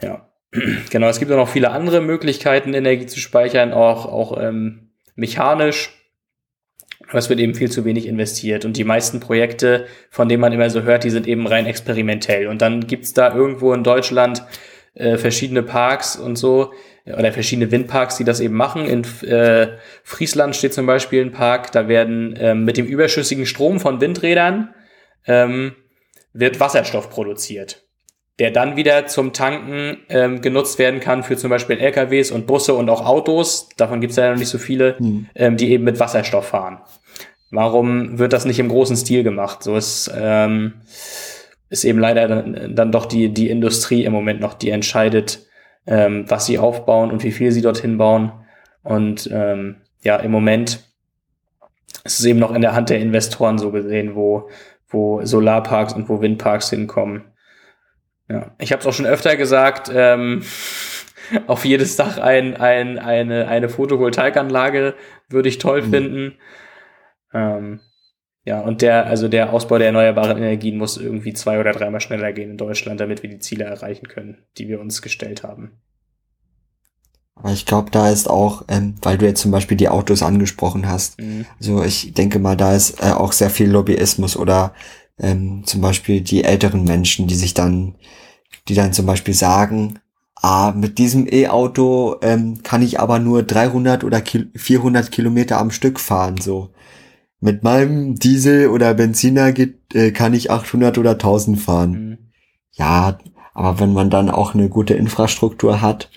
Ja, 0.00 0.28
genau. 0.90 1.08
Es 1.08 1.18
gibt 1.18 1.30
auch 1.32 1.36
noch 1.36 1.48
viele 1.48 1.70
andere 1.70 2.00
Möglichkeiten, 2.00 2.72
Energie 2.72 3.06
zu 3.06 3.20
speichern, 3.20 3.72
auch, 3.72 4.06
auch 4.06 4.40
ähm, 4.40 4.92
mechanisch. 5.14 5.94
Aber 7.08 7.18
es 7.18 7.28
wird 7.28 7.40
eben 7.40 7.54
viel 7.54 7.70
zu 7.70 7.84
wenig 7.84 8.06
investiert. 8.06 8.64
Und 8.64 8.76
die 8.76 8.84
meisten 8.84 9.18
Projekte, 9.18 9.86
von 10.10 10.28
denen 10.28 10.40
man 10.40 10.52
immer 10.52 10.68
so 10.70 10.82
hört, 10.82 11.04
die 11.04 11.10
sind 11.10 11.26
eben 11.26 11.46
rein 11.46 11.66
experimentell. 11.66 12.48
Und 12.48 12.60
dann 12.62 12.86
gibt's 12.86 13.14
da 13.14 13.34
irgendwo 13.34 13.72
in 13.72 13.82
Deutschland 13.82 14.42
äh, 14.94 15.16
verschiedene 15.16 15.62
Parks 15.62 16.16
und 16.16 16.36
so, 16.36 16.72
oder 17.06 17.32
verschiedene 17.32 17.70
Windparks, 17.70 18.16
die 18.16 18.24
das 18.24 18.40
eben 18.40 18.54
machen. 18.54 18.84
In 18.84 19.04
äh, 19.28 19.76
Friesland 20.02 20.56
steht 20.56 20.74
zum 20.74 20.86
Beispiel 20.86 21.24
ein 21.24 21.32
Park, 21.32 21.72
da 21.72 21.88
werden 21.88 22.34
ähm, 22.38 22.64
mit 22.64 22.76
dem 22.76 22.86
überschüssigen 22.86 23.46
Strom 23.46 23.80
von 23.80 24.00
Windrädern 24.00 24.74
ähm, 25.26 25.74
wird 26.32 26.60
Wasserstoff 26.60 27.10
produziert, 27.10 27.84
der 28.38 28.50
dann 28.50 28.76
wieder 28.76 29.06
zum 29.06 29.32
Tanken 29.32 29.98
ähm, 30.08 30.40
genutzt 30.40 30.78
werden 30.78 31.00
kann 31.00 31.22
für 31.22 31.36
zum 31.36 31.50
Beispiel 31.50 31.78
LKWs 31.78 32.30
und 32.30 32.46
Busse 32.46 32.74
und 32.74 32.88
auch 32.90 33.04
Autos. 33.04 33.68
Davon 33.76 34.00
gibt 34.00 34.10
es 34.12 34.16
ja 34.16 34.30
noch 34.30 34.38
nicht 34.38 34.48
so 34.48 34.58
viele, 34.58 34.98
hm. 34.98 35.26
ähm, 35.34 35.56
die 35.56 35.70
eben 35.70 35.84
mit 35.84 36.00
Wasserstoff 36.00 36.48
fahren. 36.48 36.80
Warum 37.50 38.18
wird 38.18 38.34
das 38.34 38.44
nicht 38.44 38.58
im 38.58 38.68
großen 38.68 38.96
Stil 38.96 39.22
gemacht? 39.22 39.62
So 39.62 39.74
ist 39.76 40.10
ähm, 40.14 40.74
ist 41.70 41.84
eben 41.84 41.98
leider 41.98 42.28
dann, 42.28 42.74
dann 42.74 42.92
doch 42.92 43.06
die, 43.06 43.32
die 43.32 43.50
Industrie 43.50 44.04
im 44.04 44.12
Moment 44.12 44.40
noch, 44.40 44.54
die 44.54 44.70
entscheidet, 44.70 45.46
ähm, 45.86 46.24
was 46.28 46.46
sie 46.46 46.58
aufbauen 46.58 47.10
und 47.10 47.22
wie 47.22 47.32
viel 47.32 47.52
sie 47.52 47.62
dorthin 47.62 47.98
bauen. 47.98 48.32
Und 48.82 49.28
ähm, 49.32 49.76
ja, 50.02 50.16
im 50.16 50.30
Moment 50.30 50.84
ist 52.04 52.20
es 52.20 52.24
eben 52.24 52.38
noch 52.38 52.54
in 52.54 52.62
der 52.62 52.74
Hand 52.74 52.90
der 52.90 53.00
Investoren 53.00 53.58
so 53.58 53.70
gesehen, 53.70 54.14
wo, 54.14 54.48
wo 54.88 55.24
Solarparks 55.24 55.92
und 55.92 56.08
wo 56.08 56.20
Windparks 56.20 56.70
hinkommen. 56.70 57.24
Ja, 58.28 58.54
ich 58.58 58.72
habe 58.72 58.80
es 58.80 58.86
auch 58.86 58.92
schon 58.92 59.06
öfter 59.06 59.36
gesagt, 59.36 59.90
ähm, 59.94 60.42
auf 61.46 61.64
jedes 61.64 61.96
Dach 61.96 62.18
ein, 62.18 62.56
ein, 62.56 62.98
eine, 62.98 63.48
eine 63.48 63.68
Photovoltaikanlage 63.68 64.94
würde 65.28 65.48
ich 65.48 65.58
toll 65.58 65.82
mhm. 65.82 65.90
finden. 65.90 66.34
Ähm, 67.32 67.80
ja, 68.48 68.60
und 68.60 68.80
der, 68.80 69.04
also 69.04 69.28
der 69.28 69.52
Ausbau 69.52 69.76
der 69.76 69.88
erneuerbaren 69.88 70.38
Energien 70.38 70.78
muss 70.78 70.96
irgendwie 70.96 71.34
zwei 71.34 71.60
oder 71.60 71.72
dreimal 71.72 72.00
schneller 72.00 72.32
gehen 72.32 72.52
in 72.52 72.56
Deutschland, 72.56 72.98
damit 72.98 73.22
wir 73.22 73.28
die 73.28 73.40
Ziele 73.40 73.64
erreichen 73.64 74.08
können, 74.08 74.38
die 74.56 74.68
wir 74.68 74.80
uns 74.80 75.02
gestellt 75.02 75.42
haben. 75.42 75.72
Aber 77.34 77.52
ich 77.52 77.66
glaube, 77.66 77.90
da 77.90 78.08
ist 78.08 78.30
auch, 78.30 78.64
ähm, 78.68 78.94
weil 79.02 79.18
du 79.18 79.26
jetzt 79.26 79.42
zum 79.42 79.50
Beispiel 79.50 79.76
die 79.76 79.90
Autos 79.90 80.22
angesprochen 80.22 80.88
hast, 80.88 81.20
mhm. 81.20 81.44
also 81.58 81.82
ich 81.82 82.14
denke 82.14 82.38
mal, 82.38 82.56
da 82.56 82.74
ist 82.74 83.02
äh, 83.02 83.12
auch 83.12 83.32
sehr 83.32 83.50
viel 83.50 83.68
Lobbyismus 83.68 84.34
oder 84.34 84.72
ähm, 85.18 85.64
zum 85.66 85.82
Beispiel 85.82 86.22
die 86.22 86.42
älteren 86.42 86.84
Menschen, 86.84 87.26
die 87.26 87.34
sich 87.34 87.52
dann, 87.52 87.96
die 88.66 88.74
dann 88.74 88.94
zum 88.94 89.04
Beispiel 89.04 89.34
sagen, 89.34 89.98
ah, 90.36 90.72
mit 90.74 90.96
diesem 90.96 91.30
E-Auto 91.30 92.16
ähm, 92.22 92.62
kann 92.62 92.80
ich 92.80 92.98
aber 92.98 93.18
nur 93.18 93.42
300 93.42 94.04
oder 94.04 94.22
400 94.54 95.12
Kilometer 95.12 95.58
am 95.58 95.70
Stück 95.70 96.00
fahren, 96.00 96.38
so 96.38 96.70
mit 97.40 97.62
meinem 97.62 98.16
Diesel 98.16 98.68
oder 98.68 98.94
Benziner 98.94 99.52
geht, 99.52 99.94
äh, 99.94 100.10
kann 100.10 100.34
ich 100.34 100.50
800 100.50 100.98
oder 100.98 101.12
1000 101.12 101.60
fahren. 101.60 101.90
Mhm. 101.90 102.18
Ja, 102.72 103.18
aber 103.54 103.80
wenn 103.80 103.92
man 103.92 104.10
dann 104.10 104.30
auch 104.30 104.54
eine 104.54 104.68
gute 104.68 104.94
Infrastruktur 104.94 105.80
hat, 105.80 106.10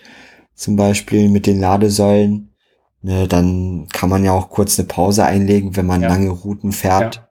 zum 0.54 0.76
Beispiel 0.76 1.30
mit 1.30 1.48
den 1.48 1.60
Ladesäulen, 1.60 2.54
ne, 3.02 3.28
dann 3.28 3.88
kann 3.92 4.10
man 4.10 4.24
ja 4.24 4.32
auch 4.32 4.50
kurz 4.50 4.78
eine 4.78 4.88
Pause 4.88 5.26
einlegen, 5.26 5.76
wenn 5.76 5.86
man 5.86 6.02
ja. 6.02 6.10
lange 6.10 6.30
Routen 6.30 6.72
fährt. 6.72 7.28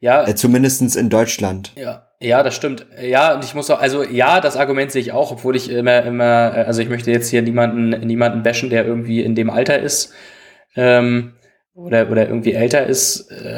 Ja, 0.00 0.22
ja 0.22 0.28
äh, 0.28 0.34
zumindestens 0.34 0.96
in 0.96 1.10
Deutschland. 1.10 1.72
Ja. 1.76 2.06
Ja, 2.22 2.42
das 2.42 2.54
stimmt. 2.54 2.84
Ja, 3.00 3.34
und 3.34 3.44
ich 3.44 3.54
muss 3.54 3.70
auch, 3.70 3.80
also 3.80 4.04
ja, 4.04 4.42
das 4.42 4.58
Argument 4.58 4.92
sehe 4.92 5.00
ich 5.00 5.12
auch, 5.12 5.32
obwohl 5.32 5.56
ich 5.56 5.70
immer, 5.70 6.02
immer, 6.02 6.52
also 6.52 6.82
ich 6.82 6.90
möchte 6.90 7.10
jetzt 7.10 7.30
hier 7.30 7.40
niemanden, 7.40 8.06
niemanden 8.06 8.42
bashen, 8.42 8.68
der 8.68 8.84
irgendwie 8.84 9.22
in 9.22 9.34
dem 9.34 9.48
Alter 9.48 9.78
ist. 9.78 10.12
Ähm, 10.76 11.32
oder, 11.84 12.10
oder 12.10 12.26
irgendwie 12.26 12.52
älter 12.52 12.86
ist. 12.86 13.30
Äh, 13.30 13.48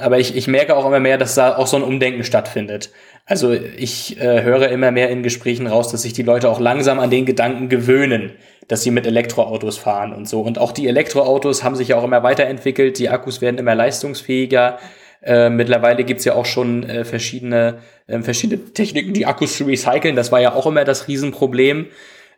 aber 0.00 0.18
ich, 0.18 0.36
ich 0.36 0.48
merke 0.48 0.76
auch 0.76 0.86
immer 0.86 1.00
mehr, 1.00 1.18
dass 1.18 1.34
da 1.34 1.56
auch 1.56 1.66
so 1.66 1.76
ein 1.76 1.82
Umdenken 1.82 2.24
stattfindet. 2.24 2.90
Also 3.26 3.52
ich 3.52 4.20
äh, 4.20 4.42
höre 4.42 4.68
immer 4.70 4.90
mehr 4.90 5.10
in 5.10 5.22
Gesprächen 5.22 5.66
raus, 5.66 5.90
dass 5.90 6.02
sich 6.02 6.12
die 6.12 6.22
Leute 6.22 6.48
auch 6.48 6.60
langsam 6.60 6.98
an 6.98 7.10
den 7.10 7.26
Gedanken 7.26 7.68
gewöhnen, 7.68 8.32
dass 8.68 8.82
sie 8.82 8.90
mit 8.90 9.06
Elektroautos 9.06 9.76
fahren 9.76 10.12
und 10.12 10.28
so. 10.28 10.40
Und 10.40 10.58
auch 10.58 10.72
die 10.72 10.88
Elektroautos 10.88 11.62
haben 11.62 11.76
sich 11.76 11.88
ja 11.88 11.96
auch 11.96 12.04
immer 12.04 12.22
weiterentwickelt, 12.22 12.98
die 12.98 13.10
Akkus 13.10 13.40
werden 13.40 13.58
immer 13.58 13.74
leistungsfähiger. 13.74 14.78
Äh, 15.22 15.50
mittlerweile 15.50 16.04
gibt's 16.04 16.24
ja 16.24 16.34
auch 16.34 16.46
schon 16.46 16.82
äh, 16.82 17.04
verschiedene, 17.04 17.78
äh, 18.06 18.20
verschiedene 18.20 18.72
Techniken, 18.72 19.12
die 19.12 19.26
Akkus 19.26 19.56
zu 19.56 19.64
recyceln. 19.64 20.16
Das 20.16 20.32
war 20.32 20.40
ja 20.40 20.54
auch 20.54 20.66
immer 20.66 20.84
das 20.84 21.06
Riesenproblem, 21.06 21.86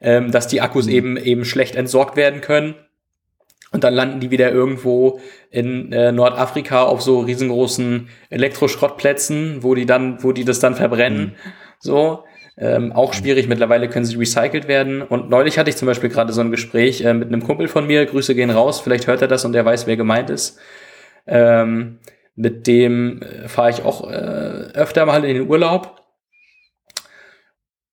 äh, 0.00 0.22
dass 0.28 0.48
die 0.48 0.60
Akkus 0.60 0.86
eben 0.86 1.16
eben 1.16 1.44
schlecht 1.44 1.76
entsorgt 1.76 2.16
werden 2.16 2.42
können. 2.42 2.74
Und 3.74 3.82
dann 3.82 3.92
landen 3.92 4.20
die 4.20 4.30
wieder 4.30 4.52
irgendwo 4.52 5.18
in 5.50 5.90
äh, 5.90 6.12
Nordafrika 6.12 6.84
auf 6.84 7.02
so 7.02 7.18
riesengroßen 7.18 8.08
Elektroschrottplätzen, 8.30 9.64
wo 9.64 9.74
die 9.74 9.84
dann, 9.84 10.22
wo 10.22 10.30
die 10.30 10.44
das 10.44 10.60
dann 10.60 10.76
verbrennen. 10.76 11.20
Mhm. 11.20 11.50
So. 11.80 12.22
Ähm, 12.56 12.92
auch 12.92 13.14
schwierig, 13.14 13.48
mittlerweile 13.48 13.88
können 13.88 14.04
sie 14.04 14.14
recycelt 14.14 14.68
werden. 14.68 15.02
Und 15.02 15.28
neulich 15.28 15.58
hatte 15.58 15.70
ich 15.70 15.76
zum 15.76 15.86
Beispiel 15.86 16.08
gerade 16.08 16.32
so 16.32 16.40
ein 16.40 16.52
Gespräch 16.52 17.00
äh, 17.00 17.14
mit 17.14 17.26
einem 17.26 17.42
Kumpel 17.42 17.66
von 17.66 17.88
mir, 17.88 18.06
Grüße 18.06 18.36
gehen 18.36 18.50
raus, 18.50 18.78
vielleicht 18.78 19.08
hört 19.08 19.22
er 19.22 19.28
das 19.28 19.44
und 19.44 19.56
er 19.56 19.64
weiß, 19.64 19.88
wer 19.88 19.96
gemeint 19.96 20.30
ist. 20.30 20.60
Ähm, 21.26 21.98
mit 22.36 22.68
dem 22.68 23.22
äh, 23.22 23.48
fahre 23.48 23.70
ich 23.70 23.82
auch 23.82 24.08
äh, 24.08 24.14
öfter 24.14 25.04
mal 25.04 25.24
in 25.24 25.34
den 25.34 25.50
Urlaub. 25.50 26.00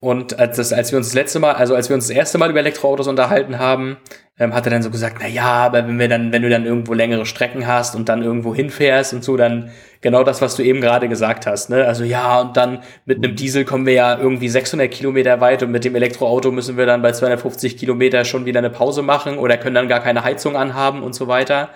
Und 0.03 0.39
als, 0.39 0.57
das, 0.57 0.73
als 0.73 0.91
wir 0.91 0.97
uns 0.97 1.09
das 1.09 1.13
letzte 1.13 1.37
Mal, 1.37 1.53
also 1.53 1.75
als 1.75 1.87
wir 1.87 1.93
uns 1.93 2.07
das 2.07 2.17
erste 2.17 2.39
Mal 2.39 2.49
über 2.49 2.57
Elektroautos 2.57 3.07
unterhalten 3.07 3.59
haben, 3.59 3.97
ähm, 4.39 4.51
hat 4.55 4.65
er 4.65 4.71
dann 4.71 4.81
so 4.81 4.89
gesagt, 4.89 5.17
na 5.19 5.27
ja, 5.27 5.43
aber 5.43 5.87
wenn 5.87 5.99
wir 5.99 6.07
dann, 6.07 6.33
wenn 6.33 6.41
du 6.41 6.49
dann 6.49 6.65
irgendwo 6.65 6.95
längere 6.95 7.27
Strecken 7.27 7.67
hast 7.67 7.95
und 7.95 8.09
dann 8.09 8.23
irgendwo 8.23 8.55
hinfährst 8.55 9.13
und 9.13 9.23
so, 9.23 9.37
dann 9.37 9.69
genau 10.01 10.23
das, 10.23 10.41
was 10.41 10.55
du 10.55 10.63
eben 10.63 10.81
gerade 10.81 11.07
gesagt 11.07 11.45
hast, 11.45 11.69
ne? 11.69 11.85
Also 11.85 12.03
ja, 12.03 12.41
und 12.41 12.57
dann 12.57 12.79
mit 13.05 13.23
einem 13.23 13.35
Diesel 13.35 13.63
kommen 13.63 13.85
wir 13.85 13.93
ja 13.93 14.17
irgendwie 14.17 14.49
600 14.49 14.89
Kilometer 14.89 15.39
weit 15.39 15.61
und 15.61 15.69
mit 15.69 15.85
dem 15.85 15.93
Elektroauto 15.93 16.51
müssen 16.51 16.77
wir 16.77 16.87
dann 16.87 17.03
bei 17.03 17.11
250 17.11 17.77
Kilometer 17.77 18.25
schon 18.25 18.45
wieder 18.45 18.57
eine 18.57 18.71
Pause 18.71 19.03
machen 19.03 19.37
oder 19.37 19.57
können 19.57 19.75
dann 19.75 19.87
gar 19.87 19.99
keine 19.99 20.23
Heizung 20.23 20.55
anhaben 20.55 21.03
und 21.03 21.13
so 21.13 21.27
weiter. 21.27 21.69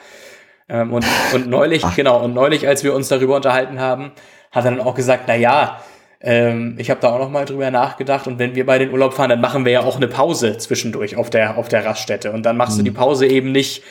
Ähm, 0.68 0.92
und, 0.92 1.06
und 1.36 1.48
neulich, 1.48 1.86
Ach. 1.86 1.96
genau, 1.96 2.24
und 2.24 2.34
neulich, 2.34 2.68
als 2.68 2.84
wir 2.84 2.96
uns 2.96 3.08
darüber 3.08 3.36
unterhalten 3.36 3.80
haben, 3.80 4.14
hat 4.52 4.66
er 4.66 4.72
dann 4.72 4.82
auch 4.82 4.96
gesagt, 4.96 5.26
na 5.28 5.36
ja, 5.36 5.80
ähm, 6.26 6.76
ich 6.80 6.90
habe 6.90 7.00
da 7.00 7.14
auch 7.14 7.20
noch 7.20 7.30
mal 7.30 7.46
drüber 7.46 7.70
nachgedacht 7.70 8.26
und 8.26 8.40
wenn 8.40 8.56
wir 8.56 8.66
bei 8.66 8.80
den 8.80 8.92
Urlaub 8.92 9.14
fahren, 9.14 9.30
dann 9.30 9.42
machen 9.42 9.64
wir 9.64 9.72
ja 9.72 9.82
auch 9.82 9.98
eine 9.98 10.08
Pause 10.08 10.58
zwischendurch 10.58 11.18
auf 11.18 11.30
der, 11.30 11.58
auf 11.58 11.70
der 11.70 11.86
Raststätte 11.86 12.32
und 12.32 12.44
dann 12.48 12.58
machst 12.58 12.74
mhm. 12.74 12.78
du 12.80 12.84
die 12.86 12.90
mhm. 12.90 12.96
Pause 12.96 13.28
eben 13.28 13.52
nicht 13.52 13.84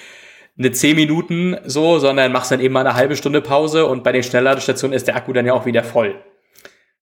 eine 0.59 0.73
10 0.73 0.97
Minuten 0.97 1.57
so, 1.64 2.01
sondern 2.01 2.33
machst 2.33 2.51
dann 2.51 2.59
eben 2.59 2.75
mal 2.75 2.81
eine 2.81 2.97
halbe 2.97 3.14
Stunde 3.14 3.40
Pause 3.40 3.87
und 3.87 4.03
bei 4.03 4.11
den 4.11 4.25
Schnellladestationen 4.25 4.97
ist 4.97 5.07
der 5.07 5.14
Akku 5.14 5.33
dann 5.33 5.47
ja 5.47 5.53
auch 5.53 5.64
wieder 5.64 5.85
voll. 5.85 6.16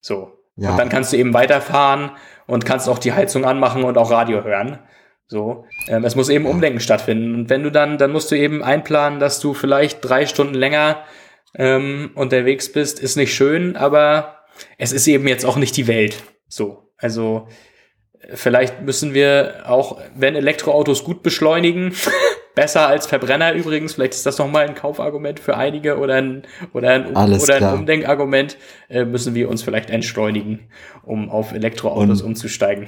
So. 0.00 0.38
Ja. 0.56 0.72
Und 0.72 0.76
dann 0.78 0.90
kannst 0.90 1.14
du 1.14 1.16
eben 1.16 1.32
weiterfahren 1.32 2.10
und 2.46 2.66
kannst 2.66 2.86
auch 2.86 2.98
die 2.98 3.14
Heizung 3.14 3.46
anmachen 3.46 3.84
und 3.84 3.96
auch 3.96 4.10
Radio 4.10 4.44
hören. 4.44 4.80
So, 5.28 5.64
ähm, 5.88 6.04
es 6.04 6.14
muss 6.14 6.28
eben 6.28 6.44
Umdenken 6.44 6.80
stattfinden. 6.80 7.34
Und 7.34 7.50
wenn 7.50 7.62
du 7.62 7.70
dann, 7.70 7.96
dann 7.96 8.12
musst 8.12 8.30
du 8.30 8.34
eben 8.34 8.62
einplanen, 8.62 9.18
dass 9.18 9.40
du 9.40 9.54
vielleicht 9.54 10.00
drei 10.02 10.26
Stunden 10.26 10.52
länger 10.52 11.04
ähm, 11.54 12.10
unterwegs 12.16 12.70
bist, 12.70 13.00
ist 13.00 13.16
nicht 13.16 13.34
schön, 13.34 13.76
aber 13.76 14.41
es 14.78 14.92
ist 14.92 15.06
eben 15.06 15.26
jetzt 15.28 15.44
auch 15.44 15.56
nicht 15.56 15.76
die 15.76 15.86
Welt. 15.86 16.16
So, 16.48 16.92
also 16.96 17.48
vielleicht 18.34 18.82
müssen 18.82 19.14
wir 19.14 19.64
auch, 19.66 20.00
wenn 20.14 20.36
Elektroautos 20.36 21.04
gut 21.04 21.22
beschleunigen, 21.22 21.94
besser 22.54 22.86
als 22.86 23.06
Verbrenner 23.06 23.54
übrigens, 23.54 23.94
vielleicht 23.94 24.14
ist 24.14 24.26
das 24.26 24.38
nochmal 24.38 24.68
ein 24.68 24.74
Kaufargument 24.74 25.40
für 25.40 25.56
einige 25.56 25.98
oder 25.98 26.16
ein, 26.16 26.42
oder 26.72 26.90
ein, 26.90 27.16
oder 27.16 27.54
ein 27.54 27.74
Umdenkargument, 27.78 28.56
äh, 28.88 29.04
müssen 29.04 29.34
wir 29.34 29.48
uns 29.48 29.62
vielleicht 29.62 29.90
entschleunigen, 29.90 30.68
um 31.02 31.30
auf 31.30 31.52
Elektroautos 31.52 32.20
Und 32.20 32.28
umzusteigen. 32.28 32.86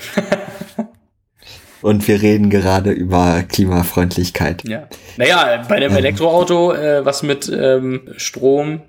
und 1.83 2.07
wir 2.07 2.21
reden 2.21 2.51
gerade 2.51 2.91
über 2.91 3.43
Klimafreundlichkeit. 3.49 4.69
Ja. 4.69 4.89
Naja, 5.17 5.65
bei 5.69 5.77
einem 5.77 5.93
ähm. 5.93 5.99
Elektroauto, 5.99 6.73
äh, 6.73 7.05
was 7.05 7.23
mit 7.23 7.49
ähm, 7.49 8.13
Strom 8.17 8.83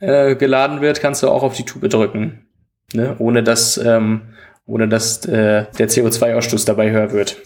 äh, 0.00 0.36
geladen 0.36 0.80
wird, 0.80 1.00
kannst 1.00 1.22
du 1.22 1.28
auch 1.28 1.42
auf 1.42 1.54
die 1.54 1.64
Tube 1.64 1.88
drücken. 1.88 2.46
Ne? 2.92 3.16
Ohne 3.18 3.42
dass, 3.42 3.76
ähm, 3.78 4.34
ohne 4.66 4.88
dass 4.88 5.24
äh, 5.26 5.66
der 5.78 5.88
CO2-Ausstoß 5.88 6.66
dabei 6.66 6.90
höher 6.90 7.12
wird. 7.12 7.36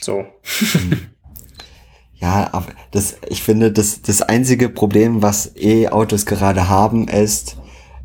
So. 0.00 0.26
Ja, 2.22 2.50
aber 2.52 2.66
das, 2.92 3.16
ich 3.28 3.42
finde, 3.42 3.72
das, 3.72 4.00
das 4.00 4.22
einzige 4.22 4.68
Problem, 4.68 5.22
was 5.22 5.56
E-Autos 5.56 6.24
gerade 6.24 6.68
haben, 6.68 7.08
ist, 7.08 7.56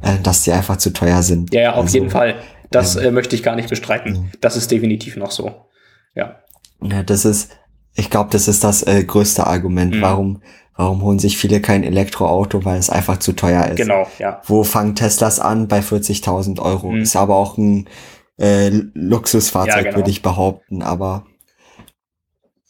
äh, 0.01 0.17
dass 0.23 0.43
sie 0.43 0.51
einfach 0.51 0.77
zu 0.77 0.91
teuer 0.91 1.21
sind. 1.21 1.53
Ja, 1.53 1.61
ja 1.61 1.71
auf 1.73 1.83
also, 1.83 1.97
jeden 1.99 2.09
Fall. 2.09 2.35
Das 2.71 2.95
ähm, 2.95 3.05
äh, 3.05 3.11
möchte 3.11 3.35
ich 3.35 3.43
gar 3.43 3.55
nicht 3.55 3.69
bestreiten. 3.69 4.31
Das 4.41 4.57
ist 4.57 4.71
definitiv 4.71 5.17
noch 5.17 5.29
so. 5.29 5.67
Ja. 6.15 6.39
Ja, 6.81 7.03
das 7.03 7.25
ist, 7.25 7.51
ich 7.93 8.09
glaube, 8.09 8.31
das 8.31 8.47
ist 8.47 8.63
das 8.63 8.81
äh, 8.81 9.03
größte 9.03 9.45
Argument. 9.45 9.93
Mhm. 9.93 10.01
Warum, 10.01 10.41
warum 10.77 11.01
holen 11.01 11.19
sich 11.19 11.37
viele 11.37 11.59
kein 11.59 11.83
Elektroauto? 11.83 12.63
Weil 12.63 12.79
es 12.79 12.89
einfach 12.89 13.17
zu 13.17 13.33
teuer 13.33 13.65
ist. 13.65 13.77
Genau, 13.77 14.07
ja. 14.19 14.41
Wo 14.45 14.63
fangen 14.63 14.95
Teslas 14.95 15.39
an? 15.39 15.67
Bei 15.67 15.79
40.000 15.79 16.61
Euro. 16.61 16.91
Mhm. 16.91 17.01
Ist 17.01 17.15
aber 17.15 17.35
auch 17.35 17.57
ein 17.57 17.89
äh, 18.37 18.69
Luxusfahrzeug, 18.93 19.75
ja, 19.75 19.81
genau. 19.83 19.97
würde 19.97 20.11
ich 20.11 20.21
behaupten. 20.21 20.81
Aber, 20.81 21.25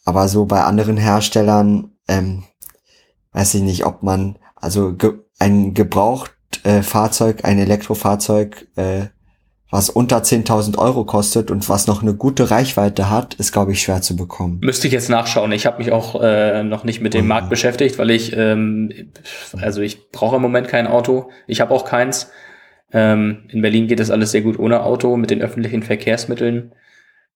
aber 0.04 0.28
so 0.28 0.46
bei 0.46 0.62
anderen 0.64 0.96
Herstellern, 0.96 1.92
ähm, 2.08 2.44
weiß 3.32 3.54
ich 3.54 3.62
nicht, 3.62 3.86
ob 3.86 4.02
man, 4.02 4.38
also 4.56 4.94
ge 4.94 5.20
ein 5.38 5.72
gebraucht 5.72 6.32
äh, 6.64 6.82
Fahrzeug, 6.82 7.44
ein 7.44 7.60
Elektrofahrzeug, 7.60 8.66
äh, 8.74 9.06
was 9.70 9.90
unter 9.90 10.18
10.000 10.18 10.78
Euro 10.78 11.04
kostet 11.04 11.50
und 11.50 11.68
was 11.68 11.86
noch 11.86 12.02
eine 12.02 12.14
gute 12.14 12.50
Reichweite 12.50 13.10
hat, 13.10 13.34
ist, 13.34 13.52
glaube 13.52 13.72
ich, 13.72 13.82
schwer 13.82 14.00
zu 14.00 14.16
bekommen. 14.16 14.60
Müsste 14.62 14.86
ich 14.86 14.94
jetzt 14.94 15.10
nachschauen. 15.10 15.52
Ich 15.52 15.66
habe 15.66 15.78
mich 15.78 15.92
auch 15.92 16.22
äh, 16.22 16.62
noch 16.62 16.84
nicht 16.84 17.02
mit 17.02 17.12
dem 17.12 17.24
mhm. 17.24 17.28
Markt 17.28 17.50
beschäftigt, 17.50 17.98
weil 17.98 18.10
ich, 18.10 18.34
ähm, 18.34 19.12
also 19.60 19.82
ich 19.82 20.10
brauche 20.10 20.36
im 20.36 20.42
Moment 20.42 20.68
kein 20.68 20.86
Auto. 20.86 21.30
Ich 21.46 21.60
habe 21.60 21.74
auch 21.74 21.84
keins. 21.84 22.30
Ähm, 22.92 23.44
in 23.48 23.60
Berlin 23.60 23.86
geht 23.88 24.00
das 24.00 24.10
alles 24.10 24.30
sehr 24.30 24.40
gut 24.40 24.58
ohne 24.58 24.82
Auto, 24.82 25.16
mit 25.18 25.28
den 25.28 25.42
öffentlichen 25.42 25.82
Verkehrsmitteln. 25.82 26.72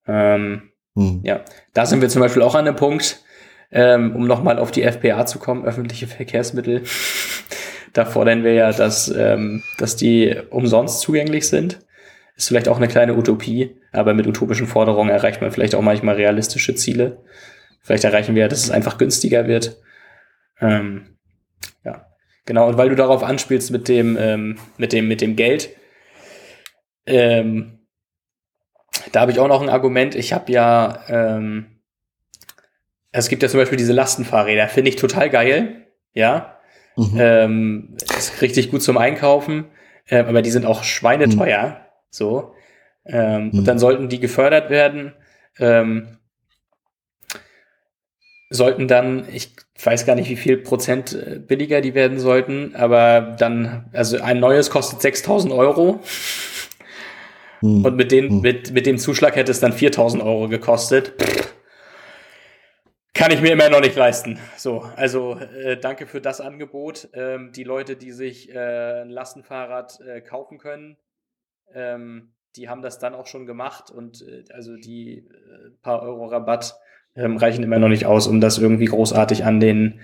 Ähm, 0.07 0.71
mhm. 0.95 1.21
Ja, 1.25 1.42
da 1.75 1.85
sind 1.85 2.01
wir 2.01 2.09
zum 2.09 2.23
Beispiel 2.23 2.40
auch 2.40 2.55
an 2.55 2.66
einem 2.66 2.77
Punkt, 2.77 3.23
ähm, 3.71 4.16
um 4.16 4.27
nochmal 4.27 4.59
auf 4.59 4.71
die 4.71 4.83
FPA 4.83 5.27
zu 5.27 5.38
kommen, 5.38 5.66
öffentliche 5.66 6.07
Verkehrsmittel. 6.07 6.85
da 7.92 8.07
fordern 8.07 8.42
wir 8.42 8.55
ja, 8.55 8.73
dass, 8.73 9.09
ähm, 9.14 9.62
dass 9.77 9.97
die 9.97 10.35
umsonst 10.49 11.01
zugänglich 11.01 11.47
sind. 11.47 11.81
Ist 12.37 12.49
vielleicht 12.49 12.68
auch 12.68 12.79
eine 12.79 12.88
kleine 12.88 13.16
Utopie, 13.16 13.77
aber 13.92 14.14
mit 14.14 14.27
utopischen 14.27 14.66
Forderungen 14.66 15.11
erreicht 15.11 15.40
man 15.40 15.51
vielleicht 15.51 15.75
auch 15.75 15.83
manchmal 15.83 16.14
realistische 16.14 16.75
Ziele. 16.75 17.23
Vielleicht 17.83 18.05
erreichen 18.05 18.35
wir, 18.35 18.49
dass 18.49 18.64
es 18.64 18.71
einfach 18.71 18.97
günstiger 18.97 19.47
wird. 19.47 19.81
Ähm, 20.61 21.18
ja, 21.85 22.07
genau. 22.47 22.68
Und 22.68 22.79
weil 22.79 22.88
du 22.88 22.95
darauf 22.95 23.23
anspielst 23.23 23.71
mit 23.71 23.88
dem, 23.88 24.16
ähm, 24.18 24.59
mit 24.79 24.92
dem, 24.92 25.09
mit 25.09 25.21
dem 25.21 25.37
Geld, 25.37 25.71
ähm, 27.07 27.81
da 29.11 29.21
habe 29.21 29.33
ich 29.33 29.40
auch 29.40 29.49
noch 29.49 29.62
ein 29.62 29.68
Argument. 29.68 30.14
Ich 30.14 30.33
habe 30.33 30.53
ja, 30.53 31.05
ähm, 31.09 31.81
es 33.11 33.29
gibt 33.29 33.42
ja 33.42 33.49
zum 33.49 33.61
Beispiel 33.61 33.79
diese 33.79 33.92
Lastenfahrräder, 33.92 34.68
finde 34.68 34.90
ich 34.90 34.97
total 34.97 35.29
geil. 35.29 35.87
Ja, 36.14 36.59
mhm. 36.97 37.16
ähm, 37.18 37.97
ist 38.16 38.40
richtig 38.42 38.71
gut 38.71 38.83
zum 38.83 38.99
Einkaufen, 38.99 39.66
äh, 40.07 40.18
aber 40.18 40.42
die 40.42 40.51
sind 40.51 40.66
auch 40.66 40.85
schweineteuer. 40.85 41.68
Mhm. 41.68 41.82
So. 42.12 42.55
Ähm, 43.05 43.46
mhm. 43.48 43.59
Und 43.59 43.64
dann 43.66 43.79
sollten 43.81 44.09
die 44.09 44.20
gefördert 44.20 44.70
werden. 44.70 45.14
Ähm, 45.59 46.18
sollten 48.51 48.87
dann, 48.87 49.27
ich 49.33 49.57
weiß 49.83 50.07
gar 50.07 50.14
nicht, 50.14 50.29
wie 50.29 50.37
viel 50.37 50.59
Prozent 50.59 51.14
äh, 51.14 51.38
billiger 51.38 51.81
die 51.81 51.94
werden 51.94 52.20
sollten, 52.20 52.77
aber 52.77 53.35
dann, 53.38 53.88
also 53.92 54.20
ein 54.20 54.40
neues 54.40 54.70
kostet 54.70 55.01
6000 55.01 55.53
Euro. 55.53 56.01
Mhm. 57.62 57.85
Und 57.85 57.96
mit, 57.96 58.12
den, 58.12 58.37
mhm. 58.37 58.40
mit, 58.40 58.72
mit 58.72 58.87
dem 58.87 58.98
Zuschlag 58.98 59.37
hätte 59.37 59.51
es 59.51 59.61
dann 59.61 59.72
4000 59.72 60.22
Euro 60.22 60.48
gekostet. 60.48 61.14
Kann 63.14 63.31
ich 63.31 63.40
mir 63.40 63.53
immer 63.53 63.68
noch 63.68 63.81
nicht 63.81 63.96
leisten. 63.96 64.38
So, 64.57 64.85
also 64.96 65.37
äh, 65.37 65.77
danke 65.77 66.07
für 66.07 66.20
das 66.20 66.40
Angebot. 66.40 67.09
Ähm, 67.14 67.53
die 67.55 67.64
Leute, 67.64 67.96
die 67.96 68.11
sich 68.12 68.55
äh, 68.55 69.03
ein 69.03 69.11
Lastenfahrrad 69.11 70.01
äh, 70.01 70.20
kaufen 70.20 70.59
können, 70.59 70.96
ähm, 71.74 72.32
die 72.56 72.68
haben 72.68 72.82
das 72.82 72.98
dann 72.98 73.14
auch 73.14 73.26
schon 73.26 73.46
gemacht 73.46 73.90
und 73.90 74.22
äh, 74.22 74.44
also 74.52 74.76
die 74.76 75.18
äh, 75.18 75.70
paar 75.82 76.02
Euro 76.02 76.26
Rabatt 76.26 76.76
ähm, 77.16 77.37
reichen 77.37 77.64
immer 77.64 77.78
noch 77.78 77.88
nicht 77.88 78.06
aus, 78.06 78.26
um 78.26 78.40
das 78.40 78.58
irgendwie 78.58 78.87
großartig 78.87 79.44
an 79.44 79.61
den, 79.61 80.00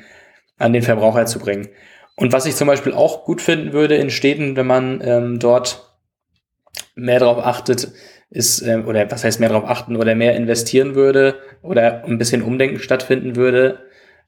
an 0.59 0.72
den 0.72 0.83
Verbraucher 0.83 1.26
zu 1.26 1.38
bringen. 1.38 1.68
Und 2.16 2.33
was 2.33 2.46
ich 2.46 2.57
zum 2.57 2.66
Beispiel 2.66 2.92
auch 2.92 3.24
gut 3.24 3.40
finden 3.40 3.72
würde 3.72 3.96
in 3.96 4.11
Städten, 4.11 4.57
wenn 4.57 4.66
man 4.66 5.00
ähm, 5.04 5.38
dort 5.38 5.94
mehr 6.94 7.20
darauf 7.20 7.38
achtet, 7.38 7.92
ist, 8.31 8.61
ähm, 8.62 8.87
oder 8.87 9.11
was 9.11 9.24
heißt 9.24 9.40
mehr 9.40 9.48
darauf 9.48 9.68
achten 9.68 9.96
oder 9.96 10.14
mehr 10.14 10.37
investieren 10.37 10.94
würde 10.94 11.37
oder 11.62 12.04
ein 12.04 12.18
bisschen 12.18 12.42
Umdenken 12.42 12.78
stattfinden 12.78 13.37
würde, 13.37 13.78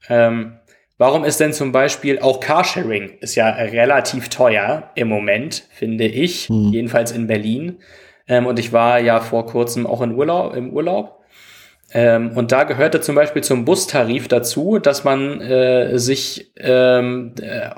ähm, 0.09 0.57
Warum 1.01 1.23
ist 1.23 1.39
denn 1.39 1.51
zum 1.51 1.71
Beispiel 1.71 2.19
auch 2.19 2.39
Carsharing 2.39 3.13
ist 3.21 3.33
ja 3.33 3.49
relativ 3.49 4.29
teuer 4.29 4.91
im 4.93 5.07
Moment, 5.07 5.63
finde 5.71 6.05
ich, 6.05 6.47
hm. 6.47 6.71
jedenfalls 6.71 7.11
in 7.11 7.25
Berlin. 7.25 7.79
Ähm, 8.27 8.45
und 8.45 8.59
ich 8.59 8.71
war 8.71 8.99
ja 8.99 9.19
vor 9.19 9.47
kurzem 9.47 9.87
auch 9.87 10.03
in 10.03 10.13
Urlaub, 10.13 10.55
im 10.55 10.69
Urlaub. 10.69 11.23
Ähm, 11.91 12.33
und 12.35 12.51
da 12.51 12.65
gehörte 12.65 13.01
zum 13.01 13.15
Beispiel 13.15 13.41
zum 13.41 13.65
Bustarif 13.65 14.27
dazu, 14.27 14.77
dass 14.77 15.03
man 15.03 15.41
äh, 15.41 15.97
sich 15.97 16.51
ähm, 16.57 17.33
äh, 17.41 17.69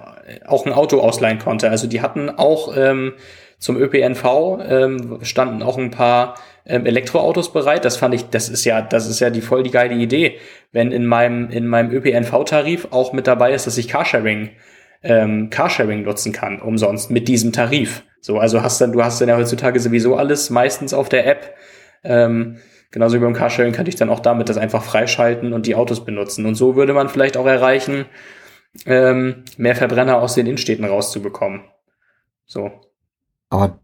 auch 0.46 0.66
ein 0.66 0.74
Auto 0.74 1.00
ausleihen 1.00 1.40
konnte. 1.40 1.70
Also 1.70 1.88
die 1.88 2.02
hatten 2.02 2.30
auch 2.30 2.76
ähm, 2.76 3.14
zum 3.58 3.78
ÖPNV 3.78 4.60
ähm, 4.68 5.20
standen 5.22 5.64
auch 5.64 5.78
ein 5.78 5.92
paar 5.92 6.36
ähm, 6.66 6.86
Elektroautos 6.86 7.52
bereit. 7.52 7.86
Das 7.86 7.98
fand 7.98 8.16
ich, 8.16 8.30
das 8.30 8.50
ist 8.50 8.66
ja, 8.66 8.82
das 8.82 9.08
ist 9.08 9.20
ja 9.20 9.30
die 9.30 9.42
voll 9.42 9.64
die 9.64 9.72
geile 9.72 9.96
Idee, 9.96 10.38
wenn 10.72 10.92
in 10.92 11.06
meinem 11.06 11.50
in 11.50 11.68
meinem 11.68 11.92
ÖPNV-Tarif 11.92 12.88
auch 12.92 13.14
mit 13.14 13.28
dabei 13.28 13.54
ist, 13.54 13.68
dass 13.68 13.78
ich 13.78 13.88
Carsharing 13.88 14.52
ähm, 15.04 15.50
Carsharing 15.50 16.04
nutzen 16.04 16.32
kann 16.32 16.62
umsonst 16.62 17.12
mit 17.12 17.28
diesem 17.28 17.52
Tarif. 17.52 18.04
So, 18.22 18.40
also 18.40 18.64
hast 18.64 18.80
dann, 18.80 18.94
du 18.94 19.04
hast 19.04 19.20
dann 19.20 19.28
ja 19.28 19.36
heutzutage 19.36 19.80
sowieso 19.80 20.16
alles 20.16 20.50
meistens 20.50 20.94
auf 20.94 21.10
der 21.10 21.28
App. 21.28 21.56
Ähm, 22.04 22.58
genauso 22.92 23.18
wie 23.18 23.20
beim 23.20 23.34
Carsharing 23.34 23.74
kann 23.74 23.86
ich 23.86 23.96
dann 23.96 24.10
auch 24.10 24.22
damit 24.22 24.48
das 24.48 24.58
einfach 24.58 24.84
freischalten 24.84 25.52
und 25.52 25.66
die 25.66 25.76
Autos 25.76 26.06
benutzen. 26.06 26.46
Und 26.46 26.56
so 26.56 26.78
würde 26.78 26.94
man 26.94 27.10
vielleicht 27.10 27.36
auch 27.36 27.46
erreichen, 27.46 28.06
ähm, 28.86 29.44
mehr 29.58 29.76
Verbrenner 29.76 30.22
aus 30.22 30.36
den 30.36 30.48
Innenstädten 30.48 30.86
rauszubekommen. 30.86 31.66
So. 32.46 32.72
Aber, 33.50 33.80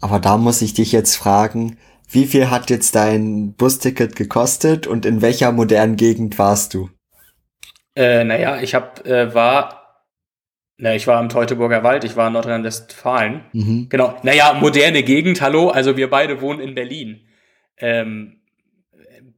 aber 0.00 0.18
da 0.18 0.38
muss 0.38 0.62
ich 0.62 0.72
dich 0.72 0.90
jetzt 0.92 1.16
fragen, 1.16 1.76
wie 2.12 2.26
viel 2.26 2.50
hat 2.50 2.70
jetzt 2.70 2.94
dein 2.94 3.54
Busticket 3.54 4.16
gekostet 4.16 4.86
und 4.86 5.06
in 5.06 5.22
welcher 5.22 5.52
modernen 5.52 5.96
Gegend 5.96 6.38
warst 6.38 6.74
du? 6.74 6.90
Äh, 7.94 8.24
naja, 8.24 8.60
ich 8.60 8.74
hab, 8.74 9.06
äh, 9.06 9.34
war, 9.34 10.04
na, 10.76 10.94
ich 10.94 11.06
war 11.06 11.20
im 11.20 11.28
Teutoburger 11.28 11.82
Wald, 11.82 12.04
ich 12.04 12.16
war 12.16 12.28
in 12.28 12.34
Nordrhein-Westfalen. 12.34 13.44
Mhm. 13.52 13.86
Genau. 13.88 14.18
Naja, 14.22 14.54
moderne 14.54 15.02
Gegend, 15.02 15.40
hallo, 15.40 15.68
also 15.68 15.96
wir 15.96 16.08
beide 16.08 16.40
wohnen 16.40 16.60
in 16.60 16.74
Berlin. 16.74 17.26
Ähm, 17.78 18.40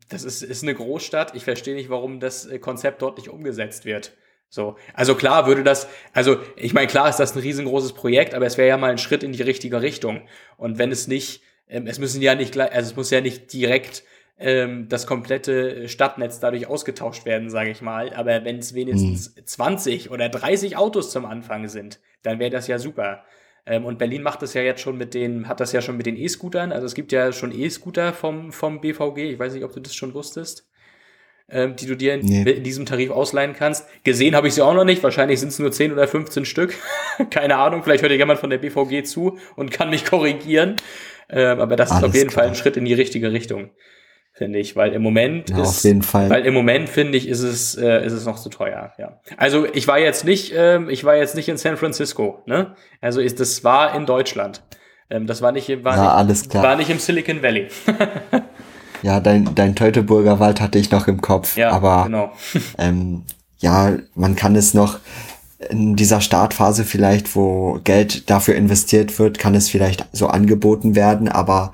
das 0.09 0.25
ist, 0.25 0.43
ist 0.43 0.63
eine 0.63 0.75
Großstadt. 0.75 1.35
Ich 1.35 1.45
verstehe 1.45 1.75
nicht, 1.75 1.91
warum 1.91 2.21
das 2.21 2.47
äh, 2.47 2.59
Konzept 2.59 3.03
dort 3.03 3.19
nicht 3.19 3.29
umgesetzt 3.29 3.85
wird. 3.85 4.13
So, 4.49 4.77
also 4.93 5.17
klar 5.17 5.47
würde 5.47 5.65
das, 5.65 5.89
also 6.13 6.37
ich 6.57 6.75
meine, 6.75 6.87
klar 6.87 7.09
ist 7.09 7.17
das 7.17 7.35
ein 7.35 7.41
riesengroßes 7.41 7.95
Projekt, 7.95 8.35
aber 8.35 8.47
es 8.47 8.57
wäre 8.57 8.69
ja 8.69 8.77
mal 8.77 8.91
ein 8.91 8.99
Schritt 8.99 9.25
in 9.25 9.33
die 9.33 9.43
richtige 9.43 9.83
Richtung. 9.83 10.29
Und 10.57 10.79
wenn 10.79 10.93
es 10.93 11.09
nicht, 11.09 11.43
ähm, 11.69 11.87
es 11.87 11.99
müssen 11.99 12.23
ja 12.23 12.35
nicht, 12.35 12.59
also 12.59 12.91
es 12.91 12.97
muss 12.97 13.11
ja 13.11 13.21
nicht 13.21 13.53
direkt 13.53 14.05
ähm, 14.39 14.89
das 14.89 15.07
komplette 15.07 15.89
Stadtnetz 15.89 16.41
dadurch 16.41 16.67
ausgetauscht 16.67 17.25
werden, 17.25 17.51
sage 17.51 17.71
ich 17.71 17.83
mal. 17.83 18.13
Aber 18.15 18.45
wenn 18.45 18.59
es 18.59 18.75
wenigstens 18.75 19.35
hm. 19.37 19.47
20 19.47 20.11
oder 20.11 20.29
30 20.29 20.77
Autos 20.77 21.11
zum 21.11 21.25
Anfang 21.25 21.69
sind, 21.69 22.01
dann 22.23 22.39
wäre 22.39 22.51
das 22.51 22.67
ja 22.67 22.79
super. 22.79 23.25
Ähm, 23.67 23.85
und 23.85 23.99
Berlin 23.99 24.23
macht 24.23 24.43
das 24.43 24.55
ja 24.55 24.63
jetzt 24.63 24.81
schon 24.81 24.99
mit 24.99 25.15
den, 25.15 25.49
hat 25.49 25.61
das 25.61 25.73
ja 25.73 25.81
schon 25.81 25.97
mit 25.97 26.07
den 26.07 26.17
E-Scootern. 26.17 26.73
Also 26.73 26.87
es 26.87 26.95
gibt 26.95 27.13
ja 27.13 27.33
schon 27.33 27.53
E-Scooter 27.53 28.13
vom, 28.13 28.53
vom 28.53 28.81
BVG. 28.81 29.19
Ich 29.33 29.39
weiß 29.39 29.55
nicht, 29.55 29.65
ob 29.65 29.73
du 29.73 29.81
das 29.81 29.95
schon 29.95 30.15
wusstest 30.15 30.69
ähm, 31.51 31.77
die 31.77 31.87
du 31.87 31.97
dir 31.97 32.15
in, 32.15 32.21
nee. 32.27 32.51
in, 32.51 32.63
diesem 32.63 32.87
Tarif 32.87 33.11
ausleihen 33.11 33.55
kannst. 33.55 33.87
Gesehen 34.03 34.35
habe 34.35 34.49
ich 34.49 34.55
sie 34.55 34.63
auch 34.63 34.75
noch 34.75 34.85
nicht. 34.85 35.03
Wahrscheinlich 35.03 35.41
sind 35.41 35.49
es 35.49 35.59
nur 35.59 35.73
10 35.73 35.93
oder 35.93 36.09
15 36.09 36.45
Stück. 36.45 36.75
Keine 37.31 37.57
Ahnung. 37.57 37.83
Vielleicht 37.83 38.03
hört 38.03 38.13
ja 38.13 38.19
jemand 38.19 38.41
von 38.41 38.51
der 38.51 38.59
BVG 38.59 39.05
zu 39.05 39.39
und 39.57 39.71
kann 39.71 39.91
mich 39.91 40.05
korrigieren. 40.05 40.77
Ähm, 41.31 41.61
aber 41.61 41.77
das 41.77 41.91
Alles 41.91 42.03
ist 42.03 42.09
auf 42.09 42.15
jeden 42.15 42.31
klar. 42.31 42.45
Fall 42.45 42.51
ein 42.51 42.57
Schritt 42.57 42.77
in 42.77 42.85
die 42.85 42.95
richtige 42.95 43.33
Richtung, 43.33 43.71
finde 44.33 44.59
ich. 44.59 44.77
Weil 44.77 44.93
im 44.93 45.03
Moment 45.03 45.51
ja, 45.51 45.63
ist, 45.63 45.85
weil 45.85 46.47
im 46.47 46.55
Moment 46.55 46.89
finde 46.89 47.17
ich, 47.19 47.29
ist 47.29 47.43
es, 47.43 47.77
äh, 47.77 48.05
ist 48.05 48.13
es 48.13 48.27
noch 48.27 48.39
zu 48.39 48.49
teuer. 48.49 48.93
Ja. 48.99 49.21
Also 49.37 49.67
ich 49.73 49.89
war 49.89 49.99
jetzt 49.99 50.25
nicht, 50.25 50.53
ähm, 50.57 50.89
ich 50.89 51.05
war 51.05 51.17
jetzt 51.17 51.35
nicht 51.35 51.49
in 51.49 51.57
San 51.57 51.77
Francisco. 51.77 52.43
Ne? 52.47 52.75
Also 53.01 53.21
ist, 53.21 53.41
das 53.41 53.65
war 53.65 53.95
in 53.95 54.07
Deutschland. 54.07 54.63
Ähm, 55.11 55.27
das 55.27 55.43
war 55.43 55.53
nicht, 55.53 55.85
war, 55.85 55.97
ja, 55.97 56.25
nicht, 56.25 56.55
war 56.55 56.77
nicht 56.77 56.91
im 56.91 56.99
Silicon 56.99 57.43
Valley. 57.43 57.69
Ja, 59.05 59.21
dein, 59.21 59.55
dein 59.55 59.77
Teutoburger 59.77 60.41
Wald 60.41 60.63
hatte 60.63 60.79
ich 60.79 60.91
noch 60.91 61.09
im 61.09 61.21
Kopf. 61.21 61.59
Ja, 61.59 61.73
aber 61.73 62.05
genau. 62.05 62.33
ähm, 62.79 63.25
ja, 63.59 63.99
man 64.15 64.35
kann 64.35 64.57
es 64.57 64.73
noch 64.73 64.99
in 65.71 65.97
dieser 65.97 66.21
Startphase 66.21 66.85
vielleicht, 66.85 67.35
wo 67.37 67.81
Geld 67.85 68.31
dafür 68.31 68.55
investiert 68.55 69.19
wird, 69.19 69.39
kann 69.39 69.55
es 69.55 69.69
vielleicht 69.69 70.07
so 70.13 70.27
angeboten 70.29 70.95
werden, 70.95 71.29
aber 71.29 71.73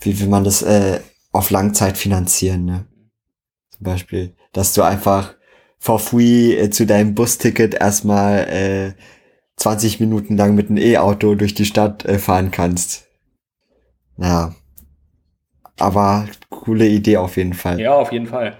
wie 0.00 0.18
will 0.20 0.28
man 0.28 0.44
das 0.44 0.62
äh, 0.62 1.00
auf 1.32 1.50
Langzeit 1.50 1.96
finanzieren? 1.96 2.64
Ne? 2.64 2.86
Zum 3.70 3.84
Beispiel, 3.84 4.34
dass 4.52 4.74
du 4.74 4.82
einfach 4.82 5.34
for 5.78 5.98
free 5.98 6.54
äh, 6.56 6.70
zu 6.70 6.86
deinem 6.86 7.14
Busticket 7.14 7.74
erstmal 7.74 8.48
äh, 8.48 8.92
20 9.56 10.00
Minuten 10.00 10.36
lang 10.36 10.54
mit 10.54 10.68
einem 10.68 10.78
E-Auto 10.78 11.34
durch 11.34 11.54
die 11.54 11.64
Stadt 11.64 12.04
äh, 12.04 12.18
fahren 12.18 12.50
kannst. 12.50 13.08
Naja, 14.16 14.54
aber 15.78 16.26
coole 16.50 16.86
Idee 16.86 17.16
auf 17.16 17.36
jeden 17.36 17.54
Fall. 17.54 17.80
Ja, 17.80 17.94
auf 17.94 18.12
jeden 18.12 18.26
Fall. 18.26 18.56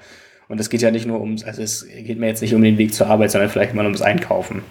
Und 0.49 0.61
es 0.61 0.71
geht 0.71 0.83
ja 0.83 0.91
nicht 0.91 1.07
nur 1.07 1.21
ums, 1.21 1.45
also 1.45 1.63
es 1.63 1.87
geht 1.87 2.19
mir 2.19 2.27
jetzt 2.27 2.43
nicht 2.43 2.55
um 2.55 2.63
den 2.63 2.79
Weg 2.79 2.95
zur 2.95 3.07
Arbeit, 3.07 3.31
sondern 3.31 3.51
vielleicht 3.51 3.75
mal 3.75 3.85
ums 3.85 4.03
Einkaufen 4.03 4.63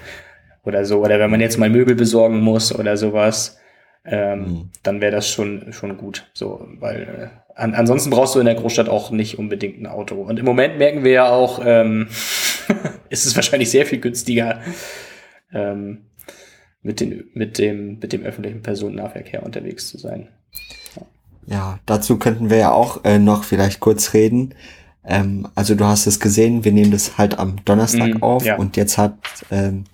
oder 0.63 0.85
so. 0.85 1.03
Oder 1.03 1.19
wenn 1.19 1.31
man 1.31 1.41
jetzt 1.41 1.57
mal 1.57 1.69
Möbel 1.69 1.95
besorgen 1.95 2.39
muss 2.41 2.73
oder 2.73 2.97
sowas, 2.97 3.57
ähm, 4.05 4.39
mhm. 4.39 4.69
dann 4.83 5.01
wäre 5.01 5.11
das 5.11 5.29
schon, 5.29 5.73
schon 5.73 5.97
gut. 5.97 6.29
So, 6.33 6.67
weil 6.79 7.01
äh, 7.01 7.53
an, 7.55 7.73
ansonsten 7.75 8.09
brauchst 8.09 8.35
du 8.35 8.39
in 8.39 8.45
der 8.45 8.55
Großstadt 8.55 8.89
auch 8.89 9.11
nicht 9.11 9.37
unbedingt 9.37 9.79
ein 9.79 9.87
Auto. 9.87 10.15
Und 10.15 10.39
im 10.39 10.45
Moment 10.45 10.77
merken 10.77 11.03
wir 11.03 11.11
ja 11.11 11.29
auch, 11.29 11.61
ähm, 11.63 12.07
ist 13.09 13.25
es 13.25 13.35
wahrscheinlich 13.35 13.69
sehr 13.69 13.85
viel 13.85 13.99
günstiger, 13.99 14.61
ähm, 15.53 16.05
mit, 16.83 16.99
den, 16.99 17.25
mit, 17.33 17.57
dem, 17.57 17.99
mit 17.99 18.13
dem 18.13 18.23
öffentlichen 18.23 18.63
Personennahverkehr 18.63 19.43
unterwegs 19.43 19.87
zu 19.87 19.97
sein. 19.97 20.29
Ja, 21.45 21.79
dazu 21.85 22.17
könnten 22.17 22.49
wir 22.49 22.57
ja 22.57 22.71
auch 22.71 23.03
äh, 23.03 23.19
noch 23.19 23.43
vielleicht 23.43 23.79
kurz 23.79 24.13
reden. 24.13 24.53
Ähm, 25.03 25.47
also 25.55 25.75
du 25.75 25.85
hast 25.85 26.07
es 26.07 26.19
gesehen, 26.19 26.63
wir 26.63 26.71
nehmen 26.71 26.91
das 26.91 27.17
halt 27.17 27.39
am 27.39 27.63
Donnerstag 27.65 28.19
mm, 28.19 28.23
auf 28.23 28.45
ja. 28.45 28.57
und 28.57 28.77
jetzt 28.77 28.97
hat 28.97 29.17
ähm, 29.49 29.85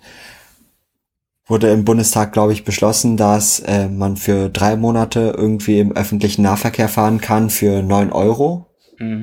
wurde 1.48 1.70
im 1.70 1.84
Bundestag, 1.84 2.32
glaube 2.32 2.52
ich, 2.52 2.64
beschlossen, 2.64 3.16
dass 3.16 3.60
äh, 3.60 3.88
man 3.88 4.16
für 4.16 4.50
drei 4.50 4.76
Monate 4.76 5.34
irgendwie 5.36 5.80
im 5.80 5.92
öffentlichen 5.92 6.42
Nahverkehr 6.42 6.88
fahren 6.88 7.20
kann 7.20 7.48
für 7.48 7.82
neun 7.82 8.12
Euro. 8.12 8.66
Mm. 8.98 9.22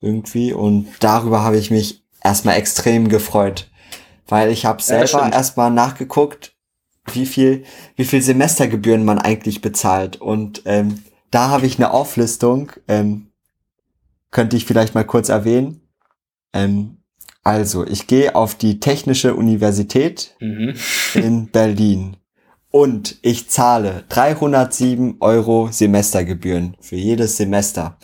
Irgendwie. 0.00 0.52
Und 0.52 0.88
darüber 1.00 1.44
habe 1.44 1.58
ich 1.58 1.70
mich 1.70 2.02
erstmal 2.22 2.56
extrem 2.56 3.08
gefreut. 3.08 3.70
Weil 4.26 4.50
ich 4.50 4.64
habe 4.64 4.82
selber 4.82 5.20
ja, 5.20 5.28
erstmal 5.28 5.70
nachgeguckt, 5.70 6.54
wie 7.12 7.26
viel, 7.26 7.64
wie 7.96 8.06
viel 8.06 8.22
Semestergebühren 8.22 9.04
man 9.04 9.18
eigentlich 9.18 9.60
bezahlt. 9.60 10.20
Und 10.20 10.62
ähm, 10.64 11.04
da 11.30 11.50
habe 11.50 11.66
ich 11.66 11.78
eine 11.78 11.92
Auflistung, 11.92 12.72
ähm, 12.88 13.28
könnte 14.34 14.56
ich 14.56 14.66
vielleicht 14.66 14.94
mal 14.94 15.04
kurz 15.04 15.30
erwähnen. 15.30 15.80
Ähm, 16.52 16.98
also, 17.44 17.86
ich 17.86 18.06
gehe 18.06 18.34
auf 18.34 18.54
die 18.54 18.80
Technische 18.80 19.34
Universität 19.34 20.34
mhm. 20.40 20.74
in 21.14 21.46
Berlin 21.52 22.16
und 22.70 23.16
ich 23.22 23.48
zahle 23.48 24.04
307 24.08 25.18
Euro 25.20 25.68
Semestergebühren 25.70 26.76
für 26.80 26.96
jedes 26.96 27.36
Semester. 27.36 27.96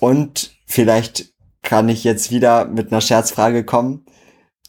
Und 0.00 0.56
vielleicht 0.64 1.34
kann 1.62 1.88
ich 1.90 2.02
jetzt 2.02 2.30
wieder 2.30 2.64
mit 2.64 2.90
einer 2.90 3.02
Scherzfrage 3.02 3.64
kommen. 3.64 4.06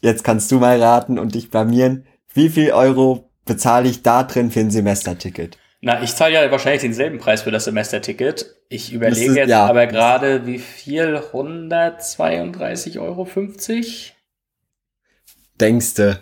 Jetzt 0.02 0.22
kannst 0.22 0.50
du 0.52 0.58
mal 0.58 0.82
raten 0.82 1.18
und 1.18 1.34
dich 1.34 1.50
blamieren. 1.50 2.04
Wie 2.34 2.50
viel 2.50 2.72
Euro 2.72 3.30
bezahle 3.46 3.88
ich 3.88 4.02
da 4.02 4.22
drin 4.24 4.50
für 4.50 4.60
ein 4.60 4.70
Semesterticket? 4.70 5.56
Na, 5.80 6.02
ich 6.02 6.14
zahle 6.16 6.34
ja 6.34 6.50
wahrscheinlich 6.50 6.82
denselben 6.82 7.18
Preis 7.18 7.42
für 7.42 7.52
das 7.52 7.64
Semesterticket. 7.64 8.56
Ich 8.68 8.92
überlege 8.92 9.30
ist, 9.30 9.36
jetzt 9.36 9.50
ja. 9.50 9.64
aber 9.66 9.86
gerade, 9.86 10.44
wie 10.44 10.58
viel? 10.58 11.22
132,50 11.32 12.98
Euro? 13.00 13.28
Denkste? 15.60 16.20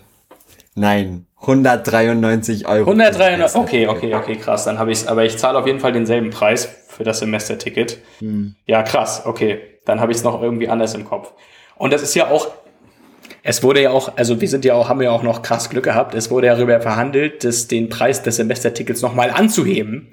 Nein, 0.75 1.25
193 1.41 2.67
Euro. 2.67 2.91
193, 2.91 3.59
okay, 3.59 3.87
okay, 3.87 4.13
okay, 4.13 4.35
krass. 4.35 4.65
Dann 4.65 4.77
habe 4.77 4.91
ich 4.91 5.09
aber 5.09 5.25
ich 5.25 5.37
zahle 5.37 5.57
auf 5.57 5.65
jeden 5.65 5.79
Fall 5.79 5.91
denselben 5.91 6.29
Preis 6.29 6.65
für 6.87 7.03
das 7.03 7.17
Semesterticket. 7.19 7.97
Hm. 8.19 8.55
Ja, 8.67 8.83
krass, 8.83 9.23
okay. 9.25 9.79
Dann 9.85 9.99
habe 9.99 10.11
ich 10.11 10.19
es 10.19 10.23
noch 10.23 10.39
irgendwie 10.41 10.69
anders 10.69 10.93
im 10.93 11.05
Kopf. 11.05 11.33
Und 11.75 11.93
das 11.93 12.03
ist 12.03 12.13
ja 12.13 12.29
auch 12.29 12.51
es 13.49 13.63
wurde 13.63 13.81
ja 13.81 13.91
auch, 13.91 14.17
also 14.17 14.41
wir 14.41 14.49
sind 14.49 14.65
ja 14.65 14.73
auch, 14.73 14.89
haben 14.89 15.01
ja 15.01 15.09
auch 15.09 15.23
noch 15.23 15.41
krass 15.41 15.69
Glück 15.69 15.85
gehabt. 15.85 16.13
Es 16.13 16.29
wurde 16.29 16.47
ja 16.47 16.55
darüber 16.55 16.81
verhandelt, 16.81 17.45
dass 17.45 17.69
den 17.69 17.87
Preis 17.87 18.21
des 18.21 18.35
Semestertickets 18.35 19.01
nochmal 19.01 19.29
anzuheben. 19.29 20.09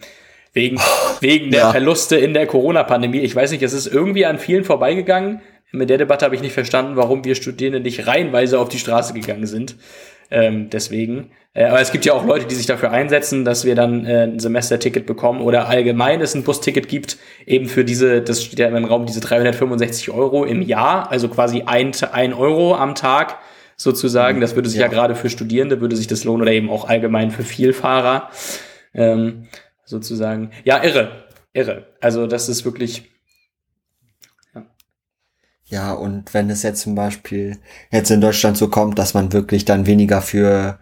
Wegen, 0.53 0.79
wegen 1.21 1.51
der 1.51 1.63
ja. 1.63 1.71
Verluste 1.73 2.15
in 2.15 2.33
der 2.33 2.47
Corona-Pandemie. 2.47 3.19
Ich 3.19 3.35
weiß 3.35 3.51
nicht, 3.51 3.65
es 3.65 3.73
ist 3.73 3.89
irgendwie 3.89 4.25
an 4.25 4.39
vielen 4.39 4.63
vorbeigegangen. 4.63 5.41
Mit 5.73 5.91
der 5.91 5.99
Debatte 5.99 6.25
habe 6.25 6.37
ich 6.37 6.43
nicht 6.43 6.53
verstanden, 6.53 6.95
warum 6.95 7.25
wir 7.25 7.35
Studierende 7.35 7.81
nicht 7.81 8.07
reihenweise 8.07 8.61
auf 8.61 8.69
die 8.69 8.79
Straße 8.79 9.15
gegangen 9.15 9.47
sind. 9.47 9.75
Ähm, 10.35 10.69
deswegen. 10.69 11.31
Äh, 11.55 11.67
aber 11.67 11.81
es 11.81 11.93
gibt 11.93 12.05
ja 12.05 12.13
auch 12.13 12.27
Leute, 12.27 12.47
die 12.47 12.57
sich 12.57 12.67
dafür 12.67 12.91
einsetzen, 12.91 13.45
dass 13.45 13.65
wir 13.65 13.77
dann 13.77 14.05
äh, 14.05 14.25
ein 14.25 14.41
Semesterticket 14.41 15.07
bekommen 15.07 15.41
oder 15.41 15.69
allgemein 15.69 16.21
es 16.21 16.35
ein 16.35 16.43
Busticket 16.43 16.89
gibt, 16.89 17.19
eben 17.47 17.67
für 17.67 17.85
diese, 17.85 18.21
das 18.21 18.43
steht 18.43 18.59
ja 18.59 18.67
im 18.67 18.85
Raum, 18.85 19.07
diese 19.07 19.21
365 19.21 20.11
Euro 20.11 20.45
im 20.45 20.61
Jahr, 20.61 21.13
also 21.13 21.29
quasi 21.29 21.63
ein, 21.67 21.93
ein 22.11 22.35
Euro 22.35 22.75
am 22.75 22.97
Tag 22.97 23.39
sozusagen. 23.77 24.41
Das 24.41 24.57
würde 24.57 24.69
sich 24.69 24.81
ja, 24.81 24.87
ja 24.87 24.93
gerade 24.93 25.15
für 25.15 25.31
Studierende, 25.31 25.81
würde 25.81 25.95
sich 25.95 26.09
das 26.09 26.25
lohnen 26.25 26.43
oder 26.43 26.53
eben 26.53 26.69
auch 26.69 26.89
allgemein 26.89 27.31
für 27.31 27.45
Vielfahrer 27.45 28.31
ähm, 28.93 29.47
sozusagen. 29.85 30.51
Ja, 30.65 30.83
irre, 30.83 31.13
irre. 31.53 31.87
Also 32.01 32.27
das 32.27 32.49
ist 32.49 32.65
wirklich 32.65 33.14
ja, 35.67 35.93
und 35.93 36.35
wenn 36.35 36.51
es 36.51 36.63
jetzt 36.63 36.83
zum 36.83 36.95
Beispiel 36.95 37.59
jetzt 37.91 38.11
in 38.11 38.21
Deutschland 38.21 38.57
so 38.57 38.69
kommt, 38.69 38.99
dass 38.99 39.15
man 39.15 39.33
wirklich 39.33 39.65
dann 39.65 39.87
weniger 39.87 40.21
für, 40.21 40.79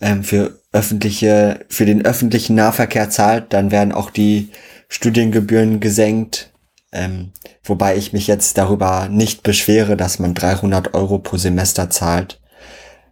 ähm, 0.00 0.22
für 0.22 0.60
öffentliche, 0.72 1.64
für 1.68 1.86
den 1.86 2.04
öffentlichen 2.04 2.54
Nahverkehr 2.54 3.10
zahlt, 3.10 3.52
dann 3.52 3.70
werden 3.70 3.92
auch 3.92 4.10
die 4.10 4.50
Studiengebühren 4.88 5.80
gesenkt. 5.80 6.52
Ähm, 6.92 7.32
wobei 7.64 7.96
ich 7.96 8.12
mich 8.12 8.26
jetzt 8.28 8.56
darüber 8.58 9.08
nicht 9.08 9.42
beschwere, 9.42 9.96
dass 9.96 10.18
man 10.18 10.34
300 10.34 10.94
Euro 10.94 11.18
pro 11.18 11.36
Semester 11.36 11.90
zahlt. 11.90 12.40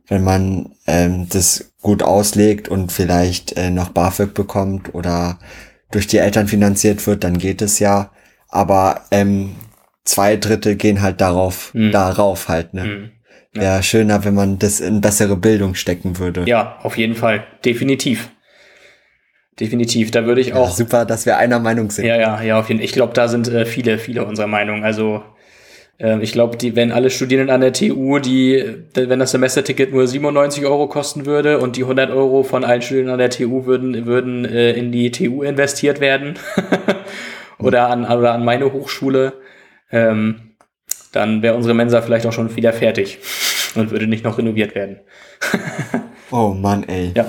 wenn 0.08 0.22
man 0.24 0.74
ähm, 0.86 1.28
das 1.30 1.72
gut 1.80 2.02
auslegt 2.02 2.68
und 2.68 2.92
vielleicht 2.92 3.56
äh, 3.56 3.70
noch 3.70 3.90
BAföG 3.90 4.34
bekommt 4.34 4.94
oder 4.94 5.38
durch 5.90 6.06
die 6.06 6.18
Eltern 6.18 6.48
finanziert 6.48 7.06
wird, 7.06 7.24
dann 7.24 7.38
geht 7.38 7.62
es 7.62 7.78
ja. 7.78 8.10
Aber 8.48 9.02
ähm, 9.10 9.56
zwei 10.04 10.36
Drittel 10.36 10.76
gehen 10.76 11.02
halt 11.02 11.20
darauf, 11.20 11.72
Mhm. 11.74 11.90
darauf 11.92 12.48
halt, 12.48 12.74
ne? 12.74 12.84
Mhm. 12.84 13.10
Wäre 13.56 13.82
schöner, 13.84 14.24
wenn 14.24 14.34
man 14.34 14.58
das 14.58 14.80
in 14.80 15.00
bessere 15.00 15.36
Bildung 15.36 15.74
stecken 15.76 16.18
würde. 16.18 16.42
Ja, 16.46 16.78
auf 16.82 16.96
jeden 16.98 17.14
Fall. 17.14 17.44
Definitiv. 17.64 18.30
Definitiv. 19.60 20.10
Da 20.10 20.26
würde 20.26 20.40
ich 20.40 20.48
Ja, 20.48 20.56
auch. 20.56 20.70
super, 20.72 21.04
dass 21.04 21.26
wir 21.26 21.36
einer 21.38 21.60
Meinung 21.60 21.90
sind. 21.90 22.04
Ja, 22.06 22.16
ja, 22.16 22.42
ja, 22.42 22.58
auf 22.58 22.68
jeden 22.68 22.80
Fall. 22.80 22.84
Ich 22.84 22.92
glaube, 22.92 23.12
da 23.14 23.28
sind 23.28 23.46
äh, 23.48 23.64
viele, 23.66 23.98
viele 23.98 24.24
unserer 24.24 24.48
Meinung. 24.48 24.82
Also 24.82 25.22
äh, 26.00 26.18
ich 26.20 26.32
glaube, 26.32 26.56
die, 26.56 26.74
wenn 26.74 26.90
alle 26.90 27.10
Studierenden 27.10 27.54
an 27.54 27.60
der 27.60 27.72
TU, 27.72 28.18
die, 28.18 28.64
wenn 28.94 29.20
das 29.20 29.30
Semesterticket 29.30 29.92
nur 29.92 30.08
97 30.08 30.66
Euro 30.66 30.88
kosten 30.88 31.24
würde 31.24 31.60
und 31.60 31.76
die 31.76 31.82
100 31.82 32.10
Euro 32.10 32.42
von 32.42 32.64
allen 32.64 32.82
Studierenden 32.82 33.12
an 33.12 33.18
der 33.20 33.30
TU 33.30 33.64
würden, 33.66 34.04
würden 34.06 34.44
äh, 34.44 34.72
in 34.72 34.90
die 34.90 35.12
TU 35.12 35.44
investiert 35.44 36.00
werden 36.00 36.34
oder 37.60 37.88
an 37.90 38.04
oder 38.04 38.32
an 38.32 38.44
meine 38.44 38.72
Hochschule, 38.72 39.34
ähm, 39.90 40.56
dann 41.12 41.42
wäre 41.42 41.54
unsere 41.54 41.74
Mensa 41.74 42.02
vielleicht 42.02 42.26
auch 42.26 42.32
schon 42.32 42.54
wieder 42.56 42.72
fertig 42.72 43.18
und 43.74 43.90
würde 43.90 44.06
nicht 44.06 44.24
noch 44.24 44.38
renoviert 44.38 44.74
werden. 44.74 45.00
Oh 46.30 46.48
Mann, 46.54 46.84
ey. 46.84 47.12
Ja, 47.14 47.26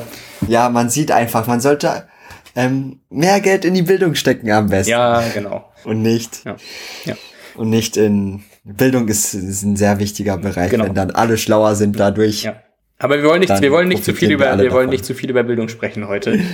Ja, 0.47 0.69
man 0.69 0.89
sieht 0.89 1.11
einfach, 1.11 1.45
man 1.47 1.59
sollte 1.59 2.07
ähm, 2.55 3.01
mehr 3.09 3.39
Geld 3.41 3.65
in 3.65 3.73
die 3.73 3.81
Bildung 3.83 4.15
stecken 4.15 4.49
am 4.51 4.67
besten. 4.69 4.91
ja, 4.91 5.21
genau. 5.33 5.69
Und 5.83 6.01
nicht, 6.01 6.43
Ja. 6.45 6.55
Ja. 7.03 7.13
und 7.55 7.69
nicht 7.69 7.97
in 7.97 8.43
Bildung 8.63 9.07
ist, 9.09 9.33
ist 9.35 9.63
ein 9.63 9.75
sehr 9.75 9.99
wichtiger 9.99 10.37
Bereich, 10.37 10.71
Genau. 10.71 10.85
wenn 10.85 10.95
dann 10.95 11.11
alle 11.11 11.37
schlauer 11.37 11.75
sind 11.75 11.99
dadurch. 11.99 12.43
Ja. 12.43 12.55
Aber 12.97 13.17
wir 13.21 13.25
wollen 13.29 13.41
nicht, 13.41 13.61
wir 13.61 13.71
wollen 13.71 13.89
nicht 13.89 14.05
zu 14.05 14.13
viel 14.13 14.29
wir 14.29 14.35
über, 14.37 14.49
alle 14.49 14.63
wir 14.63 14.71
wollen 14.71 14.89
nicht 14.89 15.05
zu 15.05 15.13
viel 15.13 15.29
über 15.29 15.43
Bildung 15.43 15.67
sprechen 15.69 16.07
heute. 16.07 16.39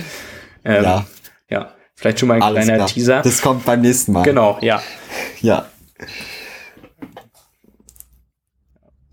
Ähm, 0.64 0.84
Ja, 0.84 1.06
ja. 1.48 1.72
Vielleicht 1.96 2.18
schon 2.20 2.28
mal 2.28 2.34
ein 2.34 2.42
alles 2.42 2.64
kleiner 2.64 2.76
klar. 2.84 2.88
Teaser. 2.88 3.22
Das 3.22 3.40
kommt 3.42 3.64
beim 3.64 3.80
nächsten 3.80 4.12
Mal. 4.12 4.22
Genau, 4.24 4.58
ja. 4.60 4.80
Ja. 5.40 5.66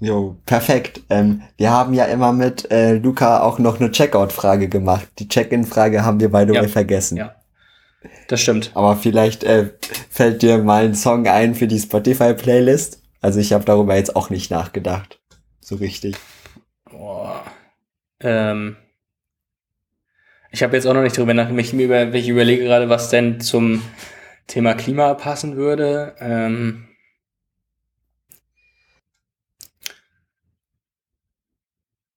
Jo, 0.02 0.38
perfekt. 0.46 1.02
Ähm, 1.10 1.42
wir 1.58 1.72
haben 1.72 1.94
ja 1.94 2.06
immer 2.06 2.32
mit 2.32 2.72
äh, 2.72 2.94
Luca 2.94 3.42
auch 3.42 3.60
noch 3.60 3.80
eine 3.80 3.92
Checkout-Frage 3.92 4.70
gemacht. 4.70 5.08
Die 5.20 5.28
Check-in-Frage 5.28 6.06
haben 6.06 6.20
wir 6.22 6.32
beide 6.32 6.54
Ja. 6.54 6.68
vergessen. 6.68 7.18
Ja. 7.18 7.36
Das 8.30 8.40
stimmt. 8.40 8.72
Aber 8.76 8.96
vielleicht 8.96 9.44
äh, 9.44 9.72
fällt 10.10 10.42
dir 10.42 10.60
mal 10.60 10.86
ein 10.86 10.96
Song 10.96 11.28
ein 11.28 11.54
für 11.54 11.68
die 11.68 11.80
Spotify-Playlist. 11.80 13.02
Also 13.20 13.40
ich 13.42 13.52
habe 13.52 13.66
darüber 13.66 13.96
jetzt 13.96 14.16
auch 14.16 14.30
nicht 14.30 14.50
nachgedacht. 14.52 15.20
So 15.60 15.76
richtig. 15.76 16.16
Boah. 16.90 17.44
Ähm. 18.22 18.78
Ich 20.52 20.64
habe 20.64 20.76
jetzt 20.78 20.86
auch 20.88 20.94
noch 20.94 21.02
nicht 21.04 21.18
drüber 21.18 21.34
nachgedacht. 21.34 21.66
Ich, 21.66 21.74
über, 21.74 22.14
ich 22.14 22.30
überlege 22.30 22.64
gerade, 22.64 22.88
was 22.88 23.10
denn 23.10 23.42
zum 23.42 23.82
Thema 24.50 24.74
Klima 24.74 25.14
passen 25.14 25.56
würde. 25.56 26.16
Ähm. 26.20 26.88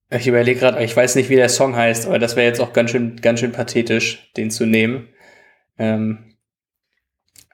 Ich 0.09 0.27
überlege 0.27 0.59
gerade, 0.59 0.83
ich 0.83 0.95
weiß 0.95 1.15
nicht, 1.15 1.29
wie 1.29 1.35
der 1.35 1.49
Song 1.49 1.75
heißt, 1.75 2.05
aber 2.05 2.19
das 2.19 2.35
wäre 2.35 2.45
jetzt 2.47 2.59
auch 2.61 2.73
ganz 2.73 2.91
schön, 2.91 3.15
ganz 3.21 3.39
schön 3.39 3.51
pathetisch, 3.51 4.31
den 4.37 4.51
zu 4.51 4.65
nehmen. 4.67 5.07
Ähm, 5.79 6.35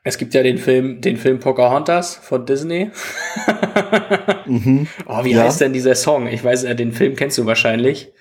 es 0.03 0.17
gibt 0.17 0.33
ja 0.33 0.43
den 0.43 0.57
Film, 0.57 0.99
den 1.01 1.15
Film 1.17 1.39
Pocahontas 1.39 2.15
von 2.15 2.45
Disney. 2.45 2.91
Mhm. 4.45 4.87
Oh, 5.05 5.23
wie 5.23 5.33
Ja. 5.33 5.43
heißt 5.43 5.61
denn 5.61 5.73
dieser 5.73 5.93
Song? 5.93 6.25
Ich 6.25 6.43
weiß, 6.43 6.63
äh, 6.63 6.75
den 6.75 6.91
Film 6.91 7.15
kennst 7.15 7.37
du 7.37 7.45
wahrscheinlich. 7.45 8.11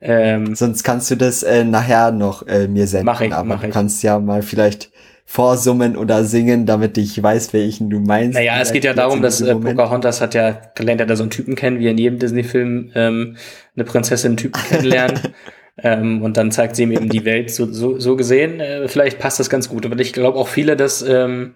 Ähm, 0.00 0.56
Sonst 0.56 0.82
kannst 0.82 1.08
du 1.12 1.14
das 1.16 1.44
äh, 1.44 1.62
nachher 1.62 2.10
noch 2.10 2.44
äh, 2.48 2.66
mir 2.66 2.88
senden. 2.88 3.06
Mach 3.06 3.20
ich, 3.20 3.32
aber 3.32 3.44
mach 3.46 3.60
du 3.60 3.68
ich. 3.68 3.72
kannst 3.72 4.02
ja 4.02 4.18
mal 4.18 4.42
vielleicht 4.42 4.90
vorsummen 5.32 5.96
oder 5.96 6.24
singen, 6.24 6.66
damit 6.66 6.98
ich 6.98 7.22
weiß, 7.22 7.54
welchen 7.54 7.88
du 7.88 8.00
meinst. 8.00 8.34
naja, 8.34 8.60
es 8.60 8.70
geht 8.70 8.84
ja 8.84 8.92
darum, 8.92 9.22
dass 9.22 9.40
äh. 9.40 9.54
Pocahontas 9.54 10.20
hat 10.20 10.34
ja 10.34 10.60
gelernt, 10.74 11.00
er 11.00 11.06
da 11.06 11.16
so 11.16 11.22
einen 11.22 11.30
Typen 11.30 11.54
kennen, 11.54 11.78
wie 11.78 11.86
in 11.86 11.96
jedem 11.96 12.18
Disney-Film 12.18 12.90
ähm, 12.94 13.36
eine 13.74 13.84
Prinzessin 13.86 14.32
einen 14.32 14.36
Typen 14.36 14.60
kennenlernt. 14.68 15.32
ähm, 15.82 16.20
und 16.20 16.36
dann 16.36 16.50
zeigt 16.50 16.76
sie 16.76 16.82
ihm 16.82 16.92
eben 16.92 17.08
die 17.08 17.24
Welt 17.24 17.50
so, 17.50 17.64
so, 17.72 17.98
so 17.98 18.14
gesehen. 18.14 18.60
Äh, 18.60 18.88
vielleicht 18.88 19.18
passt 19.18 19.40
das 19.40 19.48
ganz 19.48 19.70
gut. 19.70 19.86
Aber 19.86 19.98
ich 19.98 20.12
glaube 20.12 20.36
auch 20.36 20.48
viele, 20.48 20.76
dass, 20.76 21.00
ähm, 21.00 21.54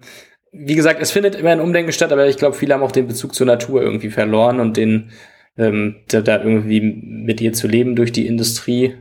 wie 0.52 0.74
gesagt, 0.74 1.02
es 1.02 1.10
findet 1.10 1.34
immer 1.34 1.50
ein 1.50 1.60
Umdenken 1.60 1.92
statt, 1.92 2.12
aber 2.12 2.26
ich 2.28 2.38
glaube, 2.38 2.56
viele 2.56 2.72
haben 2.72 2.82
auch 2.82 2.92
den 2.92 3.06
Bezug 3.06 3.34
zur 3.34 3.46
Natur 3.46 3.82
irgendwie 3.82 4.08
verloren 4.08 4.58
und 4.58 4.78
den, 4.78 5.10
ähm, 5.58 5.96
da, 6.08 6.22
da 6.22 6.42
irgendwie 6.42 6.80
mit 6.80 7.42
ihr 7.42 7.52
zu 7.52 7.68
leben 7.68 7.94
durch 7.94 8.10
die 8.10 8.26
Industrie 8.26 8.94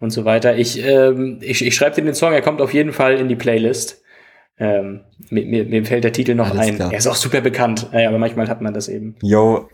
und 0.00 0.08
so 0.08 0.24
weiter. 0.24 0.56
Ich, 0.56 0.82
ähm, 0.82 1.36
ich, 1.42 1.62
ich 1.62 1.74
schreibe 1.74 1.96
dir 1.96 2.02
den 2.02 2.14
Song, 2.14 2.32
er 2.32 2.40
kommt 2.40 2.62
auf 2.62 2.72
jeden 2.72 2.94
Fall 2.94 3.16
in 3.16 3.28
die 3.28 3.36
Playlist. 3.36 4.02
Ähm, 4.58 5.00
mir, 5.30 5.44
mir, 5.44 5.64
mir 5.64 5.84
fällt 5.84 6.04
der 6.04 6.12
Titel 6.12 6.34
noch 6.34 6.50
Alles 6.50 6.66
ein. 6.68 6.74
klar. 6.76 6.92
Er 6.92 6.98
ist 6.98 7.06
auch 7.06 7.14
super 7.14 7.40
bekannt, 7.42 7.88
ja, 7.92 8.08
aber 8.08 8.18
manchmal 8.18 8.48
hat 8.48 8.62
man 8.62 8.72
das 8.72 8.88
eben. 8.88 9.14
Yo, 9.22 9.68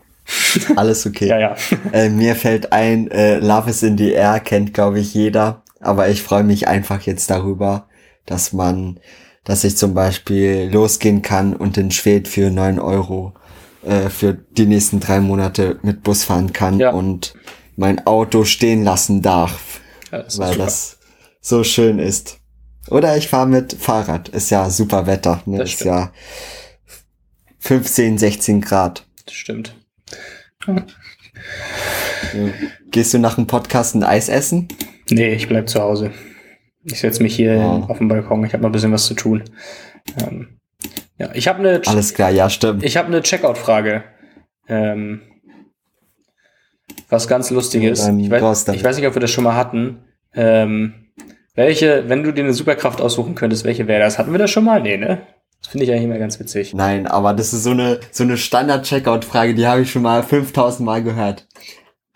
alles 0.75 1.05
okay. 1.05 1.27
Ja, 1.29 1.39
ja. 1.39 1.55
Äh, 1.93 2.09
mir 2.09 2.35
fällt 2.35 2.73
ein, 2.73 3.09
äh, 3.11 3.37
Love 3.39 3.69
is 3.69 3.81
in 3.83 3.97
the 3.97 4.11
Air 4.11 4.39
kennt, 4.41 4.73
glaube 4.73 4.99
ich, 4.99 5.13
jeder. 5.13 5.63
Aber 5.79 6.09
ich 6.09 6.21
freue 6.21 6.43
mich 6.43 6.67
einfach 6.67 7.01
jetzt 7.01 7.29
darüber, 7.29 7.87
dass 8.25 8.53
man, 8.53 8.99
dass 9.43 9.63
ich 9.63 9.77
zum 9.77 9.93
Beispiel 9.93 10.69
losgehen 10.71 11.21
kann 11.21 11.55
und 11.55 11.77
in 11.77 11.91
Schwed 11.91 12.27
für 12.27 12.49
neun 12.49 12.79
Euro 12.79 13.33
äh, 13.85 14.09
für 14.09 14.33
die 14.33 14.65
nächsten 14.65 14.99
drei 15.01 15.19
Monate 15.19 15.79
mit 15.81 16.03
Bus 16.03 16.23
fahren 16.23 16.53
kann 16.53 16.79
Ja. 16.79 16.91
und 16.91 17.33
mein 17.75 18.05
Auto 18.05 18.43
stehen 18.45 18.83
lassen 18.83 19.21
darf, 19.21 19.81
ja 20.11 20.19
das 20.23 20.37
weil 20.39 20.53
super. 20.53 20.65
das 20.65 20.97
so 21.41 21.63
schön 21.65 21.99
ist. 21.99 22.39
Oder 22.89 23.15
ich 23.17 23.27
fahre 23.29 23.47
mit 23.47 23.73
Fahrrad. 23.73 24.29
Ist 24.29 24.49
ja 24.49 24.69
super 24.69 25.07
Wetter. 25.07 25.41
Ne? 25.45 25.59
Das 25.59 25.69
ist 25.69 25.75
stimmt. 25.75 25.91
ja 25.95 26.11
15, 27.59 28.17
16 28.17 28.61
Grad. 28.61 29.05
Das 29.25 29.35
stimmt. 29.35 29.75
Ja. 30.67 30.75
Gehst 32.91 33.13
du 33.13 33.19
nach 33.19 33.35
dem 33.35 33.47
Podcast 33.47 33.95
ein 33.95 34.03
Eis 34.03 34.29
essen? 34.29 34.67
Nee, 35.09 35.33
ich 35.33 35.47
bleib 35.47 35.69
zu 35.69 35.81
Hause. 35.81 36.11
Ich 36.83 36.99
setze 36.99 37.23
mich 37.23 37.35
hier 37.35 37.55
Oh. 37.57 37.85
auf 37.89 37.97
den 37.99 38.07
Balkon. 38.07 38.43
Ich 38.45 38.53
habe 38.53 38.61
noch 38.63 38.69
ein 38.69 38.73
bisschen 38.73 38.91
was 38.91 39.05
zu 39.05 39.13
tun. 39.13 39.43
Ähm, 40.21 40.59
ja, 41.17 41.29
ich 41.33 41.47
habe 41.47 41.59
eine, 41.59 41.81
Alles 41.85 42.13
klar, 42.13 42.29
ja, 42.31 42.49
stimmt. 42.49 42.83
ich 42.83 42.97
habe 42.97 43.07
eine 43.07 43.21
Checkout-Frage. 43.21 44.03
Ähm, 44.67 45.21
was 47.09 47.27
ganz 47.27 47.49
Lustiges. 47.49 47.99
Ja, 47.99 48.07
dann 48.07 48.19
ich, 48.19 48.29
weiß, 48.29 48.67
ich 48.69 48.83
weiß 48.83 48.97
nicht, 48.97 49.07
ob 49.07 49.15
wir 49.15 49.21
das 49.21 49.31
schon 49.31 49.43
mal 49.43 49.55
hatten. 49.55 50.03
Ähm, 50.33 51.02
welche, 51.55 52.09
wenn 52.09 52.23
du 52.23 52.31
dir 52.31 52.43
eine 52.43 52.53
Superkraft 52.53 53.01
aussuchen 53.01 53.35
könntest, 53.35 53.63
welche 53.65 53.87
wäre 53.87 54.01
das? 54.01 54.17
Hatten 54.17 54.31
wir 54.31 54.39
das 54.39 54.51
schon 54.51 54.63
mal? 54.65 54.81
Nee, 54.81 54.97
ne? 54.97 55.21
Das 55.61 55.71
finde 55.71 55.85
ich 55.85 55.91
eigentlich 55.91 56.03
immer 56.03 56.17
ganz 56.17 56.39
witzig. 56.39 56.73
Nein, 56.73 57.07
aber 57.07 57.33
das 57.33 57.53
ist 57.53 57.63
so 57.63 57.71
eine, 57.71 57.99
so 58.11 58.23
eine 58.23 58.37
Standard-Checkout-Frage, 58.37 59.53
die 59.55 59.65
habe 59.65 59.81
ich 59.81 59.91
schon 59.91 60.01
mal 60.01 60.21
5000 60.23 60.85
Mal 60.85 61.03
gehört. 61.03 61.47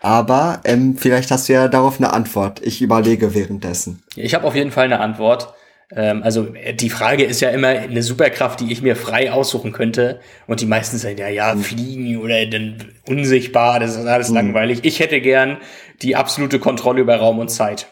Aber 0.00 0.60
ähm, 0.64 0.96
vielleicht 0.96 1.30
hast 1.30 1.48
du 1.48 1.54
ja 1.54 1.66
darauf 1.68 1.98
eine 1.98 2.12
Antwort. 2.12 2.60
Ich 2.62 2.82
überlege 2.82 3.34
währenddessen. 3.34 4.02
Ich 4.16 4.34
habe 4.34 4.46
auf 4.46 4.54
jeden 4.54 4.70
Fall 4.70 4.84
eine 4.84 5.00
Antwort. 5.00 5.54
Ähm, 5.90 6.22
also 6.22 6.54
äh, 6.54 6.74
die 6.74 6.90
Frage 6.90 7.24
ist 7.24 7.40
ja 7.40 7.48
immer 7.50 7.68
eine 7.68 8.02
Superkraft, 8.02 8.60
die 8.60 8.70
ich 8.70 8.82
mir 8.82 8.94
frei 8.96 9.32
aussuchen 9.32 9.72
könnte. 9.72 10.20
Und 10.46 10.60
die 10.60 10.66
meisten 10.66 10.98
sagen, 10.98 11.16
ja, 11.18 11.28
ja, 11.28 11.56
fliegen 11.56 12.18
oder 12.18 12.44
dann 12.46 12.76
unsichtbar, 13.08 13.80
das 13.80 13.96
ist 13.96 14.06
alles 14.06 14.28
Mhm. 14.28 14.34
langweilig. 14.36 14.80
Ich 14.82 15.00
hätte 15.00 15.20
gern 15.20 15.56
die 16.02 16.14
absolute 16.14 16.58
Kontrolle 16.60 17.00
über 17.00 17.16
Raum 17.16 17.38
und 17.38 17.48
Zeit. 17.48 17.88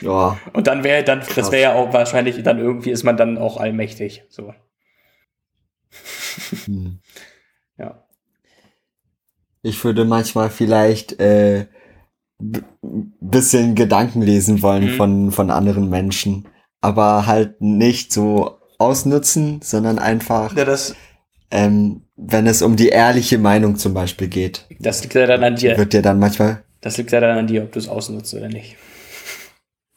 Ja, 0.00 0.38
Und 0.52 0.66
dann 0.66 0.84
wäre 0.84 1.04
dann, 1.04 1.20
das 1.34 1.50
wäre 1.52 1.62
ja 1.62 1.74
auch 1.74 1.92
wahrscheinlich, 1.92 2.42
dann 2.42 2.58
irgendwie 2.58 2.90
ist 2.90 3.02
man 3.04 3.16
dann 3.16 3.38
auch 3.38 3.56
allmächtig. 3.58 4.24
So. 4.28 4.52
hm. 6.66 6.98
Ja. 7.78 8.02
ich 9.62 9.84
würde 9.84 10.06
manchmal 10.06 10.48
vielleicht 10.48 11.20
äh, 11.20 11.66
bisschen 13.20 13.74
Gedanken 13.74 14.22
lesen 14.22 14.62
wollen 14.62 14.84
Mhm. 14.84 14.96
von, 14.96 15.30
von 15.32 15.50
anderen 15.50 15.90
Menschen. 15.90 16.48
Aber 16.80 17.26
halt 17.26 17.60
nicht 17.60 18.12
so 18.12 18.58
ausnutzen, 18.78 19.60
sondern 19.62 19.98
einfach, 19.98 20.56
ja 20.56 20.64
das, 20.64 20.94
ähm, 21.50 22.02
wenn 22.16 22.46
es 22.46 22.62
um 22.62 22.76
die 22.76 22.88
ehrliche 22.88 23.36
Meinung 23.38 23.76
zum 23.76 23.92
Beispiel 23.92 24.28
geht, 24.28 24.66
das 24.78 25.02
liegt 25.02 25.14
ja 25.14 25.26
dann 25.26 25.44
an 25.44 25.56
dir. 25.56 25.76
wird 25.76 25.92
dir 25.92 26.02
dann 26.02 26.18
manchmal 26.18 26.62
Das 26.80 26.96
liegt 26.96 27.12
ja 27.12 27.20
dann 27.20 27.36
an 27.38 27.46
dir, 27.46 27.62
ob 27.64 27.72
du 27.72 27.78
es 27.78 27.88
ausnutzt 27.88 28.32
oder 28.34 28.48
nicht. 28.48 28.76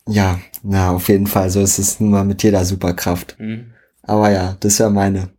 Ja, 0.09 0.39
na, 0.63 0.91
auf 0.91 1.07
jeden 1.07 1.27
Fall. 1.27 1.49
So 1.49 1.61
ist 1.61 1.77
es 1.77 1.99
nun 1.99 2.09
mal 2.11 2.23
mit 2.25 2.41
jeder 2.43 2.65
Superkraft. 2.65 3.35
Mhm. 3.39 3.73
Aber 4.01 4.31
ja, 4.31 4.57
das 4.59 4.79
wäre 4.79 4.89
meine. 4.91 5.29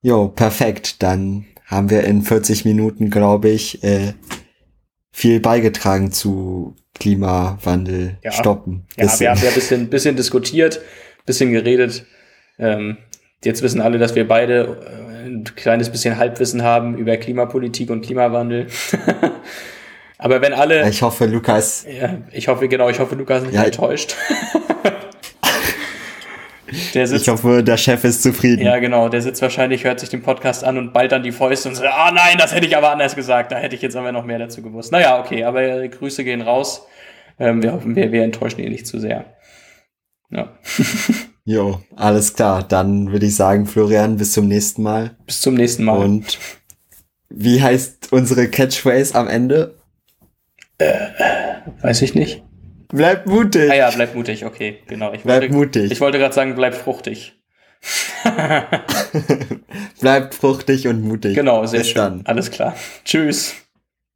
Jo, 0.00 0.28
perfekt. 0.28 1.02
Dann 1.02 1.44
haben 1.66 1.90
wir 1.90 2.04
in 2.04 2.22
40 2.22 2.64
Minuten, 2.64 3.10
glaube 3.10 3.48
ich, 3.50 3.82
äh, 3.84 4.14
viel 5.12 5.40
beigetragen 5.40 6.12
zu 6.12 6.76
Klimawandel 6.94 8.18
Ja. 8.22 8.32
stoppen. 8.32 8.86
Ja, 8.96 9.04
Bisschen. 9.04 9.20
wir 9.20 9.30
haben 9.30 9.42
ja 9.42 9.48
ein 9.48 9.54
bisschen, 9.54 9.88
bisschen 9.90 10.16
diskutiert, 10.16 10.80
bisschen 11.26 11.52
geredet. 11.52 12.04
Ähm, 12.58 12.96
jetzt 13.44 13.62
wissen 13.62 13.80
alle, 13.80 13.98
dass 13.98 14.14
wir 14.14 14.26
beide 14.26 14.80
ein 15.24 15.44
kleines 15.56 15.90
bisschen 15.90 16.18
Halbwissen 16.18 16.62
haben 16.62 16.96
über 16.98 17.16
Klimapolitik 17.16 17.90
und 17.90 18.02
Klimawandel. 18.04 18.66
Aber 20.18 20.40
wenn 20.40 20.52
alle. 20.52 20.88
Ich 20.88 21.02
hoffe, 21.02 21.26
Lukas. 21.26 21.84
Ja, 21.88 22.16
ich 22.32 22.48
hoffe, 22.48 22.68
genau, 22.68 22.88
ich 22.88 22.98
hoffe, 23.00 23.14
Lukas 23.14 23.38
ist 23.42 23.46
nicht 23.46 23.54
Ja. 23.56 23.64
enttäuscht. 23.64 24.14
Ich 26.94 27.28
hoffe, 27.28 27.62
der 27.62 27.76
Chef 27.76 28.02
ist 28.04 28.22
zufrieden. 28.22 28.64
ja, 28.64 28.78
genau, 28.78 29.08
der 29.08 29.20
sitzt 29.20 29.40
wahrscheinlich, 29.42 29.84
hört 29.84 30.00
sich 30.00 30.08
den 30.08 30.22
Podcast 30.22 30.64
an 30.64 30.78
und 30.78 30.92
ballt 30.92 31.12
dann 31.12 31.22
die 31.22 31.30
Fäuste 31.30 31.68
und 31.68 31.74
sagt, 31.76 31.92
ah 31.92 32.10
nein, 32.10 32.36
das 32.38 32.54
hätte 32.54 32.66
ich 32.66 32.76
aber 32.76 32.90
anders 32.90 33.14
gesagt, 33.14 33.52
da 33.52 33.56
hätte 33.56 33.76
ich 33.76 33.82
jetzt 33.82 33.94
aber 33.96 34.12
noch 34.12 34.24
mehr 34.24 34.38
dazu 34.38 34.62
gewusst. 34.62 34.90
Naja, 34.90 35.20
okay, 35.20 35.44
aber 35.44 35.62
äh, 35.62 35.88
Grüße 35.88 36.24
gehen 36.24 36.40
raus. 36.40 36.86
Ähm, 37.38 37.62
wir 37.62 37.72
hoffen, 37.74 37.94
wir, 37.94 38.10
wir 38.12 38.24
enttäuschen 38.24 38.60
ihn 38.60 38.72
nicht 38.72 38.86
zu 38.86 38.98
sehr. 38.98 39.24
Ja. 40.30 40.52
Jo, 41.46 41.82
alles 41.94 42.32
klar. 42.32 42.62
Dann 42.66 43.12
würde 43.12 43.26
ich 43.26 43.36
sagen, 43.36 43.66
Florian, 43.66 44.16
bis 44.16 44.32
zum 44.32 44.48
nächsten 44.48 44.82
Mal. 44.82 45.10
Bis 45.26 45.42
zum 45.42 45.52
nächsten 45.54 45.84
Mal. 45.84 45.98
Und 45.98 46.38
wie 47.28 47.60
heißt 47.62 48.12
unsere 48.12 48.48
Catchphrase 48.48 49.14
am 49.14 49.28
Ende? 49.28 49.74
Weiß 50.78 52.02
ich 52.02 52.14
nicht. 52.14 52.42
Bleib 52.88 53.26
mutig. 53.26 53.70
Ah 53.70 53.74
ja, 53.74 53.90
bleib 53.90 54.14
mutig, 54.14 54.44
okay, 54.44 54.78
genau. 54.86 55.12
Ich 55.12 55.22
Bleib 55.22 55.42
wollte, 55.42 55.54
mutig. 55.54 55.90
Ich 55.92 56.00
wollte 56.00 56.18
gerade 56.18 56.34
sagen, 56.34 56.54
bleib 56.54 56.74
fruchtig. 56.74 57.34
Bleibt 60.00 60.34
fruchtig 60.34 60.88
und 60.88 61.02
mutig. 61.02 61.34
Genau, 61.34 61.66
sehr 61.66 61.80
Bis 61.80 61.88
schön. 61.88 61.96
dann. 61.96 62.22
Alles 62.24 62.50
klar. 62.50 62.74
Tschüss. 63.04 63.54